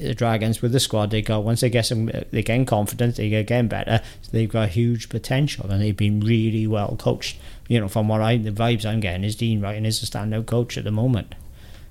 the 0.00 0.14
Dragons 0.14 0.62
with 0.62 0.72
the 0.72 0.80
squad 0.80 1.10
they 1.10 1.22
got. 1.22 1.44
Once 1.44 1.60
they 1.60 1.70
get 1.70 1.86
some 1.86 2.10
they 2.30 2.42
gain 2.42 2.66
confidence 2.66 3.16
they 3.16 3.28
get 3.28 3.46
getting 3.46 3.68
better 3.68 4.00
they've 4.32 4.48
got 4.48 4.70
huge 4.70 5.08
potential 5.08 5.70
and 5.70 5.82
they've 5.82 5.96
been 5.96 6.20
really 6.20 6.66
well 6.66 6.96
coached. 6.98 7.38
You 7.68 7.80
know 7.80 7.88
from 7.88 8.08
what 8.08 8.20
I 8.20 8.36
the 8.36 8.50
vibes 8.50 8.84
I'm 8.84 9.00
getting 9.00 9.24
is 9.24 9.36
Dean 9.36 9.60
Ryan 9.60 9.86
is 9.86 10.02
a 10.02 10.06
standout 10.06 10.46
coach 10.46 10.76
at 10.78 10.84
the 10.84 10.90
moment. 10.90 11.34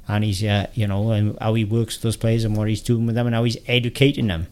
And 0.08 0.24
he's 0.24 0.44
uh, 0.44 0.68
you 0.74 0.88
know 0.88 1.12
and 1.12 1.38
how 1.39 1.54
he 1.56 1.65
works 1.65 1.96
with 1.96 2.04
those 2.04 2.18
players 2.18 2.44
and 2.44 2.56
what 2.56 2.68
he's 2.68 2.82
doing 2.82 3.06
with 3.06 3.15
them 3.15 3.28
and 3.28 3.36
how 3.36 3.44
he's 3.44 3.58
educating 3.68 4.28
them 4.28 4.48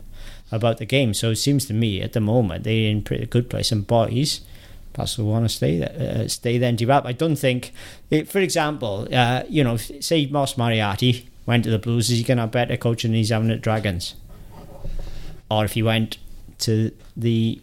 about 0.52 0.78
the 0.78 0.86
game. 0.86 1.14
So 1.14 1.32
it 1.32 1.38
seems 1.38 1.66
to 1.66 1.74
me 1.74 2.02
at 2.02 2.14
the 2.14 2.20
moment 2.20 2.64
they're 2.64 2.90
in 2.90 3.04
pretty 3.04 3.26
good 3.26 3.50
place. 3.50 3.72
And 3.72 3.86
boys 3.86 4.42
will 5.18 5.26
want 5.26 5.46
to 5.46 5.50
stay 5.50 5.80
there, 5.80 6.24
uh, 6.24 6.28
stay 6.28 6.58
there 6.58 6.70
and 6.70 6.78
develop. 6.78 7.06
I 7.06 7.14
don't 7.14 7.36
think, 7.36 7.74
it, 8.10 8.30
for 8.30 8.40
example, 8.40 9.08
uh, 9.12 9.44
you 9.50 9.64
know, 9.64 9.78
say 9.78 10.26
Ross 10.28 10.58
Moriarty 10.58 11.30
went 11.46 11.64
to 11.66 11.70
the 11.70 11.80
Blues, 11.80 12.10
is 12.10 12.18
he 12.18 12.24
going 12.24 12.38
to 12.38 12.44
have 12.44 12.52
better 12.52 12.78
coaching 12.78 13.12
than 13.12 13.18
he's 13.18 13.30
having 13.30 13.52
at 13.52 13.62
Dragons? 13.62 14.16
Or 15.50 15.66
if 15.66 15.74
he 15.74 15.84
went 15.84 16.18
to 16.60 16.92
the 17.16 17.62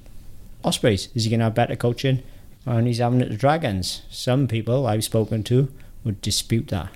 Ospreys, 0.65 1.09
is 1.15 1.25
he 1.25 1.31
going 1.31 1.41
to 1.41 1.45
have 1.45 1.55
better 1.55 1.77
coaching 1.77 2.23
and 2.67 2.87
he's 2.87 2.99
having 2.99 3.23
at 3.23 3.31
the 3.31 3.37
Dragons? 3.37 4.03
Some 4.11 4.47
people 4.47 4.87
I've 4.87 5.05
spoken 5.05 5.43
to 5.45 5.73
would 6.05 6.21
dispute 6.21 6.69
that. 6.69 6.91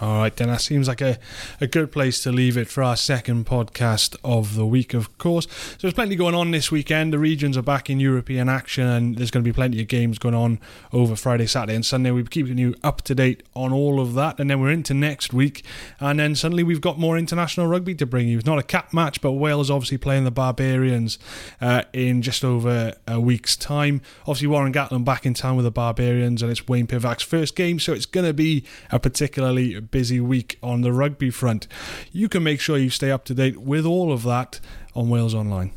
All 0.00 0.18
right, 0.18 0.34
then 0.34 0.48
that 0.48 0.62
seems 0.62 0.88
like 0.88 1.02
a, 1.02 1.18
a 1.60 1.66
good 1.66 1.92
place 1.92 2.22
to 2.22 2.32
leave 2.32 2.56
it 2.56 2.66
for 2.66 2.82
our 2.82 2.96
second 2.96 3.44
podcast 3.44 4.16
of 4.24 4.54
the 4.54 4.64
week, 4.64 4.94
of 4.94 5.18
course. 5.18 5.46
So 5.46 5.76
there's 5.82 5.92
plenty 5.92 6.16
going 6.16 6.34
on 6.34 6.50
this 6.50 6.72
weekend. 6.72 7.12
The 7.12 7.18
regions 7.18 7.58
are 7.58 7.62
back 7.62 7.90
in 7.90 8.00
European 8.00 8.48
action, 8.48 8.86
and 8.86 9.16
there's 9.16 9.30
going 9.30 9.44
to 9.44 9.48
be 9.48 9.54
plenty 9.54 9.82
of 9.82 9.88
games 9.88 10.18
going 10.18 10.34
on 10.34 10.60
over 10.94 11.14
Friday, 11.14 11.46
Saturday, 11.46 11.74
and 11.74 11.84
Sunday. 11.84 12.10
We're 12.10 12.24
keeping 12.24 12.56
you 12.56 12.74
up 12.82 13.02
to 13.02 13.14
date 13.14 13.42
on 13.54 13.70
all 13.70 14.00
of 14.00 14.14
that, 14.14 14.40
and 14.40 14.48
then 14.48 14.60
we're 14.60 14.70
into 14.70 14.94
next 14.94 15.34
week, 15.34 15.62
and 16.00 16.18
then 16.18 16.34
suddenly 16.36 16.62
we've 16.62 16.80
got 16.80 16.98
more 16.98 17.18
international 17.18 17.66
rugby 17.66 17.94
to 17.96 18.06
bring 18.06 18.28
you. 18.28 18.38
It's 18.38 18.46
not 18.46 18.58
a 18.58 18.62
cap 18.62 18.94
match, 18.94 19.20
but 19.20 19.32
Wales 19.32 19.70
obviously 19.70 19.98
playing 19.98 20.24
the 20.24 20.30
Barbarians 20.30 21.18
uh, 21.60 21.82
in 21.92 22.22
just 22.22 22.44
over 22.44 22.94
a 23.06 23.20
week's 23.20 23.56
time. 23.56 24.00
Obviously, 24.22 24.48
Warren 24.48 24.72
Gatland 24.72 25.04
back 25.04 25.26
in 25.26 25.34
town 25.34 25.56
with 25.56 25.66
the 25.66 25.70
Barbarians, 25.70 26.40
and 26.40 26.50
it's 26.50 26.66
Wayne 26.66 26.86
Pivac's 26.86 27.22
first 27.22 27.54
game, 27.54 27.78
so 27.78 27.92
it's 27.92 28.06
going 28.06 28.26
to 28.26 28.32
be 28.32 28.64
a 28.90 28.98
particularly 28.98 29.81
busy 29.90 30.20
week 30.20 30.58
on 30.62 30.82
the 30.82 30.92
rugby 30.92 31.30
front. 31.30 31.66
You 32.12 32.28
can 32.28 32.42
make 32.42 32.60
sure 32.60 32.78
you 32.78 32.90
stay 32.90 33.10
up 33.10 33.24
to 33.26 33.34
date 33.34 33.58
with 33.58 33.84
all 33.84 34.12
of 34.12 34.22
that 34.24 34.60
on 34.94 35.08
Wales 35.08 35.34
Online. 35.34 35.72